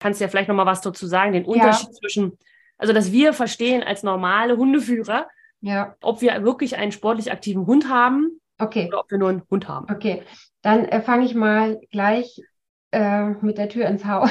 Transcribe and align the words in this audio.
Kannst 0.00 0.20
du 0.20 0.24
ja 0.24 0.28
vielleicht 0.28 0.48
noch 0.48 0.56
mal 0.56 0.66
was 0.66 0.80
dazu 0.80 1.06
sagen, 1.06 1.32
den 1.32 1.44
Unterschied 1.44 1.90
ja. 1.90 1.94
zwischen, 1.94 2.38
also 2.76 2.92
dass 2.92 3.12
wir 3.12 3.32
verstehen 3.32 3.84
als 3.84 4.02
normale 4.02 4.56
Hundeführer, 4.56 5.28
ja. 5.60 5.94
ob 6.02 6.20
wir 6.20 6.42
wirklich 6.42 6.76
einen 6.76 6.90
sportlich 6.90 7.30
aktiven 7.30 7.66
Hund 7.66 7.88
haben 7.88 8.40
okay. 8.58 8.88
oder 8.88 9.00
ob 9.00 9.10
wir 9.10 9.18
nur 9.18 9.28
einen 9.28 9.42
Hund 9.48 9.68
haben. 9.68 9.86
Okay, 9.94 10.22
dann 10.62 10.86
äh, 10.86 11.00
fange 11.00 11.26
ich 11.26 11.34
mal 11.34 11.80
gleich 11.92 12.40
äh, 12.90 13.28
mit 13.42 13.58
der 13.58 13.68
Tür 13.68 13.86
ins 13.86 14.04
Haus. 14.04 14.30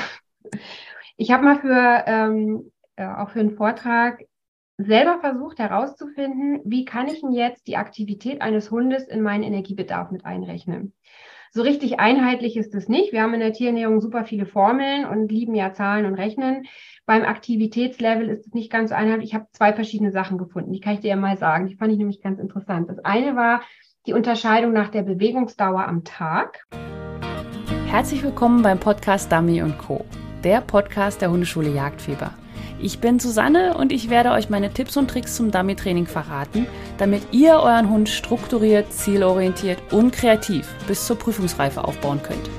Ich 1.18 1.32
habe 1.32 1.44
mal 1.44 1.60
für 1.60 2.04
ähm, 2.08 2.72
äh, 2.96 3.06
auch 3.06 3.30
für 3.30 3.40
einen 3.40 3.56
Vortrag 3.56 4.24
selber 4.78 5.20
versucht 5.20 5.60
herauszufinden, 5.60 6.62
wie 6.64 6.86
kann 6.86 7.08
ich 7.08 7.22
denn 7.22 7.34
jetzt 7.34 7.68
die 7.68 7.76
Aktivität 7.76 8.42
eines 8.42 8.72
Hundes 8.72 9.08
in 9.08 9.22
meinen 9.22 9.44
Energiebedarf 9.44 10.12
mit 10.12 10.26
einrechnen. 10.26 10.94
So 11.52 11.64
richtig 11.64 12.00
einheitlich 12.00 12.56
ist 12.58 12.76
es 12.76 12.90
nicht. 12.90 13.12
Wir 13.12 13.24
haben 13.24 13.34
in 13.34 13.40
der 13.40 13.54
Tierernährung 13.54 14.02
super 14.02 14.24
viele 14.24 14.46
Formeln 14.46 15.06
und 15.06 15.32
lieben 15.32 15.56
ja 15.56 15.74
Zahlen 15.74 16.06
und 16.06 16.14
Rechnen. 16.14 16.68
Beim 17.08 17.24
Aktivitätslevel 17.24 18.30
ist 18.30 18.46
es 18.46 18.54
nicht 18.54 18.72
ganz 18.72 18.92
so 18.92 18.96
einheitlich. 18.96 19.30
Ich 19.30 19.34
habe 19.34 19.48
zwei 19.52 19.74
verschiedene 19.74 20.12
Sachen 20.12 20.38
gefunden. 20.38 20.72
Die 20.72 20.80
kann 20.80 20.94
ich 20.94 21.00
dir 21.00 21.08
ja 21.08 21.16
mal 21.16 21.38
sagen. 21.38 21.66
Die 21.66 21.76
fand 21.76 21.92
ich 21.92 21.98
nämlich 21.98 22.22
ganz 22.22 22.40
interessant. 22.40 22.88
Das 22.88 23.00
eine 23.00 23.36
war 23.36 23.62
die 24.06 24.14
Unterscheidung 24.14 24.74
nach 24.74 24.90
der 24.90 25.02
Bewegungsdauer 25.02 25.88
am 25.88 26.04
Tag. 26.04 26.68
Herzlich 27.88 28.24
willkommen 28.24 28.62
beim 28.62 28.80
Podcast 28.80 29.32
Dummy 29.32 29.64
Co., 29.80 30.06
der 30.44 30.62
Podcast 30.62 31.20
der 31.20 31.32
Hundeschule 31.32 31.74
Jagdfieber. 31.74 32.32
Ich 32.82 33.00
bin 33.00 33.20
Susanne 33.20 33.76
und 33.76 33.92
ich 33.92 34.10
werde 34.10 34.32
euch 34.32 34.50
meine 34.50 34.72
Tipps 34.72 34.96
und 34.96 35.10
Tricks 35.10 35.36
zum 35.36 35.52
Dummy-Training 35.52 36.06
verraten, 36.06 36.66
damit 36.98 37.22
ihr 37.34 37.56
euren 37.56 37.90
Hund 37.90 38.08
strukturiert, 38.08 38.94
zielorientiert 38.94 39.92
und 39.92 40.14
kreativ 40.14 40.74
bis 40.88 41.06
zur 41.06 41.20
Prüfungsreife 41.20 41.84
aufbauen 41.84 42.22
könnt. 42.24 42.50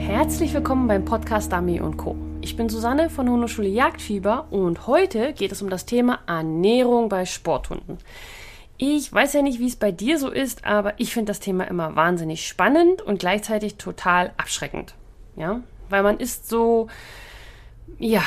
Herzlich 0.00 0.52
willkommen 0.52 0.88
beim 0.88 1.04
Podcast 1.04 1.52
Dummy 1.52 1.80
Co. 1.96 2.16
Ich 2.40 2.56
bin 2.56 2.68
Susanne 2.68 3.08
von 3.08 3.30
Hundeschule 3.30 3.68
Jagdfieber 3.68 4.48
und 4.50 4.88
heute 4.88 5.32
geht 5.34 5.52
es 5.52 5.62
um 5.62 5.70
das 5.70 5.86
Thema 5.86 6.18
Ernährung 6.26 7.10
bei 7.10 7.26
Sporthunden. 7.26 7.98
Ich 8.76 9.12
weiß 9.12 9.34
ja 9.34 9.42
nicht, 9.42 9.60
wie 9.60 9.68
es 9.68 9.76
bei 9.76 9.92
dir 9.92 10.18
so 10.18 10.30
ist, 10.30 10.64
aber 10.64 10.94
ich 10.98 11.14
finde 11.14 11.30
das 11.30 11.38
Thema 11.38 11.62
immer 11.68 11.94
wahnsinnig 11.94 12.48
spannend 12.48 13.02
und 13.02 13.20
gleichzeitig 13.20 13.76
total 13.76 14.32
abschreckend. 14.36 14.96
Ja, 15.36 15.60
weil 15.92 16.02
man 16.02 16.18
ist 16.18 16.48
so, 16.48 16.88
ja, 17.98 18.22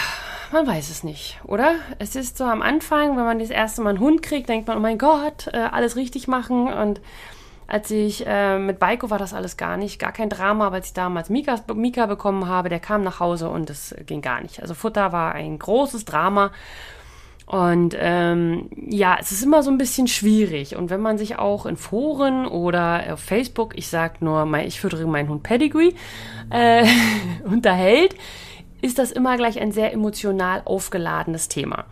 man 0.51 0.65
weiß 0.67 0.89
es 0.89 1.03
nicht, 1.03 1.39
oder? 1.43 1.75
Es 1.99 2.15
ist 2.15 2.37
so 2.37 2.45
am 2.45 2.61
Anfang, 2.61 3.17
wenn 3.17 3.25
man 3.25 3.39
das 3.39 3.49
erste 3.49 3.81
Mal 3.81 3.89
einen 3.89 3.99
Hund 3.99 4.21
kriegt, 4.21 4.47
denkt 4.47 4.67
man, 4.67 4.77
oh 4.77 4.81
mein 4.81 4.97
Gott, 4.97 5.47
äh, 5.51 5.57
alles 5.57 5.95
richtig 5.95 6.27
machen. 6.27 6.71
Und 6.71 7.01
als 7.67 7.89
ich 7.89 8.25
äh, 8.27 8.59
mit 8.59 8.77
Baiko 8.79 9.09
war 9.09 9.17
das 9.17 9.33
alles 9.33 9.57
gar 9.57 9.75
nicht, 9.75 9.99
gar 9.99 10.11
kein 10.11 10.29
Drama, 10.29 10.71
weil 10.71 10.81
ich 10.81 10.93
damals 10.93 11.29
Mika, 11.29 11.59
Mika 11.73 12.05
bekommen 12.05 12.47
habe, 12.47 12.69
der 12.69 12.79
kam 12.79 13.03
nach 13.03 13.19
Hause 13.19 13.49
und 13.49 13.69
es 13.69 13.95
ging 14.05 14.21
gar 14.21 14.41
nicht. 14.41 14.61
Also 14.61 14.75
Futter 14.75 15.11
war 15.11 15.33
ein 15.33 15.57
großes 15.57 16.05
Drama. 16.05 16.51
Und 17.45 17.95
ähm, 17.99 18.69
ja, 18.75 19.17
es 19.19 19.31
ist 19.31 19.43
immer 19.43 19.61
so 19.61 19.69
ein 19.69 19.77
bisschen 19.77 20.07
schwierig. 20.07 20.75
Und 20.75 20.89
wenn 20.89 21.01
man 21.01 21.17
sich 21.17 21.37
auch 21.37 21.65
in 21.65 21.77
Foren 21.77 22.47
oder 22.47 23.13
auf 23.13 23.19
Facebook, 23.19 23.77
ich 23.77 23.87
sag 23.87 24.21
nur, 24.21 24.51
ich 24.59 24.79
füttere 24.79 25.05
meinen 25.05 25.29
Hund 25.29 25.43
Pedigree, 25.43 25.93
äh, 26.49 26.85
unterhält, 27.43 28.15
ist 28.81 28.97
das 28.97 29.11
immer 29.11 29.37
gleich 29.37 29.59
ein 29.59 29.71
sehr 29.71 29.93
emotional 29.93 30.63
aufgeladenes 30.65 31.47
Thema. 31.47 31.85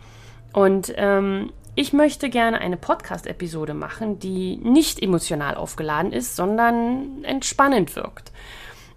Und 0.52 0.92
ähm, 0.96 1.50
ich 1.76 1.92
möchte 1.92 2.30
gerne 2.30 2.60
eine 2.60 2.76
Podcast-Episode 2.76 3.74
machen, 3.74 4.20
die 4.20 4.56
nicht 4.56 5.02
emotional 5.02 5.56
aufgeladen 5.56 6.12
ist, 6.12 6.36
sondern 6.36 7.24
entspannend 7.24 7.96
wirkt. 7.96 8.32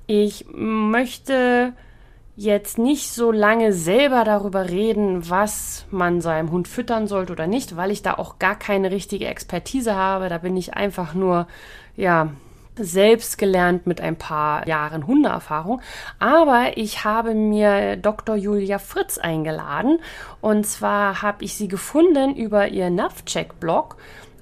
Ich 0.05 0.45
möchte 0.53 1.73
jetzt 2.37 2.77
nicht 2.77 3.11
so 3.11 3.31
lange 3.31 3.73
selber 3.73 4.23
darüber 4.23 4.69
reden, 4.69 5.27
was 5.27 5.85
man 5.89 6.21
seinem 6.21 6.51
Hund 6.51 6.67
füttern 6.67 7.07
sollte 7.07 7.33
oder 7.33 7.47
nicht, 7.47 7.75
weil 7.75 7.89
ich 7.89 8.03
da 8.03 8.13
auch 8.13 8.37
gar 8.37 8.57
keine 8.57 8.91
richtige 8.91 9.25
Expertise 9.25 9.95
habe. 9.95 10.29
Da 10.29 10.37
bin 10.37 10.55
ich 10.55 10.75
einfach 10.75 11.15
nur, 11.15 11.47
ja, 11.95 12.29
selbst 12.75 13.39
gelernt 13.39 13.87
mit 13.87 14.01
ein 14.01 14.17
paar 14.17 14.67
Jahren 14.67 15.07
Hundeerfahrung. 15.07 15.81
Aber 16.19 16.77
ich 16.77 17.03
habe 17.03 17.33
mir 17.33 17.97
Dr. 17.97 18.35
Julia 18.35 18.77
Fritz 18.77 19.17
eingeladen. 19.17 19.99
Und 20.39 20.67
zwar 20.67 21.23
habe 21.23 21.43
ich 21.43 21.55
sie 21.55 21.67
gefunden 21.67 22.35
über 22.35 22.67
ihr 22.67 22.91
Navcheck-Blog. 22.91 23.97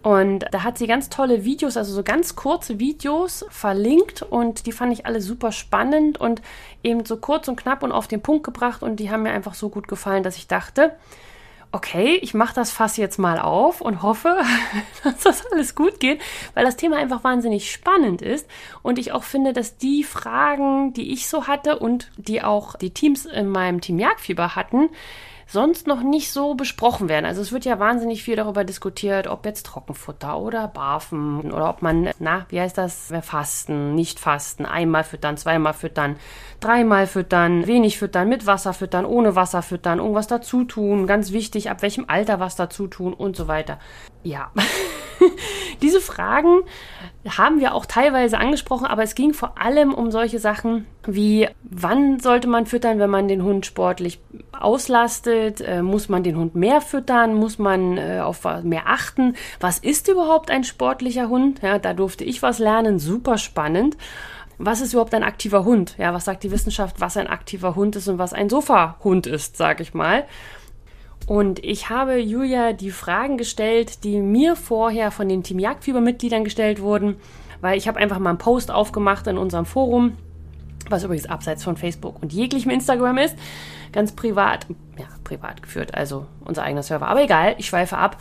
Und 0.06 0.46
da 0.52 0.62
hat 0.62 0.78
sie 0.78 0.86
ganz 0.86 1.10
tolle 1.10 1.46
Videos, 1.46 1.78
also 1.78 1.92
so 1.92 2.04
ganz 2.04 2.36
kurze 2.36 2.78
Videos 2.78 3.44
verlinkt 3.50 4.22
und 4.22 4.68
die 4.68 4.72
fand 4.72 4.94
ich 4.94 5.08
alle 5.08 5.20
super 5.20 5.52
spannend 5.52 6.22
und 6.22 6.44
eben 6.84 7.06
so 7.06 7.18
kurz 7.18 7.48
und 7.48 7.56
knapp 7.56 7.82
und 7.82 7.92
auf 7.92 8.08
den 8.08 8.22
Punkt 8.22 8.44
gebracht 8.44 8.84
und 8.84 8.98
die 8.98 9.10
haben 9.10 9.24
mir 9.24 9.32
einfach 9.32 9.56
so 9.56 9.70
gut 9.70 9.88
gefallen, 9.88 10.22
dass 10.22 10.38
ich 10.38 10.46
dachte, 10.46 10.96
okay, 11.72 12.20
ich 12.22 12.36
mache 12.36 12.54
das 12.54 12.70
Fass 12.70 12.98
jetzt 12.98 13.18
mal 13.18 13.40
auf 13.40 13.82
und 13.82 14.04
hoffe, 14.04 14.38
dass 15.04 15.22
das 15.22 15.44
alles 15.52 15.74
gut 15.74 16.00
geht, 16.00 16.22
weil 16.54 16.66
das 16.66 16.78
Thema 16.78 16.98
einfach 16.98 17.24
wahnsinnig 17.24 17.72
spannend 17.72 18.22
ist 18.22 18.48
und 18.84 19.00
ich 19.00 19.12
auch 19.12 19.24
finde, 19.24 19.54
dass 19.54 19.78
die 19.78 20.04
Fragen, 20.04 20.94
die 20.94 21.14
ich 21.14 21.28
so 21.28 21.48
hatte 21.48 21.80
und 21.80 22.12
die 22.18 22.44
auch 22.44 22.76
die 22.76 22.92
Teams 22.92 23.26
in 23.26 23.50
meinem 23.50 23.82
Team 23.82 23.98
Jagdfieber 23.98 24.56
hatten, 24.56 24.90
sonst 25.48 25.88
noch 25.88 26.02
nicht 26.02 26.32
so 26.32 26.56
besprochen 26.56 27.10
werden. 27.10 27.26
Also 27.26 27.42
es 27.42 27.52
wird 27.52 27.66
ja 27.66 27.80
wahnsinnig 27.80 28.24
viel 28.24 28.36
darüber 28.36 28.64
diskutiert, 28.64 29.28
ob 29.28 29.46
jetzt 29.46 29.66
Trockenfutter 29.66 30.40
oder 30.40 30.68
Barfen 30.68 31.52
oder 31.52 31.70
ob 31.70 31.82
man, 31.82 32.10
na, 32.20 32.46
wie 32.50 32.60
heißt 32.60 32.78
das, 32.78 33.14
fasten, 33.22 33.96
nicht 33.96 34.20
fasten, 34.20 34.66
einmal 34.66 35.04
füttern, 35.04 35.38
zweimal 35.38 35.74
füttern, 35.74 36.18
dreimal 36.60 37.08
füttern, 37.08 37.68
wenig 37.68 37.98
füttern, 37.98 38.30
mit 38.30 38.46
Wasser 38.46 38.74
füttern, 38.74 39.06
ohne 39.06 39.36
Wasser 39.36 39.62
füttern, 39.62 40.00
irgendwas 40.00 40.28
dazu 40.28 40.64
tun, 40.64 41.08
ganz 41.08 41.32
wichtig, 41.32 41.70
ab 41.70 41.82
welchem 41.82 42.06
Alter 42.08 42.40
was 42.40 42.56
dazu 42.56 42.88
tun 42.88 43.14
und 43.14 43.36
so 43.36 43.48
weiter. 43.48 43.80
Ja, 44.24 44.52
diese 45.82 46.02
Fragen 46.02 46.62
haben 47.38 47.60
wir 47.60 47.74
auch 47.74 47.86
teilweise 47.86 48.38
angesprochen, 48.38 48.86
aber 48.86 49.04
es 49.04 49.16
ging 49.16 49.34
vor 49.34 49.62
allem 49.62 49.94
um 49.94 50.12
solche 50.12 50.40
Sachen 50.40 50.86
wie, 51.08 51.48
wann 51.64 52.20
sollte 52.20 52.48
man 52.48 52.66
füttern, 52.66 53.00
wenn 53.00 53.10
man 53.10 53.28
den 53.28 53.44
Hund 53.44 53.66
sportlich 53.66 54.20
auslastet? 54.52 55.62
Äh, 55.62 55.84
muss 55.84 56.10
man 56.10 56.24
den 56.24 56.38
Hund 56.38 56.56
mehr 56.56 56.82
füttern? 56.82 57.36
Muss 57.36 57.60
man 57.60 57.98
äh, 57.98 58.22
auf 58.24 58.48
mehr 58.64 58.88
achten? 58.88 59.36
Was 59.60 59.80
ist 59.80 60.08
überhaupt 60.08 60.50
ein 60.50 60.64
sportlicher 60.64 61.30
Hund? 61.30 61.62
Ja, 61.62 61.78
da 61.78 61.94
durfte 61.94 62.24
ich 62.24 62.42
was 62.42 62.60
lernen, 62.60 63.00
super 63.00 63.38
spannend. 63.38 63.98
Was 64.58 64.82
ist 64.82 64.94
überhaupt 64.94 65.14
ein 65.14 65.24
aktiver 65.24 65.66
Hund? 65.66 65.96
Ja, 65.98 66.14
was 66.14 66.26
sagt 66.26 66.44
die 66.44 66.52
Wissenschaft, 66.52 67.02
was 67.02 67.18
ein 67.18 67.28
aktiver 67.28 67.76
Hund 67.76 67.96
ist 67.96 68.08
und 68.08 68.18
was 68.18 68.34
ein 68.34 68.50
Sofahund 68.50 69.28
ist, 69.28 69.58
sag 69.58 69.82
ich 69.82 69.94
mal. 69.94 70.26
Und 71.28 71.64
ich 71.64 71.90
habe 71.90 72.18
Julia 72.18 72.74
die 72.74 72.92
Fragen 72.92 73.38
gestellt, 73.38 74.04
die 74.04 74.20
mir 74.20 74.56
vorher 74.56 75.12
von 75.12 75.28
den 75.28 75.44
Team 75.44 75.60
Jagdfieber-Mitgliedern 75.60 76.44
gestellt 76.44 76.82
wurden, 76.82 77.18
weil 77.62 77.78
ich 77.78 77.88
habe 77.88 78.00
einfach 78.00 78.20
mal 78.20 78.30
einen 78.30 78.38
Post 78.38 78.70
aufgemacht 78.70 79.26
in 79.28 79.38
unserem 79.38 79.66
Forum, 79.66 80.18
was 80.90 81.04
übrigens 81.04 81.26
abseits 81.26 81.64
von 81.64 81.78
Facebook 81.78 82.22
und 82.22 82.32
jeglichem 82.32 82.70
Instagram 82.72 83.18
ist, 83.18 83.36
ganz 83.92 84.12
privat, 84.12 84.68
ja, 85.00 85.08
privat 85.24 85.64
geführt, 85.64 85.96
also 85.96 86.28
unser 86.42 86.64
eigener 86.64 86.84
Server. 86.84 87.08
Aber 87.08 87.24
egal, 87.24 87.56
ich 87.58 87.66
schweife 87.66 87.98
ab. 87.98 88.18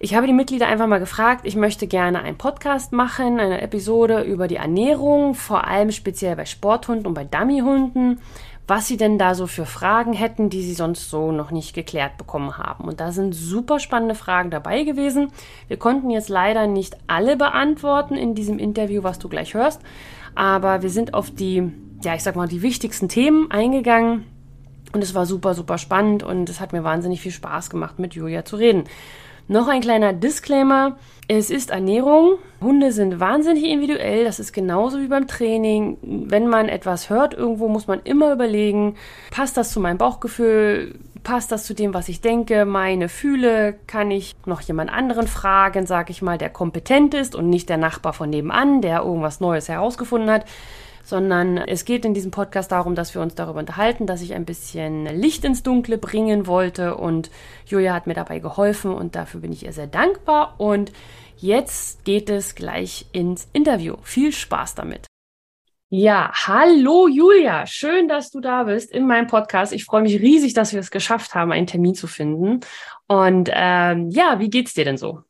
Ich 0.00 0.14
habe 0.14 0.26
die 0.26 0.32
Mitglieder 0.32 0.68
einfach 0.68 0.86
mal 0.86 1.00
gefragt, 1.00 1.40
ich 1.44 1.56
möchte 1.56 1.86
gerne 1.86 2.22
einen 2.22 2.38
Podcast 2.38 2.92
machen, 2.92 3.40
eine 3.40 3.60
Episode 3.60 4.22
über 4.22 4.46
die 4.46 4.56
Ernährung, 4.56 5.34
vor 5.34 5.66
allem 5.66 5.90
speziell 5.90 6.36
bei 6.36 6.44
Sporthunden 6.44 7.06
und 7.06 7.14
bei 7.14 7.24
Dummyhunden 7.24 8.20
was 8.68 8.86
sie 8.86 8.98
denn 8.98 9.18
da 9.18 9.34
so 9.34 9.46
für 9.46 9.64
Fragen 9.64 10.12
hätten, 10.12 10.50
die 10.50 10.62
sie 10.62 10.74
sonst 10.74 11.08
so 11.08 11.32
noch 11.32 11.50
nicht 11.50 11.74
geklärt 11.74 12.18
bekommen 12.18 12.58
haben. 12.58 12.84
Und 12.84 13.00
da 13.00 13.12
sind 13.12 13.32
super 13.32 13.80
spannende 13.80 14.14
Fragen 14.14 14.50
dabei 14.50 14.84
gewesen. 14.84 15.32
Wir 15.68 15.78
konnten 15.78 16.10
jetzt 16.10 16.28
leider 16.28 16.66
nicht 16.66 16.98
alle 17.06 17.38
beantworten 17.38 18.14
in 18.14 18.34
diesem 18.34 18.58
Interview, 18.58 19.02
was 19.02 19.18
du 19.18 19.30
gleich 19.30 19.54
hörst, 19.54 19.80
aber 20.34 20.82
wir 20.82 20.90
sind 20.90 21.14
auf 21.14 21.30
die, 21.30 21.72
ja, 22.04 22.14
ich 22.14 22.22
sag 22.22 22.36
mal, 22.36 22.46
die 22.46 22.60
wichtigsten 22.60 23.08
Themen 23.08 23.50
eingegangen. 23.50 24.26
Und 24.92 25.02
es 25.02 25.14
war 25.14 25.24
super, 25.24 25.54
super 25.54 25.78
spannend 25.78 26.22
und 26.22 26.48
es 26.50 26.60
hat 26.60 26.72
mir 26.72 26.84
wahnsinnig 26.84 27.22
viel 27.22 27.32
Spaß 27.32 27.70
gemacht, 27.70 27.98
mit 27.98 28.14
Julia 28.14 28.44
zu 28.44 28.56
reden. 28.56 28.84
Noch 29.50 29.66
ein 29.66 29.80
kleiner 29.80 30.12
Disclaimer. 30.12 30.98
Es 31.26 31.48
ist 31.48 31.70
Ernährung. 31.70 32.38
Hunde 32.60 32.92
sind 32.92 33.18
wahnsinnig 33.18 33.64
individuell. 33.64 34.24
Das 34.24 34.38
ist 34.38 34.52
genauso 34.52 35.00
wie 35.00 35.06
beim 35.06 35.26
Training. 35.26 35.96
Wenn 36.02 36.48
man 36.48 36.68
etwas 36.68 37.08
hört 37.08 37.32
irgendwo, 37.32 37.68
muss 37.68 37.86
man 37.86 38.00
immer 38.04 38.30
überlegen, 38.30 38.96
passt 39.30 39.56
das 39.56 39.72
zu 39.72 39.80
meinem 39.80 39.96
Bauchgefühl? 39.96 40.96
Passt 41.22 41.50
das 41.50 41.64
zu 41.64 41.74
dem, 41.74 41.94
was 41.94 42.10
ich 42.10 42.20
denke, 42.20 42.66
meine 42.66 43.08
fühle? 43.08 43.78
Kann 43.86 44.10
ich 44.10 44.36
noch 44.44 44.60
jemand 44.60 44.92
anderen 44.92 45.26
fragen, 45.26 45.86
sag 45.86 46.10
ich 46.10 46.20
mal, 46.20 46.36
der 46.36 46.50
kompetent 46.50 47.14
ist 47.14 47.34
und 47.34 47.48
nicht 47.48 47.70
der 47.70 47.78
Nachbar 47.78 48.12
von 48.12 48.28
nebenan, 48.28 48.82
der 48.82 49.00
irgendwas 49.00 49.40
Neues 49.40 49.70
herausgefunden 49.70 50.30
hat? 50.30 50.44
Sondern 51.08 51.56
es 51.56 51.86
geht 51.86 52.04
in 52.04 52.12
diesem 52.12 52.30
Podcast 52.30 52.70
darum, 52.70 52.94
dass 52.94 53.14
wir 53.14 53.22
uns 53.22 53.34
darüber 53.34 53.60
unterhalten, 53.60 54.06
dass 54.06 54.20
ich 54.20 54.34
ein 54.34 54.44
bisschen 54.44 55.06
Licht 55.06 55.42
ins 55.42 55.62
Dunkle 55.62 55.96
bringen 55.96 56.46
wollte 56.46 56.96
und 56.96 57.30
Julia 57.64 57.94
hat 57.94 58.06
mir 58.06 58.12
dabei 58.12 58.40
geholfen 58.40 58.92
und 58.92 59.16
dafür 59.16 59.40
bin 59.40 59.50
ich 59.50 59.64
ihr 59.64 59.72
sehr 59.72 59.86
dankbar 59.86 60.56
und 60.58 60.92
jetzt 61.38 62.04
geht 62.04 62.28
es 62.28 62.54
gleich 62.54 63.06
ins 63.12 63.48
Interview. 63.54 63.96
Viel 64.02 64.32
Spaß 64.32 64.74
damit. 64.74 65.06
Ja, 65.88 66.30
hallo 66.34 67.08
Julia, 67.08 67.66
schön, 67.66 68.08
dass 68.08 68.30
du 68.30 68.40
da 68.40 68.64
bist 68.64 68.92
in 68.92 69.06
meinem 69.06 69.28
Podcast. 69.28 69.72
Ich 69.72 69.86
freue 69.86 70.02
mich 70.02 70.20
riesig, 70.20 70.52
dass 70.52 70.74
wir 70.74 70.80
es 70.80 70.90
geschafft 70.90 71.34
haben, 71.34 71.52
einen 71.52 71.66
Termin 71.66 71.94
zu 71.94 72.06
finden. 72.06 72.60
Und 73.06 73.48
ähm, 73.50 74.10
ja, 74.10 74.38
wie 74.40 74.50
geht's 74.50 74.74
dir 74.74 74.84
denn 74.84 74.98
so? 74.98 75.22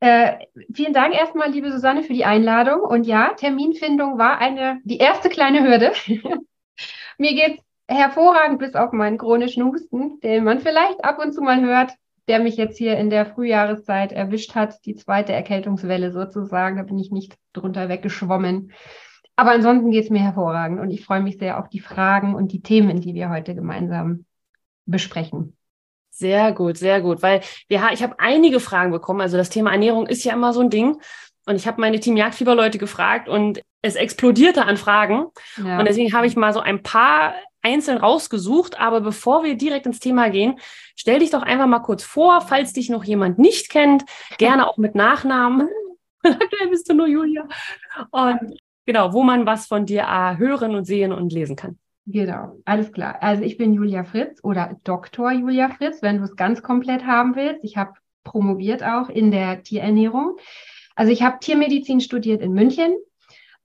Äh, 0.00 0.46
vielen 0.72 0.92
Dank 0.92 1.14
erstmal, 1.14 1.50
liebe 1.50 1.72
Susanne, 1.72 2.02
für 2.02 2.12
die 2.12 2.24
Einladung. 2.24 2.80
Und 2.80 3.06
ja, 3.06 3.34
Terminfindung 3.34 4.18
war 4.18 4.38
eine 4.38 4.80
die 4.84 4.98
erste 4.98 5.28
kleine 5.28 5.62
Hürde. 5.62 5.92
Mir 7.18 7.34
geht's 7.34 7.62
hervorragend 7.88 8.58
bis 8.58 8.74
auf 8.74 8.92
meinen 8.92 9.18
chronischen 9.18 9.64
Husten, 9.64 10.20
den 10.20 10.44
man 10.44 10.60
vielleicht 10.60 11.04
ab 11.04 11.18
und 11.18 11.32
zu 11.32 11.40
mal 11.40 11.60
hört, 11.60 11.92
der 12.28 12.38
mich 12.38 12.56
jetzt 12.56 12.78
hier 12.78 12.96
in 12.96 13.10
der 13.10 13.26
Frühjahreszeit 13.26 14.12
erwischt 14.12 14.54
hat, 14.54 14.84
die 14.84 14.94
zweite 14.94 15.32
Erkältungswelle 15.32 16.12
sozusagen. 16.12 16.76
Da 16.76 16.82
bin 16.84 16.98
ich 16.98 17.10
nicht 17.10 17.36
drunter 17.52 17.88
weggeschwommen. 17.88 18.72
Aber 19.34 19.52
ansonsten 19.52 19.90
geht 19.90 20.04
es 20.04 20.10
mir 20.10 20.20
hervorragend 20.20 20.80
und 20.80 20.90
ich 20.90 21.04
freue 21.04 21.22
mich 21.22 21.38
sehr 21.38 21.58
auf 21.58 21.68
die 21.68 21.80
Fragen 21.80 22.34
und 22.34 22.52
die 22.52 22.60
Themen, 22.60 23.00
die 23.00 23.14
wir 23.14 23.30
heute 23.30 23.54
gemeinsam 23.54 24.26
besprechen. 24.84 25.57
Sehr 26.18 26.50
gut, 26.50 26.76
sehr 26.76 27.00
gut, 27.00 27.22
weil 27.22 27.42
wir, 27.68 27.90
ich 27.92 28.02
habe 28.02 28.18
einige 28.18 28.58
Fragen 28.58 28.90
bekommen. 28.90 29.20
Also 29.20 29.36
das 29.36 29.50
Thema 29.50 29.70
Ernährung 29.70 30.08
ist 30.08 30.24
ja 30.24 30.32
immer 30.32 30.52
so 30.52 30.60
ein 30.60 30.68
Ding. 30.68 31.00
Und 31.46 31.54
ich 31.54 31.68
habe 31.68 31.80
meine 31.80 32.00
Team 32.00 32.16
Jagdfieber-Leute 32.16 32.76
gefragt 32.76 33.28
und 33.28 33.62
es 33.82 33.94
explodierte 33.94 34.64
an 34.64 34.76
Fragen. 34.76 35.26
Ja. 35.64 35.78
Und 35.78 35.86
deswegen 35.86 36.12
habe 36.12 36.26
ich 36.26 36.34
mal 36.34 36.52
so 36.52 36.58
ein 36.58 36.82
paar 36.82 37.34
einzeln 37.62 37.98
rausgesucht. 37.98 38.80
Aber 38.80 39.00
bevor 39.00 39.44
wir 39.44 39.56
direkt 39.56 39.86
ins 39.86 40.00
Thema 40.00 40.28
gehen, 40.28 40.58
stell 40.96 41.20
dich 41.20 41.30
doch 41.30 41.42
einfach 41.42 41.68
mal 41.68 41.78
kurz 41.78 42.02
vor, 42.02 42.40
falls 42.40 42.72
dich 42.72 42.90
noch 42.90 43.04
jemand 43.04 43.38
nicht 43.38 43.70
kennt, 43.70 44.04
gerne 44.38 44.66
auch 44.66 44.76
mit 44.76 44.96
Nachnamen. 44.96 45.68
Aktuell 46.24 46.68
bist 46.68 46.90
du 46.90 46.94
nur 46.94 47.06
Julia. 47.06 47.46
Und 48.10 48.58
genau, 48.86 49.12
wo 49.12 49.22
man 49.22 49.46
was 49.46 49.68
von 49.68 49.86
dir 49.86 50.02
äh, 50.02 50.36
hören 50.36 50.74
und 50.74 50.84
sehen 50.84 51.12
und 51.12 51.32
lesen 51.32 51.54
kann. 51.54 51.78
Genau, 52.10 52.56
alles 52.64 52.90
klar. 52.92 53.18
Also 53.22 53.42
ich 53.42 53.58
bin 53.58 53.74
Julia 53.74 54.02
Fritz 54.02 54.42
oder 54.42 54.78
Dr. 54.84 55.30
Julia 55.30 55.68
Fritz, 55.68 56.00
wenn 56.00 56.16
du 56.16 56.24
es 56.24 56.36
ganz 56.36 56.62
komplett 56.62 57.04
haben 57.04 57.36
willst. 57.36 57.64
Ich 57.64 57.76
habe 57.76 57.92
promoviert 58.24 58.82
auch 58.82 59.10
in 59.10 59.30
der 59.30 59.62
Tierernährung. 59.62 60.38
Also 60.96 61.12
ich 61.12 61.22
habe 61.22 61.38
Tiermedizin 61.38 62.00
studiert 62.00 62.40
in 62.40 62.54
München, 62.54 62.96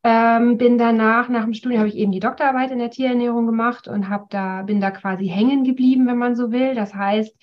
ähm, 0.03 0.57
bin 0.57 0.77
danach, 0.77 1.29
nach 1.29 1.45
dem 1.45 1.53
Studium 1.53 1.79
habe 1.79 1.87
ich 1.87 1.95
eben 1.95 2.11
die 2.11 2.19
Doktorarbeit 2.19 2.71
in 2.71 2.79
der 2.79 2.91
Tierernährung 2.91 3.45
gemacht 3.45 3.87
und 3.87 4.09
habe 4.09 4.25
da, 4.29 4.63
bin 4.63 4.81
da 4.81 4.91
quasi 4.91 5.25
hängen 5.25 5.63
geblieben, 5.63 6.05
wenn 6.05 6.17
man 6.17 6.35
so 6.35 6.51
will. 6.51 6.75
Das 6.75 6.93
heißt, 6.93 7.33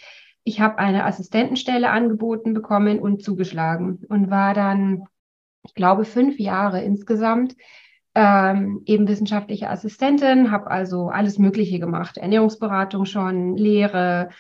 ich 0.45 0.61
habe 0.61 0.77
eine 0.77 1.07
Assistentenstelle 1.07 1.89
angeboten 1.89 2.53
bekommen 2.53 2.99
und 2.99 3.23
zugeschlagen 3.23 4.05
und 4.11 4.31
war 4.31 4.53
dann 4.53 5.05
ich 5.63 5.75
glaube, 5.75 6.05
fünf 6.05 6.39
Jahre 6.39 6.83
insgesamt 6.83 7.55
ähm, 8.15 8.83
eben 8.87 9.09
wissenschaftliche 9.09 9.71
Assistentin, 9.71 10.51
habe 10.51 10.71
also 10.71 11.09
alles 11.09 11.39
Mögliche 11.39 11.79
gemacht, 11.79 12.17
Ernährungsberatung 12.17 13.05
schon, 13.05 13.57
Lehre, 13.57 14.31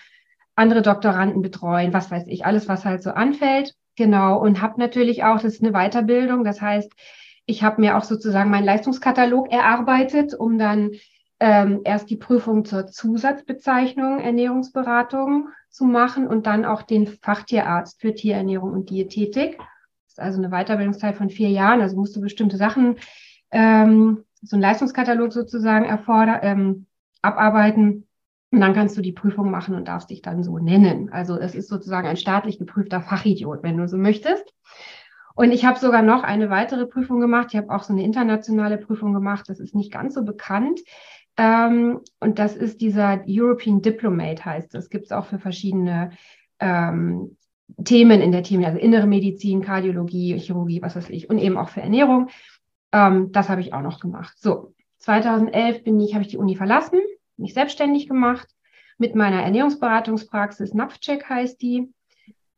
andere 0.56 0.82
Doktoranden 0.82 1.42
betreuen, 1.42 1.92
was 1.92 2.10
weiß 2.10 2.26
ich, 2.26 2.44
alles, 2.44 2.68
was 2.68 2.84
halt 2.84 3.02
so 3.02 3.10
anfällt. 3.10 3.74
Genau, 3.96 4.38
und 4.38 4.60
habe 4.60 4.80
natürlich 4.80 5.24
auch, 5.24 5.36
das 5.36 5.54
ist 5.54 5.62
eine 5.62 5.72
Weiterbildung, 5.72 6.44
das 6.44 6.60
heißt, 6.60 6.92
ich 7.46 7.62
habe 7.62 7.80
mir 7.80 7.96
auch 7.96 8.04
sozusagen 8.04 8.50
meinen 8.50 8.64
Leistungskatalog 8.64 9.50
erarbeitet, 9.52 10.34
um 10.34 10.58
dann 10.58 10.92
ähm, 11.40 11.80
erst 11.84 12.10
die 12.10 12.16
Prüfung 12.16 12.64
zur 12.64 12.86
Zusatzbezeichnung 12.86 14.20
Ernährungsberatung 14.20 15.48
zu 15.68 15.84
machen 15.84 16.26
und 16.26 16.46
dann 16.46 16.64
auch 16.64 16.82
den 16.82 17.06
Fachtierarzt 17.06 18.00
für 18.00 18.14
Tierernährung 18.14 18.72
und 18.72 18.90
Diätetik 18.90 19.58
also 20.20 20.38
eine 20.38 20.50
Weiterbildungszeit 20.50 21.16
von 21.16 21.30
vier 21.30 21.48
Jahren. 21.48 21.80
Also 21.80 21.96
musst 21.96 22.14
du 22.14 22.20
bestimmte 22.20 22.56
Sachen, 22.56 22.96
ähm, 23.50 24.24
so 24.42 24.56
ein 24.56 24.62
Leistungskatalog 24.62 25.32
sozusagen 25.32 25.84
erfordern, 25.84 26.40
ähm, 26.42 26.86
abarbeiten. 27.22 28.06
Und 28.52 28.60
dann 28.60 28.74
kannst 28.74 28.96
du 28.96 29.00
die 29.00 29.12
Prüfung 29.12 29.50
machen 29.50 29.74
und 29.74 29.86
darfst 29.86 30.10
dich 30.10 30.22
dann 30.22 30.42
so 30.42 30.58
nennen. 30.58 31.10
Also 31.12 31.38
es 31.38 31.54
ist 31.54 31.68
sozusagen 31.68 32.08
ein 32.08 32.16
staatlich 32.16 32.58
geprüfter 32.58 33.00
Fachidiot, 33.00 33.62
wenn 33.62 33.76
du 33.76 33.86
so 33.86 33.96
möchtest. 33.96 34.44
Und 35.36 35.52
ich 35.52 35.64
habe 35.64 35.78
sogar 35.78 36.02
noch 36.02 36.24
eine 36.24 36.50
weitere 36.50 36.86
Prüfung 36.86 37.20
gemacht. 37.20 37.48
Ich 37.52 37.56
habe 37.56 37.70
auch 37.70 37.84
so 37.84 37.92
eine 37.92 38.02
internationale 38.02 38.76
Prüfung 38.76 39.12
gemacht. 39.12 39.48
Das 39.48 39.60
ist 39.60 39.74
nicht 39.74 39.92
ganz 39.92 40.14
so 40.14 40.24
bekannt. 40.24 40.80
Ähm, 41.36 42.00
und 42.18 42.38
das 42.38 42.56
ist 42.56 42.80
dieser 42.80 43.22
European 43.26 43.82
Diplomate 43.82 44.44
heißt. 44.44 44.74
Das 44.74 44.90
gibt 44.90 45.06
es 45.06 45.12
auch 45.12 45.26
für 45.26 45.38
verschiedene 45.38 46.10
ähm, 46.58 47.36
Themen 47.84 48.20
in 48.20 48.32
der 48.32 48.42
Themen, 48.42 48.64
also 48.64 48.78
innere 48.78 49.06
Medizin, 49.06 49.62
Kardiologie, 49.62 50.38
Chirurgie, 50.38 50.82
was 50.82 50.96
weiß 50.96 51.08
ich, 51.10 51.30
und 51.30 51.38
eben 51.38 51.56
auch 51.56 51.68
für 51.68 51.80
Ernährung. 51.80 52.28
Ähm, 52.92 53.32
das 53.32 53.48
habe 53.48 53.60
ich 53.60 53.72
auch 53.72 53.82
noch 53.82 54.00
gemacht. 54.00 54.34
So, 54.38 54.74
2011 54.98 55.84
bin 55.84 56.00
ich, 56.00 56.14
habe 56.14 56.22
ich 56.22 56.30
die 56.30 56.38
Uni 56.38 56.56
verlassen, 56.56 57.00
mich 57.36 57.54
selbstständig 57.54 58.08
gemacht 58.08 58.48
mit 58.98 59.14
meiner 59.14 59.42
Ernährungsberatungspraxis. 59.42 60.74
Napfcheck 60.74 61.28
heißt 61.28 61.60
die. 61.62 61.92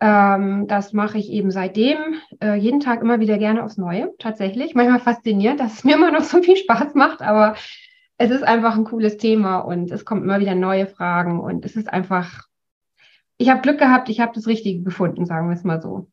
Ähm, 0.00 0.66
das 0.66 0.92
mache 0.92 1.18
ich 1.18 1.30
eben 1.30 1.50
seitdem 1.52 1.98
äh, 2.42 2.56
jeden 2.56 2.80
Tag 2.80 3.02
immer 3.02 3.20
wieder 3.20 3.38
gerne 3.38 3.62
aufs 3.62 3.78
Neue, 3.78 4.12
tatsächlich. 4.18 4.74
Manchmal 4.74 5.00
fasziniert, 5.00 5.60
dass 5.60 5.74
es 5.74 5.84
mir 5.84 5.94
immer 5.94 6.10
noch 6.10 6.24
so 6.24 6.42
viel 6.42 6.56
Spaß 6.56 6.94
macht, 6.94 7.22
aber 7.22 7.54
es 8.18 8.30
ist 8.30 8.42
einfach 8.42 8.76
ein 8.76 8.84
cooles 8.84 9.16
Thema 9.16 9.58
und 9.58 9.90
es 9.90 10.04
kommen 10.04 10.22
immer 10.22 10.40
wieder 10.40 10.54
neue 10.54 10.86
Fragen 10.86 11.40
und 11.40 11.64
es 11.64 11.76
ist 11.76 11.92
einfach 11.92 12.48
ich 13.42 13.48
habe 13.48 13.60
Glück 13.60 13.78
gehabt, 13.78 14.08
ich 14.08 14.20
habe 14.20 14.32
das 14.34 14.46
Richtige 14.46 14.82
gefunden, 14.82 15.26
sagen 15.26 15.48
wir 15.48 15.56
es 15.56 15.64
mal 15.64 15.82
so. 15.82 16.08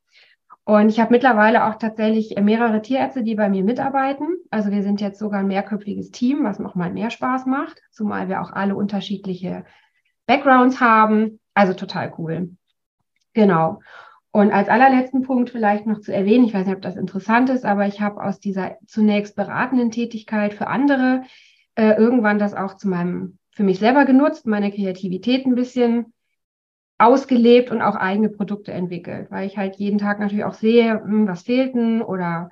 Und 0.70 0.90
ich 0.90 1.00
habe 1.00 1.12
mittlerweile 1.12 1.66
auch 1.66 1.80
tatsächlich 1.80 2.40
mehrere 2.40 2.84
Tierärzte, 2.84 3.24
die 3.24 3.34
bei 3.34 3.50
mir 3.50 3.64
mitarbeiten. 3.64 4.38
Also 4.52 4.70
wir 4.70 4.84
sind 4.84 5.02
jetzt 5.02 5.18
sogar 5.18 5.40
ein 5.40 5.48
mehrköpfiges 5.48 6.12
Team, 6.12 6.44
was 6.44 6.60
noch 6.60 6.76
mal 6.76 6.94
mehr 6.94 7.10
Spaß 7.10 7.48
macht, 7.48 7.82
zumal 7.90 8.30
wir 8.30 8.40
auch 8.40 8.52
alle 8.52 8.76
unterschiedliche 8.76 9.66
Backgrounds 10.28 10.80
haben. 10.80 11.40
Also 11.56 11.74
total 11.74 12.14
cool. 12.20 12.52
Genau. 13.34 13.80
Und 14.30 14.52
als 14.52 14.70
allerletzten 14.70 15.24
Punkt 15.24 15.50
vielleicht 15.50 15.88
noch 15.88 16.02
zu 16.02 16.14
erwähnen, 16.14 16.46
ich 16.46 16.54
weiß 16.54 16.68
nicht, 16.68 16.76
ob 16.76 16.84
das 16.84 16.98
interessant 16.98 17.50
ist, 17.50 17.66
aber 17.66 17.88
ich 17.88 18.00
habe 18.00 18.24
aus 18.24 18.40
dieser 18.40 18.78
zunächst 18.86 19.36
beratenden 19.36 19.90
Tätigkeit 19.90 20.54
für 20.54 20.68
andere 20.68 21.24
äh, 21.74 21.94
irgendwann 21.94 22.38
das 22.38 22.54
auch 22.54 22.76
zu 22.76 22.88
meinem, 22.88 23.40
für 23.50 23.64
mich 23.64 23.80
selber 23.80 24.06
genutzt, 24.06 24.46
meine 24.46 24.72
Kreativität 24.72 25.48
ein 25.48 25.56
bisschen 25.56 26.14
ausgelebt 27.00 27.72
und 27.72 27.82
auch 27.82 27.96
eigene 27.96 28.30
Produkte 28.30 28.74
entwickelt, 28.74 29.32
weil 29.32 29.48
ich 29.48 29.58
halt 29.58 29.78
jeden 29.78 29.98
Tag 29.98 30.20
natürlich 30.20 30.44
auch 30.44 30.54
sehe, 30.54 31.02
hm, 31.02 31.28
was 31.28 31.44
fehlten 31.44 32.02
oder 32.02 32.52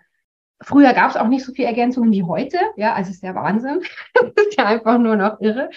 früher 0.62 0.94
gab 0.94 1.12
es 1.12 1.18
auch 1.18 1.28
nicht 1.28 1.46
so 1.46 1.54
viel 1.54 1.66
Ergänzungen 1.66 2.12
wie 2.12 2.24
heute. 2.24 2.58
Ja, 2.78 2.94
also 2.94 3.12
ist 3.12 3.22
der 3.22 3.36
Wahnsinn. 3.36 3.82
ist 4.36 4.58
ja 4.58 4.66
einfach 4.66 4.98
nur 4.98 5.18
noch 5.18 5.42
irre. 5.42 5.70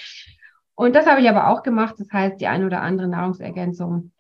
Und 0.77 0.95
das 0.95 1.07
habe 1.07 1.21
ich 1.21 1.29
aber 1.29 1.49
auch 1.49 1.63
gemacht. 1.63 1.97
Das 1.99 2.11
heißt, 2.13 2.41
die 2.41 2.47
eine 2.47 2.65
oder 2.65 2.81
andere 2.81 3.09
Nahrungsergänzung 3.09 4.13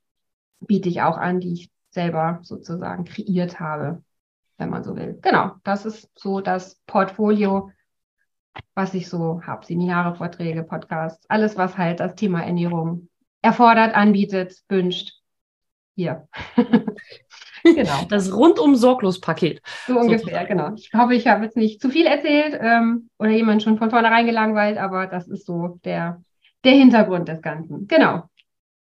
biete 0.59 0.89
ich 0.89 1.01
auch 1.01 1.17
an, 1.17 1.41
die 1.41 1.53
ich 1.53 1.71
selber 1.91 2.41
sozusagen 2.43 3.05
kreiert 3.05 3.61
habe, 3.61 4.03
wenn 4.59 4.69
man 4.69 4.83
so 4.83 4.97
will. 4.97 5.19
Genau, 5.23 5.53
das 5.63 5.87
ist 5.87 6.11
so 6.17 6.41
das 6.41 6.75
Portfolio, 6.87 7.71
was 8.75 8.95
ich 8.95 9.09
so 9.09 9.41
habe. 9.43 9.65
Seminare, 9.65 10.17
Vorträge, 10.17 10.65
Podcasts, 10.65 11.25
alles, 11.31 11.57
was 11.57 11.79
halt 11.79 12.01
das 12.01 12.17
Thema 12.17 12.43
Ernährung 12.43 13.10
erfordert, 13.43 13.95
anbietet, 13.95 14.57
wünscht. 14.69 15.13
Hier. 15.97 16.29
genau. 17.63 18.05
Das 18.09 18.33
rundum 18.33 18.77
sorglos 18.77 19.21
Paket. 19.21 19.61
So 19.87 19.99
ungefähr, 19.99 20.47
genau. 20.47 20.73
Ich 20.77 20.91
hoffe, 20.95 21.15
ich 21.15 21.27
habe 21.27 21.45
jetzt 21.45 21.57
nicht 21.57 21.81
zu 21.81 21.91
viel 21.91 22.07
erzählt 22.07 22.59
ähm, 22.61 23.11
oder 23.19 23.31
jemand 23.31 23.63
schon 23.63 23.79
von 23.79 23.91
vornherein 23.91 24.27
gelangweilt, 24.27 24.79
aber 24.79 25.07
das 25.07 25.29
ist 25.29 25.47
so 25.47 25.79
der, 25.85 26.23
der 26.65 26.73
Hintergrund 26.73 27.29
des 27.29 27.43
Ganzen. 27.43 27.87
Genau. 27.87 28.25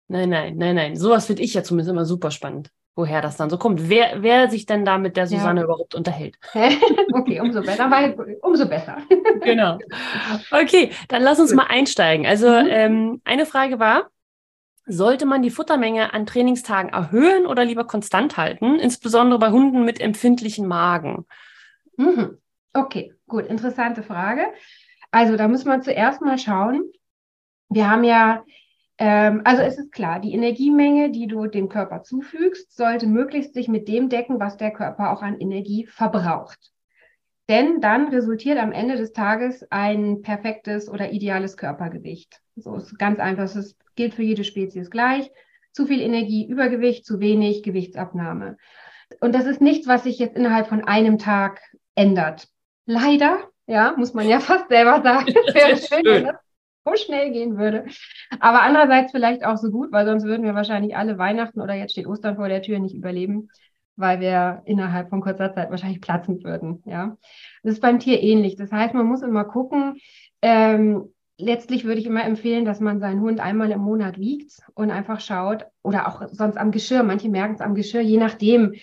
Nein, 0.07 0.29
nein, 0.29 0.57
nein, 0.57 0.75
nein. 0.75 0.95
Sowas 0.95 1.27
finde 1.27 1.43
ich 1.43 1.53
ja 1.53 1.63
zumindest 1.63 1.91
immer 1.91 2.05
super 2.05 2.31
spannend, 2.31 2.71
woher 2.95 3.21
das 3.21 3.37
dann 3.37 3.49
so 3.49 3.57
kommt. 3.57 3.89
Wer, 3.89 4.23
wer 4.23 4.49
sich 4.49 4.65
denn 4.65 4.85
da 4.85 4.97
mit 4.97 5.17
der 5.17 5.27
Susanne 5.27 5.61
ja. 5.61 5.65
überhaupt 5.65 5.93
unterhält. 5.93 6.35
okay, 7.13 7.39
umso 7.39 7.61
besser, 7.61 7.91
weil 7.91 8.15
umso 8.41 8.67
besser. 8.67 8.97
genau. 9.41 9.77
Okay, 10.51 10.91
dann 11.09 11.21
lass 11.21 11.39
uns 11.39 11.53
mal 11.53 11.67
einsteigen. 11.67 12.25
Also 12.25 12.49
mhm. 12.49 12.67
ähm, 12.69 13.21
eine 13.23 13.45
Frage 13.45 13.79
war, 13.79 14.09
sollte 14.89 15.25
man 15.25 15.41
die 15.41 15.51
Futtermenge 15.51 16.13
an 16.13 16.25
Trainingstagen 16.25 16.91
erhöhen 16.91 17.45
oder 17.45 17.63
lieber 17.63 17.85
konstant 17.85 18.37
halten, 18.37 18.79
insbesondere 18.79 19.39
bei 19.39 19.51
Hunden 19.51 19.85
mit 19.85 20.01
empfindlichen 20.01 20.67
Magen? 20.67 21.25
Mhm. 21.95 22.37
Okay, 22.73 23.13
gut, 23.27 23.45
interessante 23.45 24.03
Frage. 24.03 24.47
Also 25.11 25.37
da 25.37 25.47
muss 25.47 25.65
man 25.65 25.81
zuerst 25.81 26.21
mal 26.21 26.37
schauen. 26.37 26.91
Wir 27.69 27.89
haben 27.89 28.03
ja, 28.03 28.43
ähm, 28.97 29.41
also 29.43 29.61
es 29.61 29.77
ist 29.77 29.91
klar, 29.91 30.19
die 30.19 30.33
Energiemenge, 30.33 31.11
die 31.11 31.27
du 31.27 31.47
dem 31.47 31.69
Körper 31.69 32.03
zufügst, 32.03 32.75
sollte 32.75 33.07
möglichst 33.07 33.53
sich 33.53 33.67
mit 33.67 33.87
dem 33.87 34.09
decken, 34.09 34.39
was 34.39 34.57
der 34.57 34.71
Körper 34.71 35.11
auch 35.11 35.21
an 35.21 35.39
Energie 35.39 35.85
verbraucht. 35.85 36.71
Denn 37.49 37.81
dann 37.81 38.09
resultiert 38.09 38.59
am 38.59 38.71
Ende 38.71 38.95
des 38.95 39.11
Tages 39.11 39.65
ein 39.71 40.21
perfektes 40.21 40.87
oder 40.87 41.11
ideales 41.11 41.57
Körpergewicht. 41.57 42.39
So 42.55 42.75
ist 42.75 42.97
ganz 42.99 43.19
einfach. 43.19 43.43
Es 43.43 43.75
gilt 43.95 44.13
für 44.13 44.23
jede 44.23 44.43
Spezies 44.43 44.91
gleich. 44.91 45.31
Zu 45.71 45.87
viel 45.87 45.99
Energie, 45.99 46.47
Übergewicht, 46.47 47.05
zu 47.05 47.19
wenig, 47.19 47.63
Gewichtsabnahme. 47.63 48.57
Und 49.19 49.33
das 49.33 49.45
ist 49.45 49.61
nichts, 49.61 49.87
was 49.87 50.03
sich 50.03 50.19
jetzt 50.19 50.37
innerhalb 50.37 50.67
von 50.67 50.83
einem 50.83 51.17
Tag 51.17 51.59
ändert. 51.95 52.47
Leider, 52.85 53.49
Ja, 53.65 53.93
muss 53.97 54.13
man 54.13 54.27
ja 54.27 54.39
fast 54.39 54.69
selber 54.69 55.01
sagen. 55.01 55.33
Es 55.47 55.55
wäre 55.55 55.77
schön, 55.77 56.05
wenn 56.05 56.25
das 56.25 56.35
so 56.85 56.95
schnell 56.95 57.31
gehen 57.31 57.57
würde. 57.57 57.85
Aber 58.39 58.61
andererseits 58.61 59.11
vielleicht 59.11 59.43
auch 59.43 59.57
so 59.57 59.71
gut, 59.71 59.91
weil 59.91 60.05
sonst 60.05 60.23
würden 60.23 60.43
wir 60.43 60.55
wahrscheinlich 60.55 60.95
alle 60.95 61.17
Weihnachten 61.17 61.61
oder 61.61 61.73
jetzt 61.73 61.91
steht 61.93 62.07
Ostern 62.07 62.35
vor 62.35 62.47
der 62.47 62.61
Tür 62.61 62.79
nicht 62.79 62.95
überleben, 62.95 63.49
weil 63.99 64.19
wir 64.19 64.61
innerhalb 64.65 65.09
von 65.09 65.21
kurzer 65.21 65.53
Zeit 65.53 65.69
wahrscheinlich 65.69 66.01
platzen 66.01 66.43
würden. 66.43 66.81
Ja, 66.85 67.17
das 67.63 67.73
ist 67.73 67.81
beim 67.81 67.99
Tier 67.99 68.21
ähnlich. 68.21 68.55
Das 68.55 68.71
heißt, 68.71 68.93
man 68.93 69.05
muss 69.05 69.21
immer 69.21 69.45
gucken. 69.45 69.97
Ähm, 70.41 71.13
letztlich 71.37 71.85
würde 71.85 71.99
ich 71.99 72.07
immer 72.07 72.23
empfehlen, 72.23 72.65
dass 72.65 72.79
man 72.79 72.99
seinen 72.99 73.21
Hund 73.21 73.39
einmal 73.39 73.71
im 73.71 73.81
Monat 73.81 74.17
wiegt 74.17 74.59
und 74.73 74.91
einfach 74.91 75.19
schaut 75.19 75.65
oder 75.83 76.07
auch 76.07 76.27
sonst 76.31 76.57
am 76.57 76.71
Geschirr. 76.71 77.03
Manche 77.03 77.29
merken 77.29 77.55
es 77.55 77.61
am 77.61 77.75
Geschirr, 77.75 78.01
je 78.01 78.17
nachdem, 78.17 78.73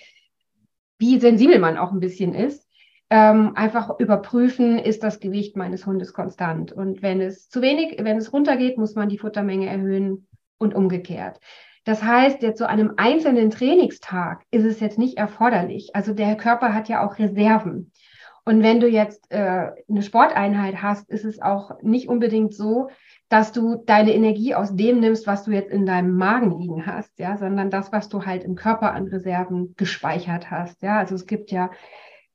wie 0.97 1.19
sensibel 1.19 1.59
man 1.59 1.77
auch 1.77 1.91
ein 1.91 1.99
bisschen 1.99 2.33
ist 2.33 2.67
ähm, 3.09 3.53
einfach 3.55 3.99
überprüfen, 3.99 4.79
ist 4.79 5.03
das 5.03 5.19
Gewicht 5.19 5.55
meines 5.55 5.85
Hundes 5.85 6.13
konstant. 6.13 6.71
Und 6.71 7.01
wenn 7.01 7.21
es 7.21 7.49
zu 7.49 7.61
wenig, 7.61 7.97
wenn 7.99 8.17
es 8.17 8.33
runtergeht, 8.33 8.77
muss 8.77 8.95
man 8.95 9.09
die 9.09 9.17
Futtermenge 9.17 9.67
erhöhen 9.67 10.27
und 10.57 10.73
umgekehrt. 10.73 11.39
Das 11.87 12.03
heißt, 12.03 12.41
jetzt 12.41 12.57
zu 12.57 12.65
so 12.65 12.67
einem 12.67 12.95
einzelnen 12.97 13.49
Trainingstag 13.49 14.43
ist 14.51 14.65
es 14.65 14.81
jetzt 14.81 14.99
nicht 14.99 15.17
erforderlich. 15.17 15.95
Also 15.95 16.13
der 16.13 16.35
Körper 16.35 16.73
hat 16.73 16.89
ja 16.89 17.07
auch 17.07 17.17
Reserven. 17.17 17.93
Und 18.43 18.61
wenn 18.61 18.81
du 18.81 18.89
jetzt 18.89 19.31
äh, 19.31 19.71
eine 19.89 20.01
Sporteinheit 20.01 20.81
hast, 20.81 21.09
ist 21.09 21.23
es 21.23 21.41
auch 21.41 21.81
nicht 21.81 22.09
unbedingt 22.09 22.53
so, 22.53 22.89
dass 23.29 23.53
du 23.53 23.77
deine 23.85 24.13
Energie 24.13 24.53
aus 24.53 24.75
dem 24.75 24.99
nimmst, 24.99 25.27
was 25.27 25.45
du 25.45 25.51
jetzt 25.51 25.71
in 25.71 25.85
deinem 25.85 26.17
Magen 26.17 26.59
liegen 26.59 26.85
hast, 26.85 27.17
ja, 27.19 27.37
sondern 27.37 27.69
das, 27.69 27.93
was 27.93 28.09
du 28.09 28.25
halt 28.25 28.43
im 28.43 28.55
Körper 28.55 28.91
an 28.91 29.07
Reserven 29.07 29.73
gespeichert 29.77 30.51
hast. 30.51 30.81
Ja, 30.81 30.97
also 30.97 31.15
es 31.15 31.25
gibt 31.25 31.51
ja 31.51 31.71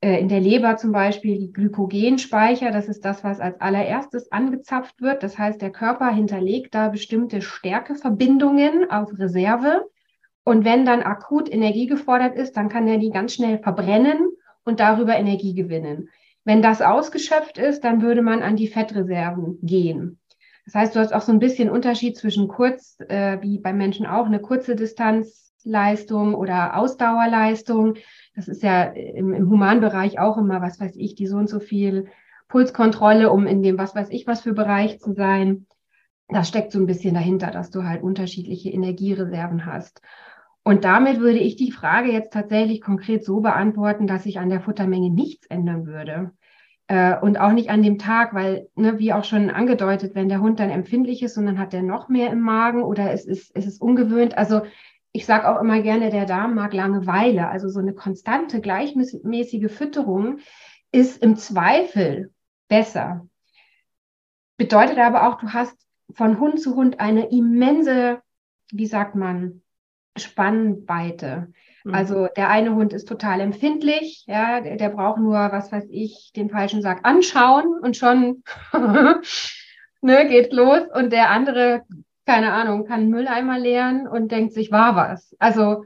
in 0.03 0.27
der 0.27 0.39
Leber 0.39 0.77
zum 0.77 0.91
Beispiel 0.91 1.37
die 1.39 1.51
Glykogenspeicher, 1.51 2.71
das 2.71 2.87
ist 2.87 3.05
das, 3.05 3.23
was 3.23 3.39
als 3.39 3.59
allererstes 3.61 4.31
angezapft 4.31 5.01
wird. 5.01 5.23
Das 5.23 5.37
heißt, 5.37 5.61
der 5.61 5.71
Körper 5.71 6.09
hinterlegt 6.09 6.75
da 6.75 6.89
bestimmte 6.89 7.41
Stärkeverbindungen 7.41 8.89
auf 8.89 9.17
Reserve. 9.17 9.85
Und 10.43 10.65
wenn 10.65 10.85
dann 10.85 11.03
akut 11.03 11.51
Energie 11.51 11.87
gefordert 11.87 12.35
ist, 12.35 12.57
dann 12.57 12.69
kann 12.69 12.87
er 12.87 12.97
die 12.97 13.11
ganz 13.11 13.33
schnell 13.33 13.59
verbrennen 13.59 14.31
und 14.65 14.79
darüber 14.79 15.15
Energie 15.15 15.53
gewinnen. 15.53 16.09
Wenn 16.43 16.61
das 16.61 16.81
ausgeschöpft 16.81 17.57
ist, 17.57 17.83
dann 17.83 18.01
würde 18.01 18.21
man 18.21 18.43
an 18.43 18.55
die 18.55 18.67
Fettreserven 18.67 19.59
gehen. 19.61 20.19
Das 20.65 20.75
heißt, 20.75 20.95
du 20.95 20.99
hast 20.99 21.13
auch 21.13 21.21
so 21.21 21.31
ein 21.31 21.39
bisschen 21.39 21.69
Unterschied 21.69 22.17
zwischen 22.17 22.47
kurz, 22.47 22.97
äh, 23.07 23.41
wie 23.41 23.59
beim 23.59 23.77
Menschen 23.77 24.05
auch, 24.05 24.25
eine 24.25 24.39
kurze 24.39 24.75
Distanzleistung 24.75 26.35
oder 26.35 26.77
Ausdauerleistung. 26.77 27.95
Das 28.35 28.47
ist 28.47 28.63
ja 28.63 28.83
im, 28.83 29.33
im 29.33 29.49
Humanbereich 29.49 30.19
auch 30.19 30.37
immer, 30.37 30.61
was 30.61 30.79
weiß 30.79 30.95
ich, 30.95 31.15
die 31.15 31.27
so 31.27 31.37
und 31.37 31.49
so 31.49 31.59
viel 31.59 32.07
Pulskontrolle, 32.47 33.31
um 33.31 33.47
in 33.47 33.61
dem 33.61 33.77
was 33.77 33.95
weiß 33.95 34.09
ich 34.09 34.27
was 34.27 34.41
für 34.41 34.53
Bereich 34.53 34.99
zu 34.99 35.13
sein. 35.13 35.67
Das 36.27 36.47
steckt 36.47 36.71
so 36.71 36.79
ein 36.79 36.85
bisschen 36.85 37.13
dahinter, 37.13 37.51
dass 37.51 37.69
du 37.69 37.83
halt 37.83 38.01
unterschiedliche 38.01 38.69
Energiereserven 38.69 39.65
hast. 39.65 40.01
Und 40.63 40.85
damit 40.85 41.19
würde 41.19 41.39
ich 41.39 41.57
die 41.57 41.71
Frage 41.71 42.11
jetzt 42.11 42.31
tatsächlich 42.31 42.81
konkret 42.81 43.25
so 43.25 43.41
beantworten, 43.41 44.07
dass 44.07 44.23
sich 44.23 44.39
an 44.39 44.49
der 44.49 44.61
Futtermenge 44.61 45.09
nichts 45.09 45.45
ändern 45.47 45.85
würde. 45.85 46.31
Äh, 46.87 47.17
und 47.19 47.37
auch 47.37 47.51
nicht 47.51 47.69
an 47.69 47.83
dem 47.83 47.97
Tag, 47.97 48.33
weil, 48.33 48.69
ne, 48.75 48.97
wie 48.99 49.13
auch 49.13 49.23
schon 49.23 49.49
angedeutet, 49.49 50.15
wenn 50.15 50.29
der 50.29 50.41
Hund 50.41 50.59
dann 50.59 50.69
empfindlich 50.69 51.21
ist 51.21 51.37
und 51.37 51.45
dann 51.45 51.59
hat 51.59 51.73
er 51.73 51.81
noch 51.81 52.07
mehr 52.07 52.31
im 52.31 52.41
Magen 52.41 52.83
oder 52.83 53.11
es 53.11 53.25
ist, 53.25 53.51
es 53.55 53.65
ist 53.65 53.81
ungewöhnt. 53.81 54.37
Also 54.37 54.61
ich 55.13 55.27
sage 55.27 55.47
auch 55.47 55.61
immer 55.61 55.81
gerne, 55.81 56.09
der 56.09 56.25
Darm 56.25 56.55
mag 56.55 56.73
Langeweile. 56.73 57.47
Also 57.47 57.69
so 57.69 57.79
eine 57.79 57.93
konstante, 57.93 58.59
gleichmäßige 58.61 59.71
Fütterung 59.71 60.39
ist 60.91 61.21
im 61.21 61.37
Zweifel 61.37 62.33
besser. 62.67 63.27
Bedeutet 64.57 64.97
aber 64.97 65.27
auch, 65.27 65.37
du 65.37 65.53
hast 65.53 65.77
von 66.11 66.39
Hund 66.39 66.59
zu 66.59 66.75
Hund 66.75 66.99
eine 66.99 67.29
immense, 67.29 68.21
wie 68.71 68.87
sagt 68.87 69.15
man, 69.15 69.61
Spannweite. 70.17 71.53
Mhm. 71.83 71.93
Also 71.93 72.27
der 72.35 72.49
eine 72.49 72.73
Hund 72.75 72.93
ist 72.93 73.07
total 73.07 73.39
empfindlich, 73.39 74.25
ja, 74.27 74.61
der, 74.61 74.77
der, 74.77 74.89
braucht 74.89 75.19
nur, 75.19 75.35
was 75.35 75.71
weiß 75.71 75.85
ich, 75.89 76.31
den 76.35 76.49
falschen 76.49 76.81
Sack 76.81 77.01
anschauen 77.03 77.79
und 77.81 77.97
schon 77.97 78.43
ne, 80.01 80.27
geht 80.27 80.53
los. 80.53 80.81
Und 80.93 81.11
der 81.11 81.29
andere 81.29 81.83
keine 82.25 82.53
Ahnung, 82.53 82.85
kann 82.85 83.09
Mülleimer 83.09 83.59
leeren 83.59 84.07
und 84.07 84.31
denkt 84.31 84.53
sich, 84.53 84.71
war 84.71 84.95
was. 84.95 85.35
Also 85.39 85.85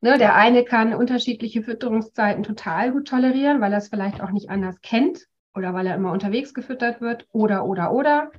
ne, 0.00 0.18
der 0.18 0.34
eine 0.34 0.64
kann 0.64 0.94
unterschiedliche 0.94 1.62
Fütterungszeiten 1.62 2.42
total 2.42 2.92
gut 2.92 3.08
tolerieren, 3.08 3.60
weil 3.60 3.72
er 3.72 3.78
es 3.78 3.88
vielleicht 3.88 4.22
auch 4.22 4.30
nicht 4.30 4.50
anders 4.50 4.80
kennt 4.80 5.26
oder 5.54 5.74
weil 5.74 5.86
er 5.86 5.96
immer 5.96 6.12
unterwegs 6.12 6.54
gefüttert 6.54 7.00
wird 7.00 7.26
oder, 7.32 7.64
oder, 7.66 7.92
oder. 7.92 8.30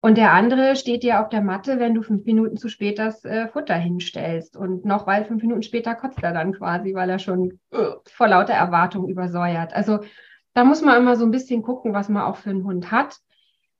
Und 0.00 0.18
der 0.18 0.32
andere 0.32 0.74
steht 0.74 1.04
dir 1.04 1.20
auf 1.20 1.28
der 1.28 1.42
Matte, 1.42 1.78
wenn 1.78 1.94
du 1.94 2.02
fünf 2.02 2.24
Minuten 2.24 2.56
zu 2.56 2.68
spät 2.68 2.98
das 2.98 3.24
äh, 3.24 3.46
Futter 3.46 3.76
hinstellst. 3.76 4.56
Und 4.56 4.84
noch 4.84 5.06
weil 5.06 5.24
fünf 5.24 5.42
Minuten 5.42 5.62
später 5.62 5.94
kotzt 5.94 6.22
er 6.22 6.32
dann 6.32 6.52
quasi, 6.52 6.92
weil 6.94 7.08
er 7.08 7.20
schon 7.20 7.60
uh, 7.72 7.94
vor 8.06 8.26
lauter 8.26 8.54
Erwartung 8.54 9.08
übersäuert. 9.08 9.72
Also 9.72 10.00
da 10.54 10.64
muss 10.64 10.82
man 10.82 11.00
immer 11.00 11.14
so 11.14 11.24
ein 11.24 11.30
bisschen 11.30 11.62
gucken, 11.62 11.94
was 11.94 12.08
man 12.08 12.24
auch 12.24 12.36
für 12.36 12.50
einen 12.50 12.64
Hund 12.64 12.90
hat 12.90 13.20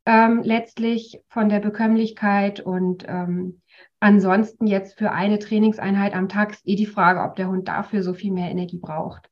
ähm, 0.06 0.42
letztlich 0.42 1.20
von 1.28 1.48
der 1.48 1.60
Bekömmlichkeit 1.60 2.60
und 2.60 3.04
ähm, 3.06 3.62
ansonsten 4.00 4.66
jetzt 4.66 4.98
für 4.98 5.12
eine 5.12 5.38
Trainingseinheit 5.38 6.14
am 6.14 6.28
Tag 6.28 6.52
ist 6.52 6.66
eh 6.66 6.74
die 6.74 6.86
Frage, 6.86 7.22
ob 7.22 7.36
der 7.36 7.48
Hund 7.48 7.68
dafür 7.68 8.02
so 8.02 8.14
viel 8.14 8.32
mehr 8.32 8.50
Energie 8.50 8.78
braucht. 8.78 9.28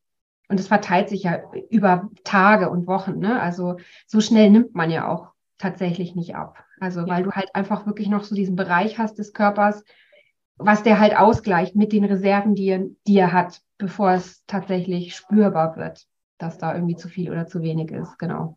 Und 0.48 0.58
es 0.58 0.68
verteilt 0.68 1.08
sich 1.08 1.24
ja 1.24 1.40
über 1.70 2.10
Tage 2.24 2.70
und 2.70 2.86
Wochen. 2.86 3.18
Ne? 3.18 3.40
Also 3.40 3.76
so 4.06 4.20
schnell 4.20 4.50
nimmt 4.50 4.74
man 4.74 4.90
ja 4.90 5.08
auch 5.08 5.28
tatsächlich 5.58 6.16
nicht 6.16 6.34
ab. 6.34 6.64
Also 6.80 7.06
weil 7.06 7.22
du 7.22 7.32
halt 7.32 7.54
einfach 7.54 7.86
wirklich 7.86 8.08
noch 8.08 8.24
so 8.24 8.34
diesen 8.34 8.56
Bereich 8.56 8.98
hast 8.98 9.18
des 9.18 9.32
Körpers, 9.32 9.84
was 10.56 10.82
der 10.82 10.98
halt 10.98 11.16
ausgleicht 11.16 11.76
mit 11.76 11.92
den 11.92 12.04
Reserven, 12.04 12.54
die 12.54 12.68
er, 12.68 12.86
die 13.06 13.18
er 13.18 13.32
hat, 13.32 13.60
bevor 13.78 14.12
es 14.12 14.44
tatsächlich 14.46 15.14
spürbar 15.14 15.76
wird, 15.76 16.06
dass 16.38 16.58
da 16.58 16.74
irgendwie 16.74 16.96
zu 16.96 17.08
viel 17.08 17.30
oder 17.30 17.46
zu 17.46 17.62
wenig 17.62 17.90
ist. 17.90 18.18
Genau. 18.18 18.56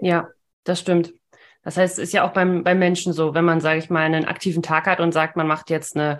Ja, 0.00 0.28
das 0.64 0.80
stimmt. 0.80 1.14
Das 1.62 1.76
heißt, 1.76 1.98
es 1.98 2.04
ist 2.04 2.12
ja 2.12 2.26
auch 2.26 2.32
beim, 2.32 2.64
beim 2.64 2.78
Menschen 2.78 3.12
so, 3.12 3.34
wenn 3.34 3.44
man, 3.44 3.60
sage 3.60 3.78
ich 3.78 3.90
mal, 3.90 4.02
einen 4.02 4.24
aktiven 4.24 4.62
Tag 4.62 4.86
hat 4.86 5.00
und 5.00 5.12
sagt, 5.12 5.36
man 5.36 5.46
macht 5.46 5.70
jetzt 5.70 5.96
eine 5.96 6.18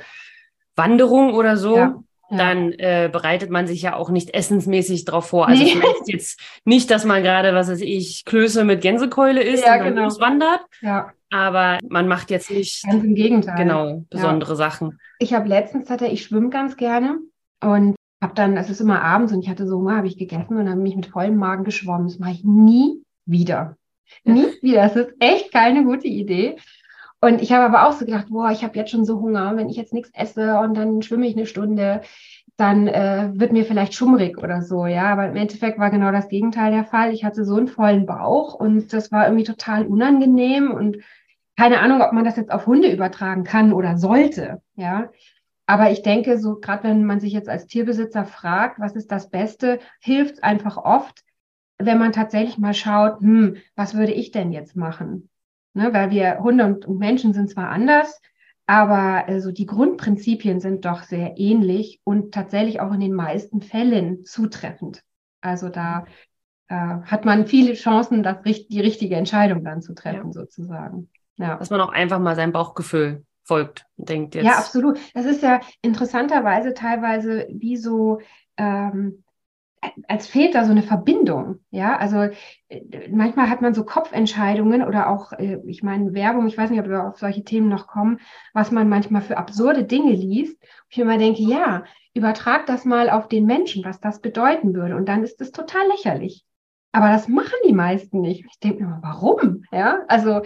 Wanderung 0.77 1.35
oder 1.35 1.57
so, 1.57 1.77
ja, 1.77 2.03
ja. 2.31 2.37
dann 2.37 2.73
äh, 2.73 3.09
bereitet 3.11 3.51
man 3.51 3.67
sich 3.67 3.83
ja 3.83 3.97
auch 3.97 4.11
nicht 4.11 4.35
essensmäßig 4.35 5.07
drauf 5.07 5.29
vor. 5.29 5.49
Also 5.49 5.63
nee. 5.63 5.73
ich 6.07 6.13
jetzt 6.13 6.41
nicht, 6.65 6.91
dass 6.91 7.05
man 7.05 7.23
gerade, 7.23 7.55
was 7.55 7.71
weiß 7.71 7.81
ich, 7.81 8.25
Klöße 8.25 8.65
mit 8.65 8.83
Gänsekeule 8.83 9.43
isst 9.43 9.65
ja, 9.65 9.75
und 9.75 9.81
dann 9.81 9.89
genau. 9.95 10.05
loswandert. 10.05 10.61
Ja. 10.83 11.13
Aber 11.31 11.79
man 11.89 12.09
macht 12.09 12.31
jetzt 12.31 12.51
nicht 12.51 12.83
ganz 12.85 13.05
im 13.05 13.15
Gegenteil. 13.15 13.57
Genau, 13.57 14.05
besondere 14.11 14.53
ja. 14.53 14.57
Sachen. 14.57 14.99
Ich 15.19 15.33
habe 15.33 15.49
letztens 15.49 15.89
hatte 15.89 16.07
ich 16.07 16.25
schwimmen 16.25 16.51
ganz 16.51 16.77
gerne 16.77 17.19
und 17.63 17.95
habe 18.23 18.35
dann, 18.35 18.57
es 18.57 18.69
ist 18.69 18.81
immer 18.81 19.01
abends 19.03 19.33
und 19.33 19.43
ich 19.43 19.49
hatte 19.49 19.67
so 19.67 19.79
Hunger, 19.79 19.97
habe 19.97 20.07
ich 20.07 20.19
gegessen 20.19 20.57
und 20.57 20.67
dann 20.67 20.79
bin 20.79 20.87
ich 20.87 20.97
mit 20.97 21.07
vollem 21.07 21.37
Magen 21.37 21.65
geschwommen. 21.65 22.09
Das 22.09 22.19
mache 22.19 22.33
ich 22.33 22.45
nie 22.45 23.03
wieder. 23.27 23.77
Nie 24.25 24.47
wieder. 24.63 24.83
Das 24.83 24.97
ist 24.97 25.15
echt 25.21 25.53
keine 25.53 25.85
gute 25.85 26.09
Idee. 26.09 26.57
Und 27.21 27.43
ich 27.43 27.53
habe 27.53 27.65
aber 27.65 27.87
auch 27.87 27.93
so 27.93 28.07
gedacht, 28.07 28.29
boah, 28.31 28.51
ich 28.51 28.65
habe 28.65 28.77
jetzt 28.77 28.91
schon 28.91 29.05
so 29.05 29.21
Hunger, 29.21 29.57
wenn 29.57 29.69
ich 29.69 29.77
jetzt 29.77 29.93
nichts 29.93 30.11
esse 30.15 30.59
und 30.59 30.75
dann 30.75 31.03
schwimme 31.03 31.27
ich 31.27 31.37
eine 31.37 31.47
Stunde, 31.47 32.01
dann 32.57 32.89
äh, 32.89 33.31
wird 33.35 33.53
mir 33.53 33.65
vielleicht 33.65 33.95
schummrig 33.95 34.39
oder 34.39 34.63
so, 34.63 34.87
ja. 34.87 35.05
Aber 35.13 35.29
im 35.29 35.37
Endeffekt 35.37 35.79
war 35.79 35.91
genau 35.91 36.13
das 36.13 36.29
Gegenteil 36.29 36.73
der 36.73 36.85
Fall. 36.85 37.13
Ich 37.13 37.25
hatte 37.25 37.45
so 37.45 37.57
einen 37.57 37.69
vollen 37.69 38.07
Bauch 38.07 38.55
und 38.55 38.93
das 38.93 39.13
war 39.13 39.27
irgendwie 39.27 39.45
total 39.45 39.87
unangenehm 39.87 40.71
und 40.71 40.99
keine 41.57 41.81
Ahnung, 41.81 42.01
ob 42.01 42.13
man 42.13 42.25
das 42.25 42.37
jetzt 42.37 42.51
auf 42.51 42.67
Hunde 42.67 42.91
übertragen 42.91 43.45
kann 43.45 43.75
oder 43.75 43.99
sollte, 43.99 44.63
ja. 44.77 45.11
Aber 45.67 45.91
ich 45.91 46.03
denke, 46.03 46.39
so 46.39 46.59
gerade 46.59 46.85
wenn 46.85 47.05
man 47.05 47.21
sich 47.21 47.33
jetzt 47.33 47.49
als 47.49 47.67
Tierbesitzer 47.67 48.25
fragt, 48.25 48.81
was 48.81 48.97
ist 48.97 49.13
das 49.13 49.31
Beste, 49.31 49.79
hilft 50.01 50.43
einfach 50.43 50.79
oft, 50.79 51.23
wenn 51.81 51.99
man 51.99 52.13
tatsächlich 52.13 52.59
mal 52.59 52.75
schaut, 52.75 53.21
hm, 53.21 53.57
was 53.75 53.95
würde 53.95 54.13
ich 54.13 54.31
denn 54.31 54.53
jetzt 54.53 54.77
machen? 54.77 55.29
Ne, 55.73 55.93
weil 55.93 56.11
wir 56.11 56.41
Hunde 56.41 56.65
und, 56.65 56.87
und 56.87 56.99
Menschen 56.99 57.33
sind 57.33 57.49
zwar 57.49 57.69
anders, 57.69 58.21
aber 58.67 59.27
also 59.29 59.53
die 59.53 59.67
Grundprinzipien 59.67 60.61
sind 60.61 60.85
doch 60.85 61.03
sehr 61.03 61.39
ähnlich 61.39 62.01
und 62.05 62.33
tatsächlich 62.33 62.81
auch 62.81 62.93
in 62.93 63.01
den 63.01 63.13
meisten 63.13 63.63
Fällen 63.63 64.25
zutreffend. 64.25 65.03
Also 65.41 65.69
da 65.69 66.05
äh, 66.69 66.75
hat 66.75 67.25
man 67.25 67.47
viele 67.47 67.75
Chancen, 67.75 68.23
das, 68.23 68.39
die 68.43 68.81
richtige 68.81 69.17
Entscheidung 69.17 69.65
dann 69.65 69.83
zu 69.83 69.95
treffen, 69.95 70.27
ja. 70.27 70.33
sozusagen. 70.33 71.09
Ja. 71.37 71.57
Dass 71.57 71.71
man 71.71 71.81
auch 71.81 71.93
einfach 71.93 72.19
mal 72.19 72.37
sein 72.37 72.53
Bauchgefühl 72.53 73.25
folgt 73.43 73.87
und 73.97 74.09
denkt 74.09 74.35
jetzt. 74.35 74.45
Ja, 74.45 74.59
absolut. 74.59 74.99
Das 75.15 75.25
ist 75.25 75.43
ja 75.43 75.61
interessanterweise 75.83 76.75
teilweise 76.75 77.49
wie 77.51 77.77
so 77.77 78.21
ähm, 78.57 79.25
als 80.09 80.27
fehlt 80.27 80.55
da 80.55 80.65
so 80.65 80.71
eine 80.71 80.83
Verbindung. 80.83 81.61
Ja, 81.71 81.97
also 81.97 82.29
äh, 82.69 83.09
manchmal 83.11 83.49
hat 83.49 83.63
man 83.63 83.75
so 83.75 83.85
Kopfentscheidungen 83.85 84.83
oder 84.83 85.09
auch, 85.09 85.33
äh, 85.33 85.59
ich 85.67 85.83
meine, 85.83 86.13
Werbung, 86.13 86.47
ich 86.47 86.59
weiß 86.59 86.71
nicht, 86.71 86.81
ob 86.81 86.89
wir 86.89 87.07
auf 87.07 87.19
solche 87.19 87.45
Themen 87.45 87.69
noch 87.69 87.87
kommen, 87.87 88.21
was 88.53 88.71
man 88.71 88.89
manchmal 88.89 89.23
für 89.23 89.39
absurde 89.39 89.85
Dinge 89.85 90.13
liest. 90.13 90.63
Ich 90.89 90.99
immer 90.99 91.19
denke, 91.19 91.43
ja, 91.43 91.85
übertrag 92.15 92.67
das 92.67 92.85
mal 92.85 93.09
auf 93.09 93.29
den 93.29 93.47
Menschen, 93.47 93.85
was 93.85 94.01
das 94.01 94.21
bedeuten 94.21 94.75
würde. 94.75 94.97
Und 94.97 95.09
dann 95.09 95.23
ist 95.23 95.41
es 95.41 95.53
total 95.53 95.87
lächerlich. 95.89 96.45
Aber 96.93 97.09
das 97.09 97.29
machen 97.29 97.55
die 97.67 97.73
meisten 97.73 98.21
nicht. 98.21 98.45
Ich 98.51 98.59
denke 98.59 98.85
mir, 98.85 98.99
warum? 99.01 99.65
Ja, 99.71 100.01
also 100.09 100.43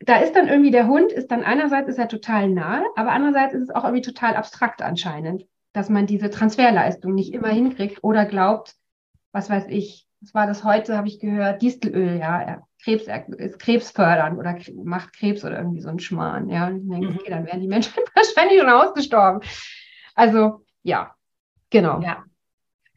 da 0.00 0.18
ist 0.18 0.34
dann 0.36 0.48
irgendwie 0.48 0.70
der 0.70 0.86
Hund, 0.86 1.10
ist 1.10 1.30
dann 1.30 1.42
einerseits 1.42 1.88
ist 1.88 1.98
er 1.98 2.08
total 2.08 2.50
nahe, 2.50 2.84
aber 2.96 3.12
andererseits 3.12 3.54
ist 3.54 3.62
es 3.62 3.70
auch 3.70 3.84
irgendwie 3.84 4.02
total 4.02 4.36
abstrakt 4.36 4.82
anscheinend, 4.82 5.46
dass 5.76 5.90
man 5.90 6.06
diese 6.06 6.30
Transferleistung 6.30 7.14
nicht 7.14 7.34
immer 7.34 7.50
hinkriegt 7.50 8.02
oder 8.02 8.24
glaubt, 8.24 8.74
was 9.30 9.50
weiß 9.50 9.66
ich, 9.68 10.06
was 10.22 10.32
war 10.32 10.46
das 10.46 10.64
heute, 10.64 10.96
habe 10.96 11.06
ich 11.06 11.20
gehört, 11.20 11.60
Distelöl, 11.60 12.18
ja, 12.18 12.62
Krebs, 12.82 13.04
ist 13.36 13.58
krebsfördernd 13.58 14.38
oder 14.38 14.56
macht 14.82 15.12
Krebs 15.12 15.44
oder 15.44 15.58
irgendwie 15.58 15.82
so 15.82 15.90
ein 15.90 15.98
Schmarrn, 15.98 16.48
ja. 16.48 16.68
Und 16.68 16.84
ich 16.84 16.88
denke, 16.88 17.08
mhm. 17.08 17.18
okay, 17.18 17.30
dann 17.30 17.44
wären 17.44 17.60
die 17.60 17.68
Menschen 17.68 17.92
wahrscheinlich 18.14 18.58
schon 18.58 18.70
ausgestorben. 18.70 19.46
Also, 20.14 20.64
ja, 20.82 21.14
genau. 21.68 22.00
Ja. 22.00 22.24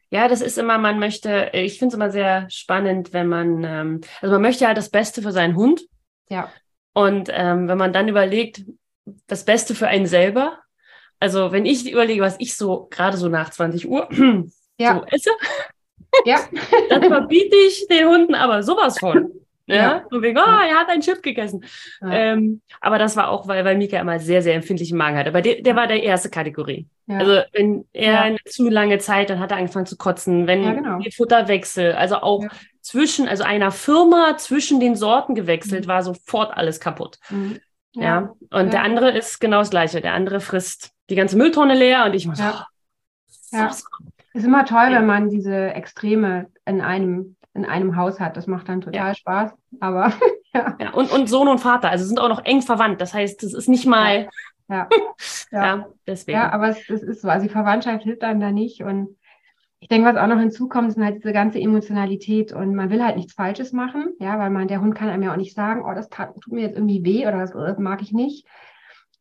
Ja, 0.08 0.26
das 0.26 0.40
ist 0.40 0.56
immer, 0.56 0.78
man 0.78 0.98
möchte, 0.98 1.50
ich 1.52 1.78
finde 1.78 1.92
es 1.92 1.94
immer 1.96 2.10
sehr 2.10 2.48
spannend, 2.48 3.12
wenn 3.12 3.28
man, 3.28 3.62
ähm, 3.62 4.00
also 4.22 4.32
man 4.32 4.42
möchte 4.42 4.62
ja 4.62 4.68
halt 4.68 4.78
das 4.78 4.88
Beste 4.88 5.20
für 5.20 5.32
seinen 5.32 5.54
Hund. 5.54 5.82
Ja. 6.30 6.50
Und 6.94 7.28
ähm, 7.30 7.68
wenn 7.68 7.78
man 7.78 7.92
dann 7.92 8.08
überlegt, 8.08 8.62
das 9.26 9.44
Beste 9.44 9.74
für 9.74 9.86
einen 9.86 10.06
selber, 10.06 10.58
also 11.20 11.52
wenn 11.52 11.66
ich 11.66 11.90
überlege, 11.90 12.22
was 12.22 12.36
ich 12.38 12.56
so 12.56 12.88
gerade 12.90 13.16
so 13.16 13.28
nach 13.28 13.50
20 13.50 13.88
Uhr 13.88 14.08
ja. 14.78 14.96
so 14.96 15.04
esse, 15.06 15.30
ja. 16.24 16.40
dann 16.88 17.04
verbiete 17.04 17.56
ich 17.68 17.86
den 17.88 18.08
Hunden 18.08 18.34
aber 18.34 18.62
sowas 18.62 18.98
von. 18.98 19.30
Ja, 19.66 19.76
ja. 19.76 20.04
und 20.10 20.22
wegen, 20.22 20.36
oh, 20.36 20.40
er 20.40 20.80
hat 20.80 20.88
einen 20.88 21.00
Chip 21.00 21.22
gegessen. 21.22 21.64
Ja. 22.00 22.10
Ähm, 22.10 22.60
aber 22.80 22.98
das 22.98 23.16
war 23.16 23.28
auch, 23.28 23.46
weil, 23.46 23.64
weil 23.64 23.78
Mika 23.78 24.00
immer 24.00 24.18
sehr, 24.18 24.42
sehr 24.42 24.54
empfindlichen 24.54 24.98
Magen 24.98 25.16
hat. 25.16 25.28
Aber 25.28 25.42
der, 25.42 25.62
der 25.62 25.76
war 25.76 25.86
der 25.86 26.02
erste 26.02 26.28
Kategorie. 26.28 26.88
Ja. 27.06 27.18
Also 27.18 27.42
wenn 27.52 27.84
er 27.92 28.20
eine 28.20 28.38
zu 28.46 28.68
lange 28.68 28.98
Zeit, 28.98 29.30
dann 29.30 29.38
hat 29.38 29.52
er 29.52 29.58
angefangen 29.58 29.86
zu 29.86 29.96
kotzen. 29.96 30.48
Wenn 30.48 30.64
ja, 30.64 30.72
genau. 30.72 30.98
Futterwechsel, 31.16 31.92
also 31.92 32.16
auch 32.16 32.44
zwischen, 32.80 33.28
also 33.28 33.44
einer 33.44 33.70
Firma 33.70 34.36
zwischen 34.38 34.80
den 34.80 34.96
Sorten 34.96 35.36
gewechselt, 35.36 35.84
mhm. 35.84 35.88
war 35.88 36.02
sofort 36.02 36.56
alles 36.56 36.80
kaputt. 36.80 37.20
Mhm. 37.28 37.60
Ja. 37.94 38.34
Und 38.50 38.72
der 38.72 38.82
andere 38.82 39.16
ist 39.16 39.40
genau 39.40 39.58
das 39.60 39.70
Gleiche. 39.70 40.00
Der 40.00 40.14
andere 40.14 40.40
frisst 40.40 40.90
die 41.10 41.16
ganze 41.16 41.36
Mülltonne 41.36 41.74
leer 41.74 42.06
und 42.06 42.14
ich 42.14 42.26
muss. 42.26 42.38
Ja. 42.38 42.66
Oh, 43.52 43.56
ja. 43.56 43.70
Ist 44.32 44.44
immer 44.44 44.64
toll, 44.64 44.90
wenn 44.90 45.06
man 45.06 45.28
diese 45.28 45.74
Extreme 45.74 46.46
in 46.64 46.80
einem 46.80 47.36
in 47.52 47.64
einem 47.64 47.96
Haus 47.96 48.20
hat. 48.20 48.36
Das 48.36 48.46
macht 48.46 48.68
dann 48.68 48.80
total 48.80 49.08
ja. 49.08 49.14
Spaß. 49.14 49.52
Aber 49.80 50.12
ja. 50.54 50.76
ja. 50.80 50.90
Und, 50.92 51.10
und 51.10 51.28
Sohn 51.28 51.48
und 51.48 51.58
Vater, 51.58 51.90
also 51.90 52.04
sind 52.04 52.20
auch 52.20 52.28
noch 52.28 52.44
eng 52.44 52.62
verwandt. 52.62 53.00
Das 53.00 53.12
heißt, 53.12 53.42
das 53.42 53.54
ist 53.54 53.68
nicht 53.68 53.86
mal. 53.86 54.28
Ja, 54.68 54.88
ja. 55.50 55.86
deswegen. 56.06 56.38
Ja, 56.38 56.52
aber 56.52 56.68
es, 56.68 56.88
es 56.88 57.02
ist 57.02 57.22
so. 57.22 57.28
Also 57.28 57.46
die 57.46 57.52
Verwandtschaft 57.52 58.04
hilft 58.04 58.22
dann 58.22 58.40
da 58.40 58.52
nicht. 58.52 58.82
Und 58.82 59.16
ich 59.80 59.88
denke, 59.88 60.08
was 60.08 60.16
auch 60.16 60.26
noch 60.26 60.38
hinzukommt, 60.38 60.92
sind 60.92 61.04
halt 61.04 61.16
diese 61.16 61.32
ganze 61.32 61.58
Emotionalität 61.58 62.52
und 62.52 62.74
man 62.74 62.90
will 62.90 63.02
halt 63.02 63.16
nichts 63.16 63.32
Falsches 63.32 63.72
machen, 63.72 64.12
ja, 64.20 64.38
weil 64.38 64.50
man, 64.50 64.68
der 64.68 64.82
Hund 64.82 64.94
kann 64.94 65.08
einem 65.08 65.22
ja 65.22 65.32
auch 65.32 65.38
nicht 65.38 65.54
sagen, 65.54 65.82
oh, 65.86 65.94
das 65.94 66.10
tat, 66.10 66.34
tut 66.38 66.52
mir 66.52 66.60
jetzt 66.60 66.76
irgendwie 66.76 67.02
weh 67.02 67.26
oder 67.26 67.38
das, 67.38 67.52
das 67.52 67.78
mag 67.78 68.02
ich 68.02 68.12
nicht. 68.12 68.46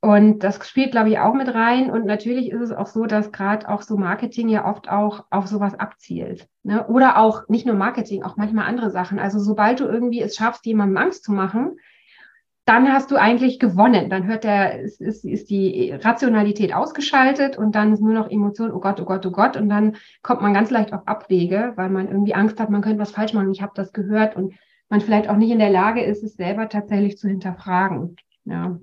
Und 0.01 0.39
das 0.39 0.65
spielt, 0.65 0.91
glaube 0.91 1.09
ich, 1.09 1.19
auch 1.19 1.33
mit 1.33 1.53
rein. 1.53 1.91
Und 1.91 2.05
natürlich 2.05 2.51
ist 2.51 2.61
es 2.61 2.71
auch 2.71 2.87
so, 2.87 3.05
dass 3.05 3.33
gerade 3.33 3.67
auch 3.67 3.81
so 3.81 3.97
Marketing 3.97 4.47
ja 4.47 4.65
oft 4.65 4.89
auch 4.89 5.25
auf 5.29 5.47
sowas 5.47 5.77
abzielt. 5.77 6.47
Ne? 6.63 6.87
Oder 6.87 7.17
auch 7.17 7.49
nicht 7.49 7.65
nur 7.65 7.75
Marketing, 7.75 8.23
auch 8.23 8.37
manchmal 8.37 8.65
andere 8.65 8.91
Sachen. 8.91 9.19
Also 9.19 9.39
sobald 9.39 9.81
du 9.81 9.85
irgendwie 9.85 10.21
es 10.21 10.35
schaffst, 10.37 10.65
jemandem 10.65 10.97
Angst 10.97 11.25
zu 11.25 11.33
machen, 11.33 11.77
dann 12.63 12.93
hast 12.93 13.11
du 13.11 13.17
eigentlich 13.17 13.59
gewonnen. 13.59 14.09
Dann 14.09 14.25
hört 14.25 14.45
der, 14.45 14.79
ist, 14.79 15.01
ist, 15.01 15.25
ist 15.25 15.49
die 15.49 15.91
Rationalität 15.91 16.73
ausgeschaltet 16.73 17.57
und 17.57 17.75
dann 17.75 17.91
ist 17.91 17.99
nur 17.99 18.13
noch 18.13 18.29
Emotion, 18.29 18.71
oh 18.71 18.79
Gott, 18.79 19.01
oh 19.01 19.05
Gott, 19.05 19.25
oh 19.25 19.31
Gott. 19.31 19.57
Und 19.57 19.67
dann 19.67 19.97
kommt 20.21 20.41
man 20.41 20.53
ganz 20.53 20.69
leicht 20.69 20.93
auf 20.93 21.07
Abwege, 21.07 21.73
weil 21.75 21.89
man 21.89 22.07
irgendwie 22.07 22.35
Angst 22.35 22.59
hat, 22.59 22.69
man 22.69 22.81
könnte 22.81 22.99
was 22.99 23.11
falsch 23.11 23.33
machen. 23.33 23.51
Ich 23.51 23.61
habe 23.61 23.73
das 23.75 23.91
gehört 23.91 24.37
und 24.37 24.53
man 24.87 25.01
vielleicht 25.01 25.29
auch 25.29 25.35
nicht 25.35 25.51
in 25.51 25.59
der 25.59 25.71
Lage 25.71 26.03
ist, 26.03 26.23
es 26.23 26.35
selber 26.35 26.69
tatsächlich 26.69 27.17
zu 27.17 27.27
hinterfragen. 27.27 28.15
Ja. 28.45 28.79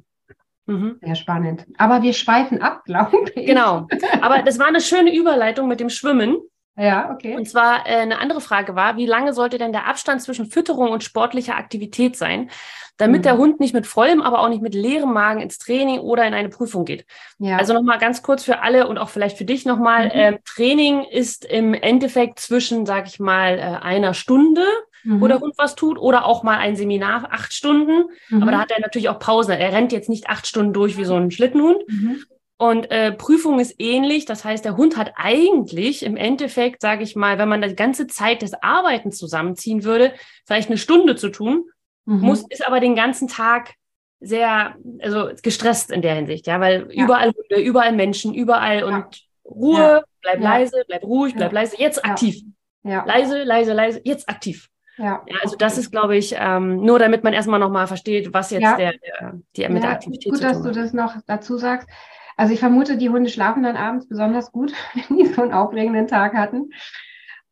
Mhm. 0.66 0.99
Sehr 1.00 1.14
spannend. 1.14 1.66
Aber 1.78 2.02
wir 2.02 2.12
schweifen 2.12 2.60
ab, 2.60 2.82
glaube 2.84 3.30
ich. 3.34 3.47
Genau. 3.47 3.86
Aber 4.21 4.43
das 4.43 4.58
war 4.58 4.67
eine 4.67 4.80
schöne 4.80 5.14
Überleitung 5.14 5.69
mit 5.69 5.80
dem 5.80 5.91
Schwimmen. 5.91 6.36
Ja, 6.78 7.10
okay. 7.10 7.34
Und 7.34 7.49
zwar 7.49 7.86
äh, 7.86 7.97
eine 7.97 8.19
andere 8.19 8.43
Frage 8.43 8.75
war, 8.75 8.99
wie 8.99 9.06
lange 9.06 9.32
sollte 9.32 9.56
denn 9.56 9.73
der 9.73 9.86
Abstand 9.86 10.21
zwischen 10.21 10.47
Fütterung 10.47 10.91
und 10.91 11.02
sportlicher 11.02 11.56
Aktivität 11.56 12.17
sein, 12.17 12.50
damit 12.99 13.21
mhm. 13.21 13.23
der 13.23 13.38
Hund 13.38 13.60
nicht 13.60 13.73
mit 13.73 13.86
vollem, 13.86 14.21
aber 14.21 14.41
auch 14.41 14.50
nicht 14.50 14.60
mit 14.60 14.75
leerem 14.75 15.12
Magen 15.12 15.41
ins 15.41 15.56
Training 15.58 16.00
oder 16.00 16.26
in 16.26 16.34
eine 16.34 16.50
Prüfung 16.50 16.84
geht? 16.84 17.06
Ja. 17.38 17.56
Also 17.56 17.73
nochmal 17.73 17.99
ganz 17.99 18.23
kurz 18.23 18.45
für 18.45 18.60
alle 18.60 18.88
und 18.88 18.99
auch 18.99 19.08
vielleicht 19.08 19.38
für 19.38 19.47
dich 19.47 19.64
nochmal. 19.64 20.06
Mhm. 20.06 20.10
Äh, 20.10 20.38
Training 20.45 21.04
ist 21.04 21.47
im 21.47 21.73
Endeffekt 21.73 22.41
zwischen, 22.41 22.84
sag 22.84 23.06
ich 23.06 23.21
mal, 23.21 23.58
äh, 23.58 23.62
einer 23.82 24.12
Stunde 24.12 24.67
mhm. 25.06 25.21
wo 25.21 25.28
der 25.28 25.40
Hund 25.40 25.54
was 25.56 25.75
tut, 25.75 25.99
oder 25.99 26.26
auch 26.26 26.42
mal 26.42 26.58
ein 26.58 26.76
Seminar, 26.76 27.28
acht 27.32 27.54
Stunden. 27.54 28.10
Mhm. 28.28 28.42
Aber 28.42 28.50
da 28.50 28.58
hat 28.60 28.71
er 28.71 28.80
natürlich 28.80 29.08
auch 29.08 29.19
Pause. 29.19 29.56
Er 29.56 29.73
rennt 29.73 29.92
jetzt 29.92 30.08
nicht 30.08 30.28
acht 30.28 30.47
Stunden 30.47 30.73
durch 30.73 30.97
wie 30.97 31.04
so 31.04 31.14
ein 31.14 31.30
Schlittenhund. 31.30 31.78
Mhm. 31.88 32.23
Und 32.58 32.90
äh, 32.90 33.12
Prüfung 33.12 33.60
ist 33.60 33.76
ähnlich. 33.78 34.25
Das 34.25 34.45
heißt, 34.45 34.64
der 34.64 34.76
Hund 34.76 34.97
hat 34.97 35.12
eigentlich 35.16 36.02
im 36.02 36.16
Endeffekt, 36.16 36.80
sage 36.80 37.02
ich 37.02 37.14
mal, 37.14 37.38
wenn 37.38 37.49
man 37.49 37.62
die 37.62 37.76
ganze 37.76 38.06
Zeit 38.06 38.42
des 38.42 38.54
Arbeitens 38.62 39.19
zusammenziehen 39.19 39.84
würde, 39.84 40.12
vielleicht 40.47 40.69
eine 40.69 40.78
Stunde 40.78 41.16
zu 41.16 41.28
tun, 41.28 41.64
mhm. 42.06 42.21
muss, 42.21 42.45
ist 42.49 42.66
aber 42.66 42.80
den 42.80 42.97
ganzen 42.97 43.28
Tag 43.28 43.75
sehr, 44.21 44.75
also 45.00 45.28
gestresst 45.42 45.90
in 45.90 46.00
der 46.00 46.14
Hinsicht, 46.14 46.47
ja, 46.47 46.58
weil 46.58 46.88
ja. 46.90 47.04
überall 47.04 47.32
Hunde, 47.32 47.62
überall 47.62 47.92
Menschen, 47.92 48.32
überall 48.32 48.78
ja. 48.78 48.86
und 48.86 49.04
Ruhe, 49.45 49.78
ja. 49.78 50.02
bleib 50.23 50.40
leise, 50.40 50.84
bleib 50.88 51.04
ruhig, 51.04 51.34
bleib 51.34 51.52
leise, 51.52 51.76
jetzt 51.78 52.04
aktiv. 52.04 52.42
Leise, 52.82 53.42
leise, 53.42 53.73
leise, 53.75 54.00
jetzt 54.04 54.28
aktiv. 54.28 54.69
Ja. 54.99 55.23
ja. 55.26 55.37
also 55.43 55.56
das 55.56 55.78
ist, 55.78 55.91
glaube 55.91 56.17
ich, 56.17 56.35
ähm, 56.39 56.80
nur 56.85 56.99
damit 56.99 57.25
man 57.25 57.32
erstmal 57.32 57.61
nochmal 57.61 57.87
versteht, 57.87 58.32
was 58.32 58.50
jetzt 58.50 58.63
ja. 58.63 58.76
der, 58.76 58.93
der, 58.93 59.41
die 59.56 59.63
mit 59.69 59.82
ja, 59.82 59.89
der 59.89 59.91
Aktivität 59.91 60.32
gut, 60.32 60.39
zu 60.39 60.43
tun 60.43 60.49
hat. 60.49 60.56
Gut, 60.56 60.67
dass 60.67 60.75
du 60.75 60.80
das 60.80 60.93
noch 60.93 61.15
dazu 61.26 61.59
sagst. 61.59 61.89
Also 62.37 62.52
ich 62.52 62.61
vermute, 62.61 62.97
die 62.97 63.09
Hunde 63.09 63.30
schlafen 63.30 63.63
dann 63.63 63.76
abends 63.76 64.09
besonders 64.09 64.52
gut, 64.52 64.73
wenn 65.09 65.17
die 65.17 65.26
so 65.26 65.43
einen 65.43 65.52
aufregenden 65.52 66.06
Tag 66.06 66.35
hatten. 66.35 66.71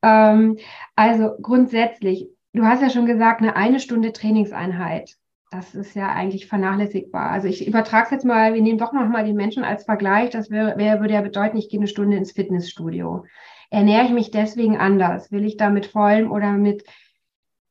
Ähm, 0.02 0.59
also 0.94 1.33
grundsätzlich, 1.40 2.28
du 2.52 2.64
hast 2.64 2.83
ja 2.83 2.90
schon 2.90 3.07
gesagt, 3.07 3.40
eine 3.40 3.57
eine 3.57 3.80
Stunde 3.80 4.12
Trainingseinheit. 4.12 5.16
Das 5.50 5.74
ist 5.74 5.94
ja 5.94 6.09
eigentlich 6.09 6.46
vernachlässigbar. 6.46 7.30
Also 7.30 7.46
ich 7.46 7.66
übertrage 7.66 8.07
es 8.07 8.11
jetzt 8.11 8.24
mal, 8.24 8.54
wir 8.54 8.62
nehmen 8.62 8.78
doch 8.78 8.92
nochmal 8.92 9.24
die 9.24 9.33
Menschen 9.33 9.62
als 9.62 9.85
Vergleich. 9.85 10.30
Das 10.30 10.50
wäre, 10.50 10.76
wär, 10.76 11.00
würde 11.00 11.14
ja 11.14 11.20
bedeuten, 11.20 11.57
ich 11.57 11.68
gehe 11.68 11.78
eine 11.78 11.87
Stunde 11.87 12.16
ins 12.16 12.33
Fitnessstudio. 12.33 13.24
Ernähre 13.70 14.07
ich 14.07 14.11
mich 14.11 14.30
deswegen 14.33 14.76
anders? 14.76 15.30
Will 15.30 15.44
ich 15.44 15.57
da 15.57 15.70
mit 15.70 15.87
vollem 15.87 16.33
oder 16.33 16.52
mit 16.52 16.85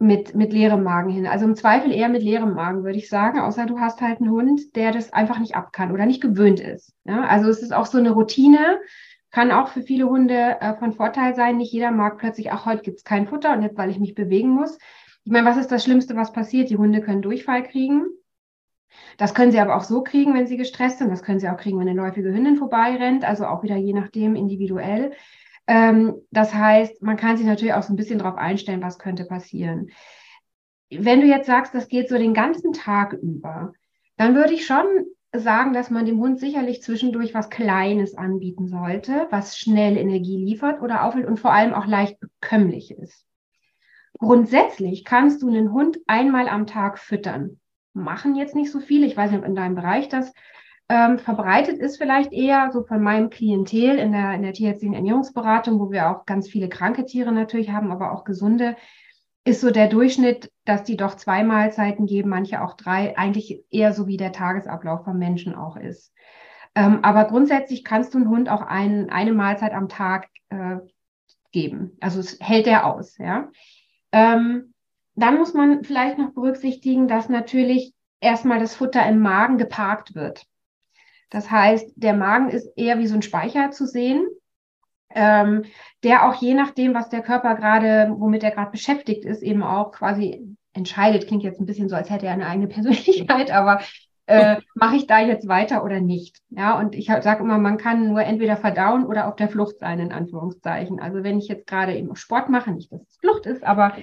mit, 0.04 0.36
mit 0.36 0.54
leerem 0.54 0.84
Magen 0.84 1.10
hin. 1.10 1.26
Also 1.26 1.46
im 1.46 1.56
Zweifel 1.56 1.92
eher 1.92 2.10
mit 2.10 2.22
leerem 2.22 2.54
Magen, 2.54 2.84
würde 2.84 2.98
ich 2.98 3.10
sagen, 3.10 3.39
außer 3.39 3.66
du 3.66 3.80
hast 3.80 4.02
halt 4.02 4.20
einen 4.20 4.30
Hund, 4.30 4.76
der 4.76 4.92
das 4.92 5.13
einfach 5.13 5.39
nicht 5.39 5.56
ab 5.56 5.72
kann 5.72 5.92
oder 5.92 6.06
nicht 6.06 6.22
gewöhnt 6.22 6.60
ist. 6.60 6.94
Ja, 7.06 7.24
also 7.24 7.50
es 7.50 7.62
ist 7.62 7.74
auch 7.74 7.86
so 7.86 7.98
eine 7.98 8.12
Routine, 8.12 8.80
kann 9.32 9.52
auch 9.52 9.70
für 9.70 9.82
viele 9.82 10.08
Hunde 10.08 10.58
äh, 10.60 10.76
von 10.76 10.94
Vorteil 10.94 11.36
sein. 11.36 11.58
Nicht 11.58 11.72
jeder 11.72 11.92
mag 11.92 12.18
plötzlich, 12.18 12.52
ach, 12.52 12.66
heute 12.66 12.84
gibt 12.84 12.98
es 12.98 13.04
kein 13.04 13.28
Futter 13.28 13.54
und 13.54 13.63
jetzt, 13.63 13.78
weil 13.78 13.89
ich 13.89 14.00
mich 14.00 14.13
bewegen 14.13 14.50
muss. 14.50 14.78
Ich 15.24 15.32
meine, 15.32 15.48
was 15.48 15.58
ist 15.58 15.72
das 15.72 15.84
Schlimmste, 15.84 16.16
was 16.16 16.34
passiert? 16.34 16.70
Die 16.70 16.78
Hunde 16.78 17.02
können 17.02 17.22
Durchfall 17.22 17.63
kriegen. 17.63 18.06
Das 19.18 19.34
können 19.34 19.52
sie 19.52 19.60
aber 19.60 19.76
auch 19.76 19.84
so 19.84 20.04
kriegen, 20.04 20.34
wenn 20.34 20.48
sie 20.48 20.58
gestresst 20.58 21.00
sind. 21.00 21.10
Das 21.10 21.24
können 21.24 21.39
sie 21.39 21.50
auch 21.50 21.58
kriegen, 21.58 21.80
wenn 21.80 21.88
eine 21.88 22.00
läufige 22.00 22.32
Hündin 22.32 22.58
vorbeirennt. 22.58 23.24
Also 23.24 23.46
auch 23.46 23.63
wieder 23.63 23.78
je 23.78 23.94
nachdem 23.94 24.36
individuell. 24.36 25.13
Ähm, 25.67 26.15
das 26.32 26.54
heißt, 26.54 27.02
man 27.02 27.17
kann 27.17 27.38
sich 27.38 27.45
natürlich 27.45 27.73
auch 27.73 27.84
so 27.84 27.93
ein 27.93 27.97
bisschen 27.97 28.19
darauf 28.19 28.36
einstellen, 28.36 28.82
was 28.82 28.99
könnte 28.99 29.26
passieren. 29.26 29.89
Wenn 30.89 31.21
du 31.21 31.28
jetzt 31.28 31.47
sagst, 31.47 31.73
das 31.73 31.88
geht 31.88 32.10
so 32.10 32.17
den 32.17 32.34
ganzen 32.34 32.73
Tag 32.73 33.13
über, 33.13 33.73
dann 34.17 34.36
würde 34.36 34.54
ich 34.54 34.65
schon 34.65 34.86
sagen, 35.36 35.73
dass 35.73 35.89
man 35.89 36.06
dem 36.06 36.19
Hund 36.19 36.39
sicherlich 36.39 36.84
zwischendurch 36.84 37.34
was 37.34 37.49
Kleines 37.49 38.15
anbieten 38.15 38.67
sollte, 38.67 39.28
was 39.32 39.58
schnell 39.58 39.97
Energie 39.97 40.38
liefert 40.38 40.82
oder 40.82 41.04
auffällt 41.04 41.26
und 41.26 41.39
vor 41.39 41.52
allem 41.52 41.73
auch 41.73 41.88
leicht 41.88 42.19
bekömmlich 42.19 42.91
ist. 42.91 43.26
Grundsätzlich 44.19 45.06
kannst 45.06 45.41
du 45.41 45.47
einen 45.47 45.71
Hund 45.71 45.97
einmal 46.06 46.47
am 46.47 46.67
Tag 46.67 46.99
füttern. 46.99 47.60
Machen 47.93 48.36
jetzt 48.36 48.56
nicht 48.56 48.71
so 48.71 48.80
viele. 48.80 49.08
Ich 49.08 49.17
weiß 49.17 49.32
nicht, 49.32 49.39
ob 49.39 49.45
in 49.45 49.56
deinem 49.56 49.76
Bereich 49.76 50.08
das 50.08 50.34
ähm, 50.89 51.17
verbreitet 51.17 51.80
ist 51.80 51.98
vielleicht 51.98 52.34
eher 52.34 52.72
so 52.72 52.84
von 52.84 53.02
meinem 53.02 53.30
Klientel 53.30 53.98
in 53.98 54.12
der, 54.12 54.34
in 54.34 54.41
der 54.41 54.54
tierärztlichen 54.54 54.96
Ernährungsberatung, 54.96 55.80
wo 55.80 55.91
wir 55.91 56.10
auch 56.10 56.26
ganz 56.26 56.50
viele 56.50 56.69
kranke 56.69 57.06
Tiere 57.06 57.32
natürlich 57.32 57.72
haben, 57.72 57.91
aber 57.91 58.12
auch 58.12 58.24
gesunde, 58.24 58.76
ist 59.46 59.62
so 59.62 59.72
der 59.72 59.88
Durchschnitt, 59.88 60.52
dass 60.65 60.84
die 60.84 60.98
doch 60.98 61.15
zwei 61.15 61.43
Mahlzeiten 61.43 62.06
geben, 62.06 62.30
manche 62.30 62.62
auch 62.62 62.76
drei, 62.76 63.17
eigentlich 63.17 63.63
eher 63.72 63.93
so 63.93 64.08
wie 64.08 64.17
der 64.17 64.32
Tagesablauf 64.32 65.04
vom 65.04 65.17
Menschen 65.17 65.56
auch 65.56 65.76
ist. 65.76 66.13
Ähm, 66.76 67.00
aber 67.04 67.26
grundsätzlich 67.26 67.84
kannst 67.84 68.13
du 68.13 68.19
einen 68.19 68.30
Hund 68.30 68.50
auch 68.50 68.62
ein, 68.62 69.10
eine 69.10 69.34
Mahlzeit 69.34 69.74
am 69.74 69.89
Tag 69.89 70.30
äh, 70.50 70.78
geben. 71.52 71.98
Also 72.00 72.19
es 72.19 72.39
hält 72.39 72.67
er 72.67 72.86
aus, 72.86 73.17
ja. 73.17 73.50
Ähm, 74.12 74.74
dann 75.15 75.38
muss 75.38 75.54
man 75.54 75.84
vielleicht 75.84 76.17
noch 76.17 76.34
berücksichtigen, 76.34 77.08
dass 77.08 77.30
natürlich 77.30 77.93
erstmal 78.19 78.60
das 78.60 78.76
Futter 78.76 79.06
im 79.08 79.19
Magen 79.19 79.58
geparkt 79.58 80.15
wird. 80.15 80.46
Das 81.34 81.50
heißt, 81.50 81.93
der 81.96 82.13
Magen 82.13 82.50
ist 82.50 82.69
eher 82.78 83.00
wie 83.00 83.08
so 83.08 83.15
ein 83.15 83.24
Speicher 83.24 83.72
zu 83.72 83.88
sehen. 83.88 84.28
ähm, 85.15 85.63
der 86.04 86.28
auch 86.28 86.36
je 86.36 86.54
nachdem, 86.56 86.93
was 86.93 87.10
der 87.10 87.22
Körper 87.22 87.56
gerade, 87.56 88.13
womit 88.17 88.43
er 88.43 88.52
gerade 88.52 88.72
beschäftigt 88.72 89.26
ist, 89.26 89.43
eben 89.43 89.63
auch 89.63 89.91
quasi 89.91 90.58
entscheidet. 90.74 91.28
Klingt 91.28 91.43
jetzt 91.43 91.60
ein 91.60 91.65
bisschen 91.67 91.89
so, 91.89 91.96
als 91.96 92.10
hätte 92.10 92.26
er 92.28 92.34
eine 92.34 92.48
eigene 92.48 92.67
Persönlichkeit, 92.76 93.52
aber 93.52 93.82
äh, 94.26 94.58
mache 94.76 94.96
ich 94.96 95.08
da 95.08 95.19
jetzt 95.19 95.48
weiter 95.48 95.84
oder 95.84 96.02
nicht? 96.02 96.39
Ja, 96.50 96.80
und 96.80 96.96
ich 96.96 97.08
sage 97.08 97.43
immer, 97.43 97.58
man 97.60 97.78
kann 97.78 98.08
nur 98.10 98.24
entweder 98.24 98.58
verdauen 98.58 99.06
oder 99.06 99.28
auf 99.28 99.36
der 99.36 99.50
Flucht 99.50 99.80
sein, 99.80 100.00
in 100.00 100.12
Anführungszeichen. 100.13 101.00
Also 101.00 101.24
wenn 101.24 101.39
ich 101.39 101.48
jetzt 101.48 101.67
gerade 101.67 101.96
eben 101.96 102.15
Sport 102.15 102.50
mache, 102.50 102.72
nicht, 102.72 102.91
dass 102.91 103.02
es 103.02 103.17
Flucht 103.17 103.46
ist, 103.46 103.63
aber 103.63 103.93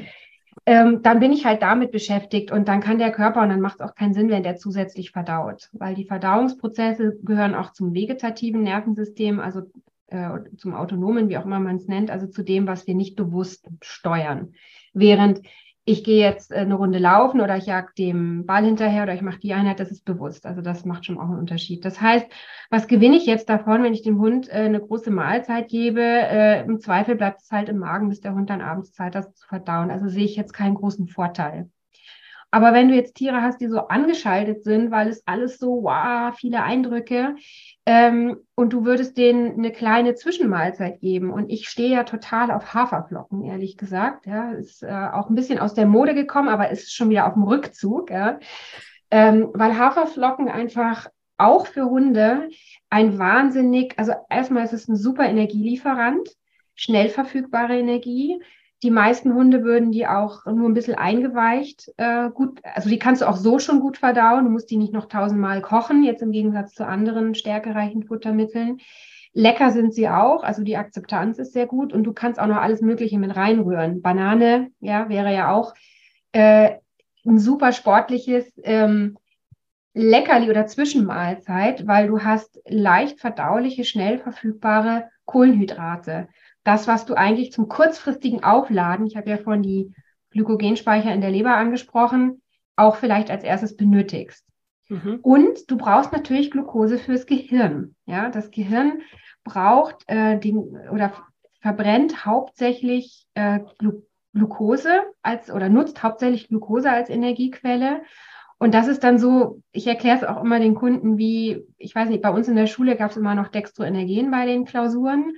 ähm, 0.71 1.03
dann 1.03 1.19
bin 1.19 1.33
ich 1.33 1.45
halt 1.45 1.63
damit 1.63 1.91
beschäftigt 1.91 2.53
und 2.53 2.69
dann 2.69 2.81
kann 2.81 2.99
der 2.99 3.11
Körper, 3.11 3.43
und 3.43 3.49
dann 3.49 3.61
macht 3.61 3.81
es 3.81 3.81
auch 3.81 3.97
keinen 3.97 4.15
Sinn, 4.15 4.31
wenn 4.31 4.45
der 4.45 4.55
zusätzlich 4.55 5.11
verdaut, 5.11 5.69
weil 5.73 5.97
die 5.97 6.05
Verdauungsprozesse 6.05 7.19
gehören 7.25 7.57
auch 7.57 7.73
zum 7.73 7.93
vegetativen 7.93 8.63
Nervensystem, 8.63 9.41
also 9.41 9.63
äh, 10.07 10.39
zum 10.57 10.75
autonomen, 10.75 11.29
wie 11.29 11.39
auch 11.39 11.45
immer 11.45 11.59
man 11.59 11.75
es 11.75 11.89
nennt, 11.89 12.13
also 12.13 12.29
zu 12.29 12.45
dem, 12.45 12.69
was 12.69 12.87
wir 12.87 12.95
nicht 12.95 13.17
bewusst 13.17 13.69
steuern. 13.83 14.53
Während 14.95 15.41
ich 15.91 16.05
gehe 16.05 16.21
jetzt 16.21 16.53
äh, 16.53 16.57
eine 16.57 16.75
Runde 16.75 16.99
laufen 16.99 17.41
oder 17.41 17.57
ich 17.57 17.67
jag 17.67 17.95
dem 17.97 18.47
Ball 18.47 18.65
hinterher 18.65 19.03
oder 19.03 19.15
ich 19.15 19.23
mache 19.23 19.41
die 19.41 19.53
Einheit, 19.55 19.81
das 19.81 19.91
ist 19.91 20.05
bewusst. 20.05 20.47
Also 20.47 20.63
das 20.63 20.85
macht 20.85 21.05
schon 21.05 21.19
auch 21.19 21.25
einen 21.25 21.39
Unterschied. 21.39 21.85
Das 21.85 22.01
heißt, 22.01 22.27
was 22.71 22.87
gewinne 22.87 23.17
ich 23.17 23.27
jetzt 23.27 23.49
davon, 23.49 23.83
wenn 23.83 23.95
ich 23.95 24.03
dem 24.03 24.19
Hund 24.19 24.49
äh, 24.49 24.53
eine 24.53 24.81
große 24.81 25.11
Mahlzeit 25.11 25.69
gebe? 25.69 26.01
Äh, 26.01 26.65
Im 26.65 26.81
Zweifel 26.81 27.17
bleibt 27.17 27.43
es 27.43 27.51
halt 27.51 27.69
im 27.69 27.79
Magen, 27.79 28.09
bis 28.09 28.21
der 28.21 28.35
Hund 28.35 28.51
dann 28.51 28.61
abends 28.61 28.93
Zeit 28.93 29.17
hat, 29.17 29.37
zu 29.37 29.47
verdauen. 29.47 29.91
Also 29.91 30.09
sehe 30.09 30.25
ich 30.25 30.37
jetzt 30.37 30.53
keinen 30.53 30.75
großen 30.75 31.09
Vorteil. 31.09 31.71
Aber 32.51 32.73
wenn 32.73 32.89
du 32.89 32.95
jetzt 32.95 33.15
Tiere 33.15 33.43
hast, 33.43 33.61
die 33.61 33.69
so 33.69 33.89
angeschaltet 33.89 34.65
sind, 34.65 34.91
weil 34.91 35.09
es 35.09 35.27
alles 35.27 35.59
so, 35.59 35.85
wow, 35.85 36.35
viele 36.37 36.63
Eindrücke, 36.63 37.37
ähm, 37.87 38.37
und 38.55 38.73
du 38.73 38.85
würdest 38.85 39.17
denen 39.17 39.55
eine 39.59 39.73
kleine 39.73 40.15
Zwischenmahlzeit 40.15 41.01
geben. 41.01 41.33
Und 41.33 41.51
ich 41.51 41.69
stehe 41.69 41.91
ja 41.91 42.05
total 42.05 42.51
auf 42.51 42.75
Haferflocken, 42.75 43.45
ehrlich 43.45 43.77
gesagt. 43.77 44.27
Ja, 44.27 44.53
ist 44.53 44.83
äh, 44.83 45.09
auch 45.13 45.29
ein 45.29 45.35
bisschen 45.35 45.59
aus 45.59 45.75
der 45.75 45.87
Mode 45.87 46.15
gekommen, 46.15 46.49
aber 46.49 46.71
ist 46.71 46.95
schon 46.95 47.11
wieder 47.11 47.27
auf 47.27 47.35
dem 47.35 47.45
Rückzug. 47.45 48.11
Ja. 48.11 48.39
Ähm, 49.11 49.51
weil 49.55 49.79
Haferflocken 49.79 50.49
einfach 50.49 51.09
auch 51.39 51.67
für 51.67 51.87
Hunde 51.87 52.49
ein 52.91 53.19
wahnsinnig, 53.19 53.95
also 53.99 54.13
erstmal 54.29 54.65
ist 54.65 54.73
es 54.73 54.89
ein 54.89 54.97
super 54.97 55.25
Energielieferant, 55.25 56.29
schnell 56.75 57.09
verfügbare 57.09 57.79
Energie. 57.79 58.41
Die 58.83 58.91
meisten 58.91 59.35
Hunde 59.35 59.63
würden 59.63 59.93
die 59.93 60.07
auch 60.07 60.47
nur 60.47 60.69
ein 60.69 60.75
bisschen 60.75 60.95
eingeweicht 60.95 61.93
äh, 61.99 62.31
gut, 62.31 62.61
also 62.63 62.89
die 62.89 62.99
kannst 62.99 63.21
du 63.21 63.29
auch 63.29 63.37
so 63.37 63.59
schon 63.59 63.81
gut 63.81 63.99
verdauen. 63.99 64.45
Du 64.45 64.51
musst 64.51 64.71
die 64.71 64.79
nicht 64.79 64.93
noch 64.93 65.07
tausendmal 65.07 65.61
kochen, 65.61 66.03
jetzt 66.03 66.23
im 66.23 66.33
Gegensatz 66.33 66.75
zu 66.75 66.87
anderen 66.87 67.35
stärkereichen 67.35 68.05
Futtermitteln. 68.05 68.79
Lecker 69.33 69.71
sind 69.71 69.95
sie 69.95 70.09
auch, 70.09 70.43
also 70.43 70.65
die 70.65 70.77
Akzeptanz 70.77 71.39
ist 71.39 71.53
sehr 71.53 71.67
gut 71.67 71.93
und 71.93 72.05
du 72.05 72.13
kannst 72.13 72.41
auch 72.41 72.47
noch 72.47 72.57
alles 72.57 72.81
Mögliche 72.81 73.19
mit 73.19 73.37
reinrühren. 73.37 74.03
Banane, 74.03 74.71
ja, 74.81 75.09
wäre 75.09 75.33
ja 75.33 75.53
auch 75.53 75.75
äh, 76.33 76.77
ein 77.25 77.39
super 77.39 77.73
sportliches 77.73 78.53
ähm, 78.65 79.19
Leckerli 79.93 80.51
oder 80.51 80.67
Zwischenmahlzeit, 80.67 81.87
weil 81.87 82.09
du 82.09 82.21
hast 82.23 82.61
leicht 82.67 83.21
verdauliche, 83.21 83.85
schnell 83.85 84.19
verfügbare 84.19 85.11
Kohlenhydrate 85.31 86.29
das, 86.65 86.87
was 86.87 87.07
du 87.07 87.15
eigentlich 87.15 87.53
zum 87.53 87.69
kurzfristigen 87.69 88.45
Aufladen, 88.45 89.07
ich 89.07 89.17
habe 89.17 89.31
ja 89.31 89.39
vorhin 89.39 89.63
die 89.63 89.93
Glykogenspeicher 90.31 91.13
in 91.13 91.21
der 91.21 91.31
Leber 91.31 91.57
angesprochen, 91.57 92.43
auch 92.77 92.97
vielleicht 92.97 93.31
als 93.31 93.45
erstes 93.45 93.77
benötigst. 93.77 94.45
Mhm. 94.89 95.21
Und 95.23 95.71
du 95.71 95.77
brauchst 95.77 96.13
natürlich 96.13 96.51
Glucose 96.51 96.99
fürs 96.99 97.27
Gehirn. 97.27 97.95
Ja, 98.07 98.29
das 98.29 98.51
Gehirn 98.51 99.01
braucht 99.45 100.05
äh, 100.09 100.39
den, 100.39 100.59
oder 100.93 101.13
verbrennt 101.61 102.25
hauptsächlich 102.25 103.27
äh, 103.35 103.61
Glu 103.79 104.03
Glucose 104.33 105.03
als 105.23 105.51
oder 105.51 105.69
nutzt 105.69 106.05
hauptsächlich 106.05 106.47
Glucose 106.47 106.89
als 106.89 107.11
Energiequelle. 107.11 108.03
Und 108.63 108.75
das 108.75 108.89
ist 108.89 109.03
dann 109.03 109.19
so, 109.19 109.63
ich 109.73 109.87
erkläre 109.87 110.19
es 110.19 110.23
auch 110.23 110.45
immer 110.45 110.61
den 110.61 110.75
Kunden, 110.75 111.17
wie, 111.17 111.65
ich 111.79 111.95
weiß 111.95 112.11
nicht, 112.11 112.21
bei 112.21 112.29
uns 112.29 112.47
in 112.47 112.57
der 112.57 112.67
Schule 112.67 112.95
gab 112.95 113.11
es 113.11 113.17
immer 113.17 113.35
noch 113.35 113.49
Dextroenergen 113.49 114.31
bei 114.31 114.45
den 114.45 114.67
Klausuren. 114.67 115.33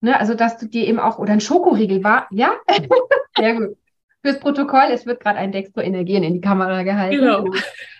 Ne, 0.00 0.18
also, 0.18 0.34
dass 0.34 0.56
du 0.56 0.66
dir 0.66 0.86
eben 0.86 0.98
auch, 0.98 1.18
oder 1.18 1.34
ein 1.34 1.42
Schokoriegel 1.42 2.02
war, 2.02 2.26
ja? 2.30 2.54
Sehr 3.36 3.54
gut. 3.54 3.76
Fürs 4.22 4.40
Protokoll, 4.40 4.86
es 4.90 5.04
wird 5.04 5.20
gerade 5.20 5.38
ein 5.38 5.52
Dextroenergien 5.52 6.24
in 6.24 6.32
die 6.32 6.40
Kamera 6.40 6.82
gehalten. 6.84 7.18
Genau. 7.18 7.44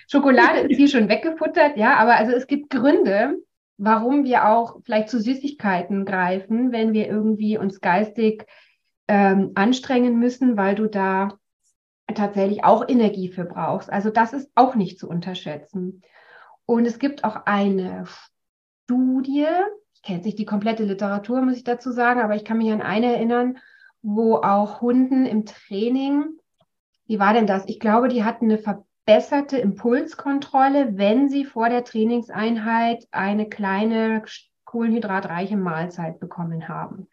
Schokolade 0.09 0.61
ist 0.61 0.79
hier 0.79 0.89
schon 0.89 1.11
weggefuttert, 1.11 1.77
ja, 1.77 1.97
aber 1.97 2.17
also 2.17 2.33
es 2.33 2.47
gibt 2.47 2.71
Gründe, 2.71 3.37
warum 3.77 4.25
wir 4.25 4.49
auch 4.49 4.79
vielleicht 4.83 5.11
zu 5.11 5.21
Süßigkeiten 5.21 6.07
greifen, 6.07 6.73
wenn 6.73 6.95
wir 6.95 7.07
irgendwie 7.07 7.59
uns 7.59 7.83
geistig 7.83 8.47
ähm, 9.09 9.53
anstrengen 9.57 10.19
müssen, 10.19 10.57
weil 10.57 10.75
du 10.75 10.89
da 10.89 11.37
tatsächlich 12.13 12.65
auch 12.65 12.89
Energie 12.89 13.29
für. 13.29 13.57
Also 13.57 14.11
das 14.11 14.33
ist 14.33 14.51
auch 14.55 14.75
nicht 14.75 14.99
zu 14.99 15.09
unterschätzen. 15.09 16.03
Und 16.67 16.87
es 16.87 16.99
gibt 16.99 17.25
auch 17.25 17.47
eine 17.47 18.05
Studie, 18.85 19.47
kennt 20.03 20.25
sich 20.25 20.35
die 20.35 20.45
komplette 20.45 20.85
Literatur, 20.85 21.41
muss 21.43 21.57
ich 21.57 21.65
dazu 21.65 21.91
sagen, 21.93 22.21
aber 22.21 22.37
ich 22.37 22.45
kann 22.45 22.59
mich 22.59 22.71
an 22.73 22.83
eine 22.83 23.15
erinnern, 23.15 23.59
wo 24.03 24.37
auch 24.37 24.81
Hunden 24.81 25.25
im 25.25 25.47
Training, 25.47 26.25
wie 27.07 27.19
war 27.19 27.33
denn 27.33 27.47
das? 27.47 27.67
Ich 27.67 27.81
glaube, 27.81 28.09
die 28.09 28.25
hatten 28.25 28.47
eine 28.47 28.59
verbesserte 28.59 29.59
Impulskontrolle, 29.59 30.97
wenn 30.97 31.29
sie 31.29 31.45
vor 31.45 31.69
der 31.69 31.85
Trainingseinheit 31.85 33.07
eine 33.11 33.49
kleine 33.49 34.23
kohlenhydratreiche 34.65 35.57
Mahlzeit 35.57 36.21
bekommen 36.21 36.69
haben. 36.69 37.09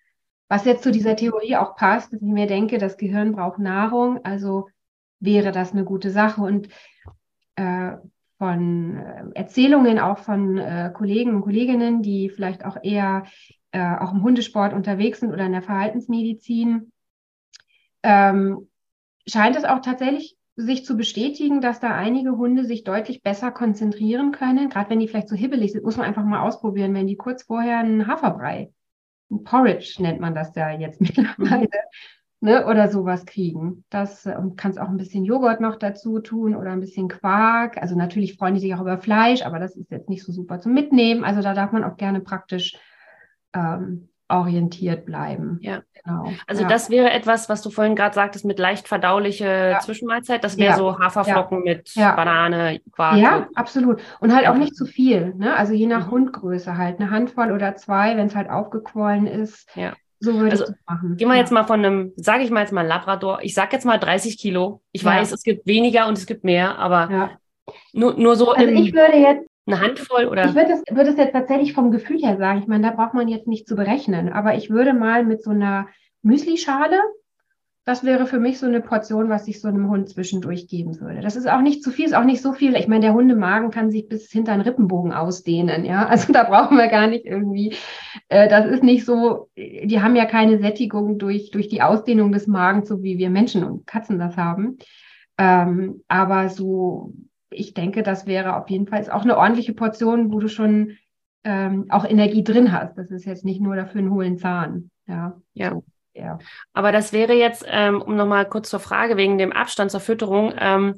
Was 0.50 0.66
jetzt 0.66 0.84
zu 0.84 0.92
dieser 0.92 1.16
Theorie 1.16 1.56
auch 1.56 1.76
passt, 1.76 2.12
dass 2.12 2.22
ich 2.22 2.28
mir 2.28 2.48
denke, 2.48 2.78
das 2.78 2.98
Gehirn 2.98 3.32
braucht 3.32 3.60
Nahrung, 3.60 4.26
also 4.26 4.68
wäre 5.22 5.52
das 5.52 5.72
eine 5.72 5.86
gute 5.86 6.12
Sache. 6.12 6.42
Und 6.42 6.68
äh, 7.56 7.94
von 8.42 8.98
äh, 8.98 9.24
Erzählungen 9.36 10.00
auch 10.00 10.18
von 10.18 10.58
äh, 10.58 10.92
Kollegen 10.94 11.36
und 11.36 11.42
Kolleginnen, 11.42 12.02
die 12.02 12.30
vielleicht 12.30 12.66
auch 12.66 12.76
eher 12.82 13.26
äh, 13.72 13.98
auch 13.98 14.14
im 14.14 14.24
Hundesport 14.24 14.74
unterwegs 14.74 15.20
sind 15.20 15.32
oder 15.32 15.46
in 15.46 15.52
der 15.52 15.62
Verhaltensmedizin, 15.62 16.92
ähm, 18.02 18.68
scheint 19.28 19.56
es 19.56 19.64
auch 19.64 19.80
tatsächlich 19.80 20.38
sich 20.56 20.86
zu 20.86 20.98
bestätigen, 20.98 21.62
dass 21.62 21.80
da 21.80 21.96
einige 21.96 22.32
Hunde 22.32 22.66
sich 22.66 22.84
deutlich 22.84 23.22
besser 23.22 23.52
konzentrieren 23.52 24.32
können. 24.32 24.70
Gerade 24.70 24.90
wenn 24.90 25.00
die 25.00 25.08
vielleicht 25.08 25.30
so 25.30 25.36
hibbelig 25.36 25.72
sind, 25.74 25.84
muss 25.84 25.98
man 25.98 26.08
einfach 26.08 26.26
mal 26.26 26.42
ausprobieren, 26.42 26.96
wenn 26.96 27.06
die 27.06 27.18
kurz 27.18 27.44
vorher 27.44 27.78
einen 27.78 28.08
Haferbrei, 28.08 28.74
ein 29.30 29.44
Porridge 29.44 29.98
nennt 30.00 30.20
man 30.20 30.34
das 30.34 30.56
ja 30.56 30.72
jetzt 30.72 31.00
mittlerweile, 31.02 31.70
ne, 32.42 32.66
oder 32.66 32.90
sowas 32.90 33.26
kriegen. 33.26 33.86
Das 33.90 34.26
äh, 34.26 34.36
kannst 34.58 34.80
auch 34.80 34.90
ein 34.90 34.98
bisschen 34.98 35.24
Joghurt 35.24 35.62
noch 35.62 35.78
dazu 35.78 36.20
tun 36.20 36.56
oder 36.56 36.72
ein 36.72 36.80
bisschen 36.82 37.08
Quark. 37.08 37.78
Also 37.78 37.96
natürlich 37.96 38.36
freuen 38.36 38.56
die 38.56 38.60
sich 38.60 38.76
auch 38.76 38.82
über 38.82 38.98
Fleisch, 38.98 39.44
aber 39.44 39.60
das 39.60 39.76
ist 39.76 39.90
jetzt 39.92 40.10
nicht 40.10 40.24
so 40.24 40.32
super 40.32 40.60
zum 40.60 40.74
Mitnehmen. 40.74 41.24
Also 41.24 41.42
da 41.42 41.54
darf 41.54 41.72
man 41.72 41.84
auch 41.84 41.98
gerne 41.98 42.20
praktisch 42.20 42.78
ähm, 43.54 44.10
orientiert 44.28 45.06
bleiben. 45.06 45.60
Ja. 45.62 45.82
Genau. 46.04 46.32
Also 46.48 46.64
ja. 46.64 46.68
das 46.68 46.90
wäre 46.90 47.12
etwas, 47.12 47.48
was 47.48 47.62
du 47.62 47.70
vorhin 47.70 47.96
gerade 47.96 48.16
sagtest, 48.16 48.44
mit 48.44 48.58
leicht 48.58 48.88
verdauliche 48.88 49.74
ja. 49.74 49.80
Zwischenmahlzeit. 49.80 50.44
Das 50.44 50.58
wäre 50.58 50.72
ja. 50.72 50.78
so 50.78 50.98
Haferflocken 50.98 51.62
mit 51.62 51.94
Banane, 51.96 52.80
Quark. 52.92 53.18
Ja, 53.18 53.48
absolut. 53.54 54.02
Und 54.20 54.34
halt 54.34 54.48
auch 54.48 54.56
nicht 54.56 54.76
zu 54.76 54.86
viel. 54.86 55.36
Ne? 55.36 55.56
Also 55.56 55.74
je 55.74 55.86
nach 55.86 56.08
mhm. 56.08 56.12
Hundgröße 56.12 56.76
halt. 56.76 57.00
Eine 57.00 57.12
Handvoll 57.12 57.52
oder 57.52 57.76
zwei, 57.76 58.18
wenn 58.18 58.28
es 58.28 58.36
halt 58.36 58.50
aufgequollen 58.50 59.28
ist. 59.28 59.70
Ja. 59.76 59.94
So 60.22 60.36
würde 60.36 60.52
also, 60.52 60.64
ich 60.66 60.70
das 60.70 60.78
machen. 60.88 61.18
Gehen 61.18 61.28
wir 61.28 61.34
ja. 61.34 61.42
jetzt 61.42 61.52
mal 61.52 61.64
von 61.64 61.84
einem, 61.84 62.14
sage 62.16 62.44
ich 62.44 62.52
mal 62.52 62.62
jetzt 62.62 62.72
mal 62.72 62.86
Labrador, 62.86 63.40
ich 63.42 63.56
sage 63.56 63.70
jetzt 63.74 63.86
mal 63.86 63.98
30 63.98 64.38
Kilo. 64.38 64.82
Ich 64.92 65.02
ja. 65.02 65.10
weiß, 65.10 65.32
es 65.32 65.44
gibt 65.44 65.66
weniger 65.66 66.08
und 66.08 66.18
es 66.18 66.28
gibt 66.28 66.44
mehr, 66.44 66.78
aber 66.78 67.12
ja. 67.12 67.32
nur, 67.92 68.14
nur 68.14 68.36
so 68.36 68.52
also 68.52 68.68
ich 68.68 68.94
würde 68.94 69.18
jetzt 69.18 69.50
eine 69.66 69.82
Handvoll 69.82 70.28
oder? 70.28 70.46
Ich 70.46 70.56
würde 70.56 70.74
es, 70.74 70.96
würde 70.96 71.10
es 71.10 71.18
jetzt 71.18 71.34
tatsächlich 71.34 71.74
vom 71.74 71.92
Gefühl 71.92 72.22
her 72.22 72.38
sagen. 72.38 72.60
Ich 72.60 72.68
meine, 72.68 72.88
da 72.88 72.96
braucht 72.96 73.16
man 73.16 73.28
jetzt 73.28 73.48
nicht 73.48 73.68
zu 73.68 73.76
berechnen, 73.76 74.32
aber 74.32 74.56
ich 74.56 74.70
würde 74.70 74.94
mal 74.94 75.26
mit 75.26 75.44
so 75.44 75.50
einer 75.50 75.88
Müslischale 76.22 77.02
das 77.84 78.04
wäre 78.04 78.28
für 78.28 78.40
mich 78.40 78.60
so 78.60 78.68
eine 78.68 78.80
Portion, 78.80 79.30
was 79.30 79.48
ich 79.48 79.60
so 79.60 79.68
einem 79.68 79.90
Hund 79.90 80.08
zwischendurch 80.08 80.68
geben 80.68 81.00
würde. 81.02 81.22
Das 81.22 81.36
ist 81.36 81.50
auch 81.50 81.62
nicht 81.62 81.84
zu 81.84 81.90
viel, 81.90 82.06
ist 82.06 82.16
auch 82.16 82.24
nicht 82.24 82.42
so 82.42 82.54
viel. 82.54 82.76
Ich 82.76 82.88
meine, 82.88 83.02
der 83.02 83.14
Hundemagen 83.14 83.72
kann 83.72 83.90
sich 83.90 84.08
bis 84.08 84.30
hinter 84.30 84.54
den 84.54 84.62
Rippenbogen 84.62 85.12
ausdehnen, 85.12 85.84
ja. 85.84 86.06
Also 86.06 86.32
da 86.32 86.44
brauchen 86.50 86.78
wir 86.78 86.88
gar 86.90 87.08
nicht 87.08 87.26
irgendwie, 87.26 87.74
äh, 88.30 88.48
das 88.48 88.68
ist 88.68 88.84
nicht 88.84 89.04
so, 89.04 89.50
die 89.58 90.00
haben 90.00 90.16
ja 90.16 90.26
keine 90.26 90.60
Sättigung 90.60 91.18
durch, 91.18 91.50
durch 91.50 91.70
die 91.70 91.82
Ausdehnung 91.82 92.32
des 92.32 92.46
Magens, 92.46 92.88
so 92.88 93.02
wie 93.02 93.18
wir 93.18 93.32
Menschen 93.32 93.64
und 93.64 93.88
Katzen 93.88 94.20
das 94.20 94.38
haben. 94.38 94.78
Ähm, 95.40 96.04
aber 96.08 96.50
so, 96.50 97.14
ich 97.50 97.74
denke, 97.74 98.04
das 98.04 98.28
wäre 98.28 98.58
auf 98.58 98.70
jeden 98.70 98.86
Fall 98.86 99.10
auch 99.10 99.24
eine 99.24 99.38
ordentliche 99.38 99.74
Portion, 99.74 100.32
wo 100.32 100.40
du 100.40 100.50
schon 100.50 100.98
ähm, 101.44 101.88
auch 101.90 102.06
Energie 102.06 102.44
drin 102.44 102.72
hast. 102.72 102.96
Das 102.96 103.10
ist 103.10 103.26
jetzt 103.26 103.44
nicht 103.44 103.60
nur 103.60 103.76
dafür 103.76 104.00
einen 104.00 104.12
hohlen 104.12 104.38
Zahn. 104.38 104.92
Ja. 105.08 105.42
Ja. 105.54 105.72
So 105.72 105.84
ja. 106.14 106.40
Aber 106.74 106.92
das 106.92 107.14
wäre 107.14 107.34
jetzt, 107.34 107.66
ähm, 107.68 108.02
um 108.02 108.16
nochmal 108.16 108.48
kurz 108.48 108.70
zur 108.70 108.80
Frage 108.80 109.18
wegen 109.18 109.38
dem 109.38 109.52
Abstand 109.52 109.92
zur 109.92 110.00
Fütterung. 110.00 110.54
Ähm, 110.58 110.96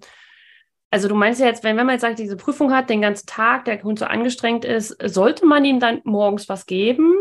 also 0.91 1.07
du 1.07 1.15
meinst 1.15 1.39
ja 1.39 1.47
jetzt, 1.47 1.63
wenn, 1.63 1.75
wenn 1.77 1.85
man 1.85 1.95
jetzt 1.95 2.03
sagt, 2.03 2.19
diese 2.19 2.37
Prüfung 2.37 2.71
hat, 2.71 2.89
den 2.89 3.01
ganzen 3.01 3.25
Tag, 3.25 3.65
der 3.65 3.81
Hund 3.81 3.97
so 3.97 4.05
angestrengt 4.05 4.63
ist, 4.63 4.95
sollte 5.03 5.45
man 5.45 5.65
ihm 5.65 5.79
dann 5.79 6.01
morgens 6.03 6.49
was 6.49 6.65
geben? 6.67 7.15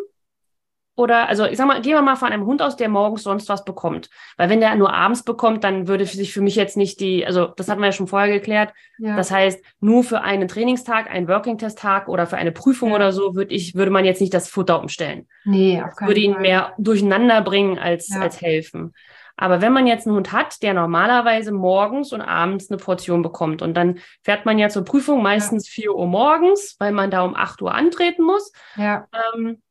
Oder, 0.95 1.29
also 1.29 1.47
ich 1.47 1.57
sag 1.57 1.67
mal, 1.67 1.81
gehen 1.81 1.95
wir 1.95 2.03
mal 2.03 2.17
von 2.17 2.29
einem 2.29 2.45
Hund 2.45 2.61
aus, 2.61 2.77
der 2.77 2.91
morgens 2.91 3.23
sonst 3.23 3.49
was 3.49 3.65
bekommt. 3.65 4.11
Weil 4.37 4.51
wenn 4.51 4.61
der 4.61 4.75
nur 4.75 4.93
abends 4.93 5.23
bekommt, 5.23 5.65
dann 5.65 5.89
würde 5.89 6.05
sich 6.05 6.35
für 6.35 6.43
mich 6.43 6.55
jetzt 6.55 6.77
nicht 6.77 7.01
die, 7.01 7.25
also 7.27 7.47
das 7.47 7.69
hatten 7.69 7.81
wir 7.81 7.87
ja 7.87 7.93
schon 7.93 8.09
vorher 8.09 8.31
geklärt. 8.31 8.75
Ja. 8.99 9.17
Das 9.17 9.31
heißt, 9.31 9.65
nur 9.81 10.05
für 10.05 10.21
einen 10.21 10.49
Trainingstag, 10.49 11.11
einen 11.11 11.29
Working-Test-Tag 11.29 12.09
oder 12.09 12.27
für 12.27 12.37
eine 12.37 12.53
Prüfung 12.53 12.91
ja. 12.91 12.97
oder 12.97 13.13
so, 13.13 13.35
würde 13.35 13.55
ich, 13.55 13.75
würde 13.75 13.91
man 13.91 14.05
jetzt 14.05 14.21
nicht 14.21 14.35
das 14.35 14.49
Futter 14.49 14.81
umstellen. 14.81 15.27
Nee, 15.45 15.83
auf 15.83 15.97
keinen 15.97 16.09
Würde 16.09 16.21
ihn 16.21 16.33
Fall. 16.35 16.43
mehr 16.43 16.73
durcheinander 16.77 17.41
bringen 17.41 17.79
als, 17.79 18.09
ja. 18.09 18.21
als 18.21 18.43
helfen. 18.43 18.93
Aber 19.37 19.63
wenn 19.63 19.73
man 19.73 19.87
jetzt 19.87 20.07
einen 20.07 20.17
Hund 20.17 20.33
hat, 20.33 20.63
der 20.63 20.75
normalerweise 20.75 21.53
morgens 21.53 22.13
und 22.13 22.21
abends 22.21 22.71
eine 22.71 22.77
Portion 22.77 23.23
bekommt 23.23 23.63
und 23.63 23.75
dann 23.75 23.99
fährt 24.23 24.45
man 24.45 24.59
ja 24.59 24.69
zur 24.69 24.85
Prüfung 24.85 25.23
meistens 25.23 25.75
ja. 25.75 25.85
4 25.85 25.95
Uhr 25.95 26.07
morgens, 26.07 26.77
weil 26.79 26.93
man 26.93 27.11
da 27.11 27.23
um 27.23 27.35
8 27.35 27.63
Uhr 27.63 27.75
antreten 27.75 28.25
muss. 28.25 28.53
Ja. 28.77 29.09
Ähm, 29.35 29.63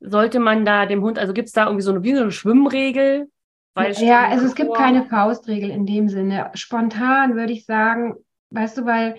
sollte 0.00 0.40
man 0.40 0.64
da 0.64 0.86
dem 0.86 1.02
Hund, 1.02 1.18
also 1.18 1.32
gibt 1.32 1.48
es 1.48 1.52
da 1.52 1.66
irgendwie 1.66 1.82
so 1.82 1.92
eine, 1.92 2.02
wie 2.02 2.14
so 2.14 2.22
eine 2.22 2.32
Schwimmregel? 2.32 3.28
ja, 3.76 4.28
also 4.28 4.46
es 4.46 4.54
gibt 4.54 4.74
keine 4.74 5.04
Faustregel 5.04 5.70
in 5.70 5.86
dem 5.86 6.08
Sinne. 6.08 6.50
Spontan 6.54 7.34
würde 7.34 7.52
ich 7.52 7.64
sagen, 7.64 8.14
weißt 8.50 8.78
du, 8.78 8.84
weil 8.84 9.16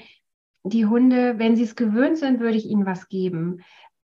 die 0.63 0.85
Hunde, 0.85 1.37
wenn 1.37 1.55
sie 1.55 1.63
es 1.63 1.75
gewöhnt 1.75 2.17
sind, 2.17 2.39
würde 2.39 2.57
ich 2.57 2.65
ihnen 2.65 2.85
was 2.85 3.07
geben. 3.07 3.61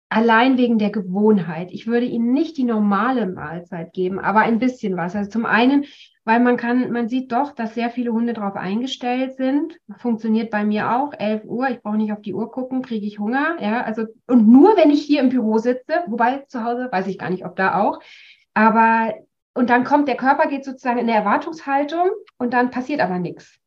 Allein 0.09 0.57
wegen 0.57 0.79
der 0.79 0.89
Gewohnheit. 0.89 1.69
Ich 1.71 1.85
würde 1.85 2.05
ihnen 2.05 2.33
nicht 2.33 2.57
die 2.57 2.63
normale 2.63 3.27
Mahlzeit 3.27 3.93
geben, 3.93 4.19
aber 4.19 4.39
ein 4.39 4.59
bisschen 4.59 4.97
was. 4.97 5.15
Also 5.15 5.29
zum 5.29 5.45
einen, 5.45 5.85
weil 6.29 6.41
man 6.41 6.57
kann, 6.57 6.91
man 6.91 7.09
sieht 7.09 7.31
doch, 7.31 7.53
dass 7.53 7.73
sehr 7.73 7.89
viele 7.89 8.13
Hunde 8.13 8.33
darauf 8.33 8.55
eingestellt 8.55 9.35
sind. 9.35 9.79
Funktioniert 9.97 10.51
bei 10.51 10.63
mir 10.63 10.95
auch. 10.95 11.11
11 11.11 11.43
Uhr, 11.45 11.67
ich 11.69 11.81
brauche 11.81 11.97
nicht 11.97 12.13
auf 12.13 12.21
die 12.21 12.35
Uhr 12.35 12.51
gucken, 12.51 12.83
kriege 12.83 13.07
ich 13.07 13.17
Hunger. 13.17 13.57
Ja, 13.59 13.81
also, 13.81 14.05
und 14.27 14.47
nur 14.47 14.77
wenn 14.77 14.91
ich 14.91 15.01
hier 15.01 15.21
im 15.21 15.29
Büro 15.29 15.57
sitze, 15.57 16.03
wobei 16.05 16.45
zu 16.47 16.63
Hause 16.63 16.87
weiß 16.91 17.07
ich 17.07 17.17
gar 17.17 17.31
nicht, 17.31 17.45
ob 17.45 17.55
da 17.55 17.81
auch. 17.81 17.99
Aber, 18.53 19.15
und 19.55 19.71
dann 19.71 19.83
kommt 19.83 20.07
der 20.07 20.17
Körper, 20.17 20.47
geht 20.47 20.65
sozusagen 20.65 20.99
in 20.99 21.09
eine 21.09 21.17
Erwartungshaltung 21.17 22.11
und 22.37 22.53
dann 22.53 22.69
passiert 22.69 23.01
aber 23.01 23.17
nichts. 23.17 23.57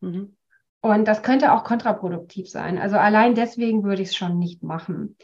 Mhm. 0.00 0.38
Und 0.80 1.06
das 1.06 1.22
könnte 1.22 1.52
auch 1.52 1.64
kontraproduktiv 1.64 2.48
sein. 2.48 2.78
Also 2.78 2.96
allein 2.96 3.34
deswegen 3.34 3.84
würde 3.84 4.00
ich 4.00 4.08
es 4.08 4.16
schon 4.16 4.38
nicht 4.38 4.62
machen. 4.62 5.18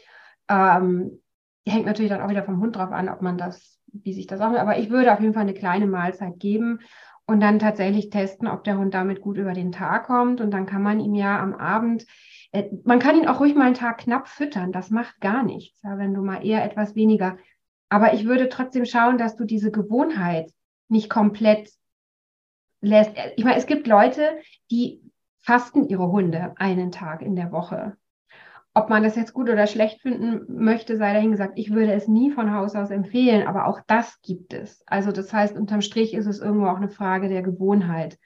Ähm, 0.47 1.23
hängt 1.67 1.87
natürlich 1.87 2.11
dann 2.11 2.21
auch 2.21 2.29
wieder 2.29 2.43
vom 2.43 2.61
Hund 2.61 2.75
drauf 2.75 2.91
an, 2.91 3.09
ob 3.09 3.23
man 3.23 3.39
das, 3.39 3.76
wie 3.93 4.13
sich 4.13 4.27
das 4.27 4.41
auch, 4.41 4.51
aber 4.51 4.77
ich 4.77 4.89
würde 4.89 5.13
auf 5.13 5.19
jeden 5.19 5.33
Fall 5.33 5.43
eine 5.43 5.53
kleine 5.53 5.87
Mahlzeit 5.87 6.39
geben 6.39 6.79
und 7.27 7.41
dann 7.41 7.59
tatsächlich 7.59 8.09
testen, 8.09 8.47
ob 8.47 8.63
der 8.63 8.77
Hund 8.77 8.93
damit 8.93 9.21
gut 9.21 9.37
über 9.37 9.53
den 9.53 9.71
Tag 9.73 10.05
kommt. 10.05 10.39
Und 10.39 10.51
dann 10.51 10.65
kann 10.65 10.81
man 10.81 10.99
ihm 10.99 11.13
ja 11.13 11.39
am 11.39 11.53
Abend, 11.53 12.05
äh, 12.53 12.69
man 12.85 12.99
kann 12.99 13.17
ihn 13.17 13.27
auch 13.27 13.41
ruhig 13.41 13.53
mal 13.53 13.65
einen 13.65 13.75
Tag 13.75 13.99
knapp 13.99 14.29
füttern. 14.29 14.71
Das 14.71 14.89
macht 14.91 15.19
gar 15.19 15.43
nichts, 15.43 15.81
ja, 15.83 15.97
wenn 15.97 16.13
du 16.13 16.21
mal 16.21 16.45
eher 16.45 16.63
etwas 16.63 16.95
weniger. 16.95 17.37
Aber 17.89 18.13
ich 18.13 18.25
würde 18.25 18.47
trotzdem 18.49 18.85
schauen, 18.85 19.17
dass 19.17 19.35
du 19.35 19.43
diese 19.43 19.71
Gewohnheit 19.71 20.51
nicht 20.87 21.09
komplett 21.09 21.69
lässt. 22.79 23.11
Ich 23.35 23.43
meine, 23.43 23.57
es 23.57 23.65
gibt 23.65 23.87
Leute, 23.87 24.37
die 24.71 25.01
fasten 25.39 25.87
ihre 25.87 26.09
Hunde 26.09 26.53
einen 26.57 26.91
Tag 26.91 27.21
in 27.21 27.35
der 27.35 27.51
Woche. 27.51 27.97
Ob 28.77 28.91
man 28.91 29.01
das 29.01 29.15
jetzt 29.15 29.33
gut 29.33 29.49
oder 29.49 29.65
schlecht 29.65 30.03
finden 30.03 30.45
möchte, 30.63 30.97
sei 30.97 31.11
dahingesagt. 31.11 31.53
Ich 31.55 31.73
würde 31.73 31.93
es 31.93 32.07
nie 32.07 32.29
von 32.29 32.53
Haus 32.53 32.75
aus 32.75 32.91
empfehlen, 32.91 33.47
aber 33.47 33.65
auch 33.65 33.79
das 33.87 34.21
gibt 34.21 34.53
es. 34.53 34.83
Also 34.85 35.11
das 35.11 35.33
heißt, 35.33 35.57
unterm 35.57 35.81
Strich 35.81 36.13
ist 36.13 36.27
es 36.27 36.39
irgendwo 36.39 36.67
auch 36.67 36.77
eine 36.77 36.89
Frage 36.89 37.27
der 37.27 37.41
Gewohnheit 37.41 38.19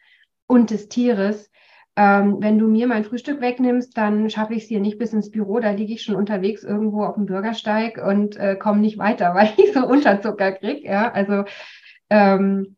und 0.48 0.70
des 0.70 0.90
Tieres. 0.90 1.50
Ähm, 1.96 2.40
wenn 2.42 2.60
du 2.60 2.68
mir 2.68 2.88
mein 2.88 3.06
Frühstück 3.06 3.40
wegnimmst, 3.40 3.98
dann 3.98 4.30
schaffe 4.30 4.54
ich 4.54 4.64
es 4.64 4.68
hier 4.68 4.82
nicht 4.82 4.98
bis 4.98 5.14
ins 5.14 5.32
Büro. 5.32 5.62
Da 5.62 5.72
liege 5.72 5.94
ich 5.94 6.02
schon 6.02 6.16
unterwegs 6.16 6.66
irgendwo 6.66 7.06
auf 7.06 7.16
dem 7.16 7.28
Bürgersteig 7.28 8.06
und 8.06 8.36
äh, 8.36 8.58
komme 8.58 8.82
nicht 8.82 8.98
weiter, 8.98 9.34
weil 9.36 9.54
ich 9.56 9.72
so 9.72 9.88
Unterzucker 9.88 10.52
kriege. 10.52 10.86
Ja, 10.86 11.14
also 11.14 11.46
ähm, 12.10 12.76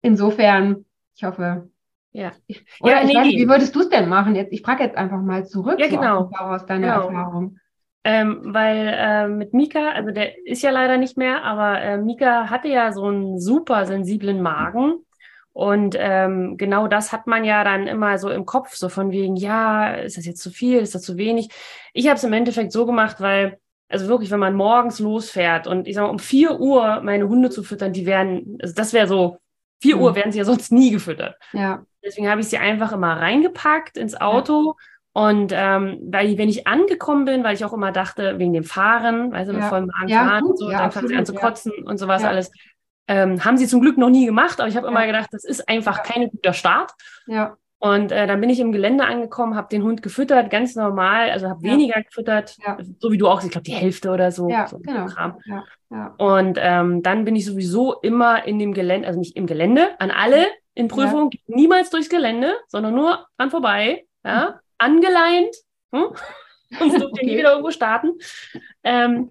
insofern, 0.00 0.86
ich 1.14 1.22
hoffe, 1.22 1.68
ja. 2.12 2.32
Oder 2.80 3.02
ja, 3.02 3.04
nee, 3.04 3.14
weiß, 3.14 3.26
wie 3.26 3.48
würdest 3.48 3.74
du 3.74 3.80
es 3.80 3.88
denn 3.88 4.08
machen? 4.08 4.34
Jetzt, 4.34 4.52
ich 4.52 4.62
frage 4.62 4.84
jetzt 4.84 4.96
einfach 4.96 5.20
mal 5.20 5.46
zurück 5.46 5.78
ja, 5.78 5.88
genau. 5.88 6.30
so 6.32 6.36
aus 6.36 6.66
deiner 6.66 6.94
genau. 6.94 7.08
Erfahrung. 7.08 7.58
Ähm, 8.04 8.40
weil 8.42 8.94
äh, 8.96 9.28
mit 9.28 9.52
Mika, 9.52 9.90
also 9.90 10.10
der 10.12 10.46
ist 10.46 10.62
ja 10.62 10.70
leider 10.70 10.96
nicht 10.96 11.18
mehr, 11.18 11.44
aber 11.44 11.80
äh, 11.80 11.98
Mika 11.98 12.48
hatte 12.48 12.68
ja 12.68 12.92
so 12.92 13.04
einen 13.04 13.38
super 13.38 13.84
sensiblen 13.86 14.40
Magen. 14.40 15.04
Und 15.52 15.96
ähm, 15.98 16.56
genau 16.56 16.86
das 16.86 17.12
hat 17.12 17.26
man 17.26 17.44
ja 17.44 17.64
dann 17.64 17.88
immer 17.88 18.16
so 18.18 18.30
im 18.30 18.46
Kopf, 18.46 18.76
so 18.76 18.88
von 18.88 19.10
wegen, 19.10 19.34
ja, 19.34 19.92
ist 19.92 20.16
das 20.16 20.24
jetzt 20.24 20.40
zu 20.40 20.50
viel, 20.50 20.78
ist 20.78 20.94
das 20.94 21.02
zu 21.02 21.16
wenig? 21.16 21.48
Ich 21.92 22.06
habe 22.06 22.16
es 22.16 22.22
im 22.22 22.32
Endeffekt 22.32 22.70
so 22.70 22.86
gemacht, 22.86 23.16
weil, 23.20 23.58
also 23.88 24.06
wirklich, 24.06 24.30
wenn 24.30 24.38
man 24.38 24.54
morgens 24.54 25.00
losfährt 25.00 25.66
und 25.66 25.88
ich 25.88 25.96
sage 25.96 26.06
mal, 26.06 26.12
um 26.12 26.20
vier 26.20 26.60
Uhr 26.60 27.00
meine 27.02 27.28
Hunde 27.28 27.50
zu 27.50 27.64
füttern, 27.64 27.92
die 27.92 28.06
werden, 28.06 28.58
also 28.62 28.72
das 28.72 28.92
wäre 28.92 29.08
so, 29.08 29.38
vier 29.80 29.96
mhm. 29.96 30.02
Uhr 30.02 30.14
werden 30.14 30.32
sie 30.32 30.38
ja 30.38 30.44
sonst 30.44 30.72
nie 30.72 30.90
gefüttert. 30.90 31.36
Ja. 31.52 31.84
Deswegen 32.04 32.28
habe 32.28 32.40
ich 32.40 32.48
sie 32.48 32.58
einfach 32.58 32.92
immer 32.92 33.20
reingepackt 33.20 33.96
ins 33.96 34.20
Auto. 34.20 34.76
Ja. 34.78 34.84
Und 35.12 35.52
ähm, 35.54 35.98
weil, 36.12 36.38
wenn 36.38 36.48
ich 36.48 36.66
angekommen 36.66 37.24
bin, 37.24 37.42
weil 37.42 37.54
ich 37.54 37.64
auch 37.64 37.72
immer 37.72 37.90
dachte, 37.90 38.38
wegen 38.38 38.52
dem 38.52 38.64
Fahren, 38.64 39.32
weißt 39.32 39.50
du, 39.50 39.56
ja. 39.56 39.68
voll 39.68 39.86
Magen 39.86 40.08
ja, 40.08 40.24
fahren 40.24 40.44
und 40.44 40.58
so, 40.58 40.70
ja, 40.70 40.78
dann 40.78 40.92
fangen 40.92 41.08
sie 41.08 41.16
an 41.16 41.26
zu 41.26 41.34
kotzen 41.34 41.72
und 41.84 41.98
sowas 41.98 42.22
alles. 42.24 42.52
Ähm, 43.08 43.44
haben 43.44 43.56
sie 43.56 43.66
zum 43.66 43.80
Glück 43.80 43.98
noch 43.98 44.10
nie 44.10 44.26
gemacht, 44.26 44.60
aber 44.60 44.68
ich 44.68 44.76
habe 44.76 44.86
immer 44.86 45.06
gedacht, 45.06 45.30
das 45.32 45.42
ist 45.42 45.68
einfach 45.68 46.02
kein 46.02 46.30
guter 46.30 46.52
Start. 46.52 46.92
Ja. 47.26 47.56
Und 47.80 48.10
äh, 48.10 48.26
dann 48.26 48.40
bin 48.40 48.50
ich 48.50 48.58
im 48.58 48.72
Gelände 48.72 49.04
angekommen, 49.04 49.54
habe 49.54 49.68
den 49.68 49.84
Hund 49.84 50.02
gefüttert, 50.02 50.50
ganz 50.50 50.74
normal, 50.74 51.30
also 51.30 51.48
habe 51.48 51.62
weniger 51.62 52.02
gefüttert, 52.02 52.56
so 52.98 53.12
wie 53.12 53.18
du 53.18 53.28
auch, 53.28 53.42
ich 53.44 53.50
glaube 53.50 53.64
die 53.64 53.72
Hälfte 53.72 54.10
oder 54.10 54.32
so. 54.32 54.48
Ja, 54.48 54.66
so 54.66 54.78
genau. 54.78 55.06
Und 56.18 56.58
ähm, 56.60 57.02
dann 57.02 57.24
bin 57.24 57.36
ich 57.36 57.46
sowieso 57.46 58.00
immer 58.00 58.44
in 58.46 58.58
dem 58.58 58.74
Gelände, 58.74 59.06
also 59.06 59.20
nicht 59.20 59.36
im 59.36 59.46
Gelände, 59.46 59.98
an 60.00 60.10
alle 60.10 60.46
in 60.74 60.88
Prüfungen 60.88 61.30
ja. 61.32 61.38
niemals 61.46 61.90
durchs 61.90 62.08
Gelände, 62.08 62.56
sondern 62.66 62.94
nur 62.94 63.26
dran 63.36 63.50
vorbei, 63.50 64.06
ja, 64.24 64.50
mhm. 64.50 64.54
angeleint, 64.78 65.54
hm? 65.92 66.06
und 66.80 66.92
durfte 66.92 67.06
okay. 67.06 67.26
nie 67.26 67.38
wieder 67.38 67.50
irgendwo 67.50 67.70
starten. 67.70 68.18
Ähm, 68.82 69.30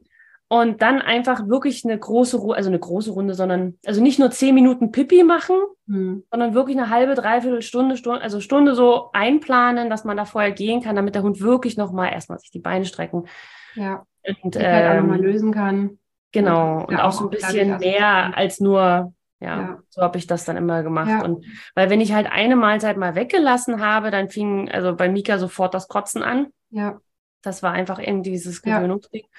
und 0.49 0.81
dann 0.81 1.01
einfach 1.01 1.47
wirklich 1.47 1.83
eine 1.83 1.97
große 1.97 2.37
Runde, 2.37 2.55
also 2.55 2.69
eine 2.69 2.79
große 2.79 3.11
Runde, 3.11 3.33
sondern 3.33 3.77
also 3.85 4.01
nicht 4.01 4.17
nur 4.17 4.31
zehn 4.31 4.55
Minuten 4.55 4.91
Pipi 4.91 5.23
machen, 5.23 5.57
mhm. 5.85 6.23
sondern 6.31 6.53
wirklich 6.53 6.77
eine 6.77 6.89
halbe, 6.89 7.15
dreiviertel 7.15 7.61
Stunde, 7.61 7.97
Stunde, 7.97 8.21
also 8.21 8.39
Stunde 8.39 8.73
so 8.73 9.09
einplanen, 9.13 9.89
dass 9.89 10.05
man 10.05 10.15
da 10.15 10.25
vorher 10.25 10.51
gehen 10.51 10.81
kann, 10.81 10.95
damit 10.95 11.15
der 11.15 11.23
Hund 11.23 11.41
wirklich 11.41 11.75
nochmal 11.75 12.13
erstmal 12.13 12.39
sich 12.39 12.51
die 12.51 12.59
Beine 12.59 12.85
strecken. 12.85 13.27
Ja. 13.75 14.03
Und 14.43 14.55
ähm, 14.55 14.63
halt 14.63 14.91
auch 14.91 15.01
nochmal 15.01 15.21
lösen 15.21 15.51
kann. 15.51 15.99
Genau. 16.31 16.85
Und 16.85 16.97
auch 16.97 17.11
so 17.11 17.25
ein 17.25 17.29
bisschen 17.29 17.77
mehr 17.77 18.37
als 18.37 18.59
nur 18.59 19.13
ja, 19.39 19.61
ja. 19.61 19.79
so 19.89 20.01
habe 20.01 20.17
ich 20.17 20.27
das 20.27 20.45
dann 20.45 20.57
immer 20.57 20.81
gemacht. 20.81 21.09
Ja. 21.09 21.23
Und 21.23 21.45
weil 21.75 21.89
wenn 21.89 22.01
ich 22.01 22.13
halt 22.13 22.27
eine 22.27 22.55
Mahlzeit 22.55 22.97
mal 22.97 23.15
weggelassen 23.15 23.81
habe, 23.81 24.09
dann 24.11 24.29
fing 24.29 24.69
also 24.71 24.95
bei 24.95 25.09
Mika 25.09 25.37
sofort 25.37 25.73
das 25.73 25.87
Kotzen 25.87 26.23
an. 26.23 26.47
Ja. 26.69 26.99
Das 27.43 27.61
war 27.61 27.71
einfach 27.71 27.99
irgendwie 27.99 28.31
dieses 28.31 28.61
Gewöhnungsding. 28.61 29.23
Ja. 29.23 29.29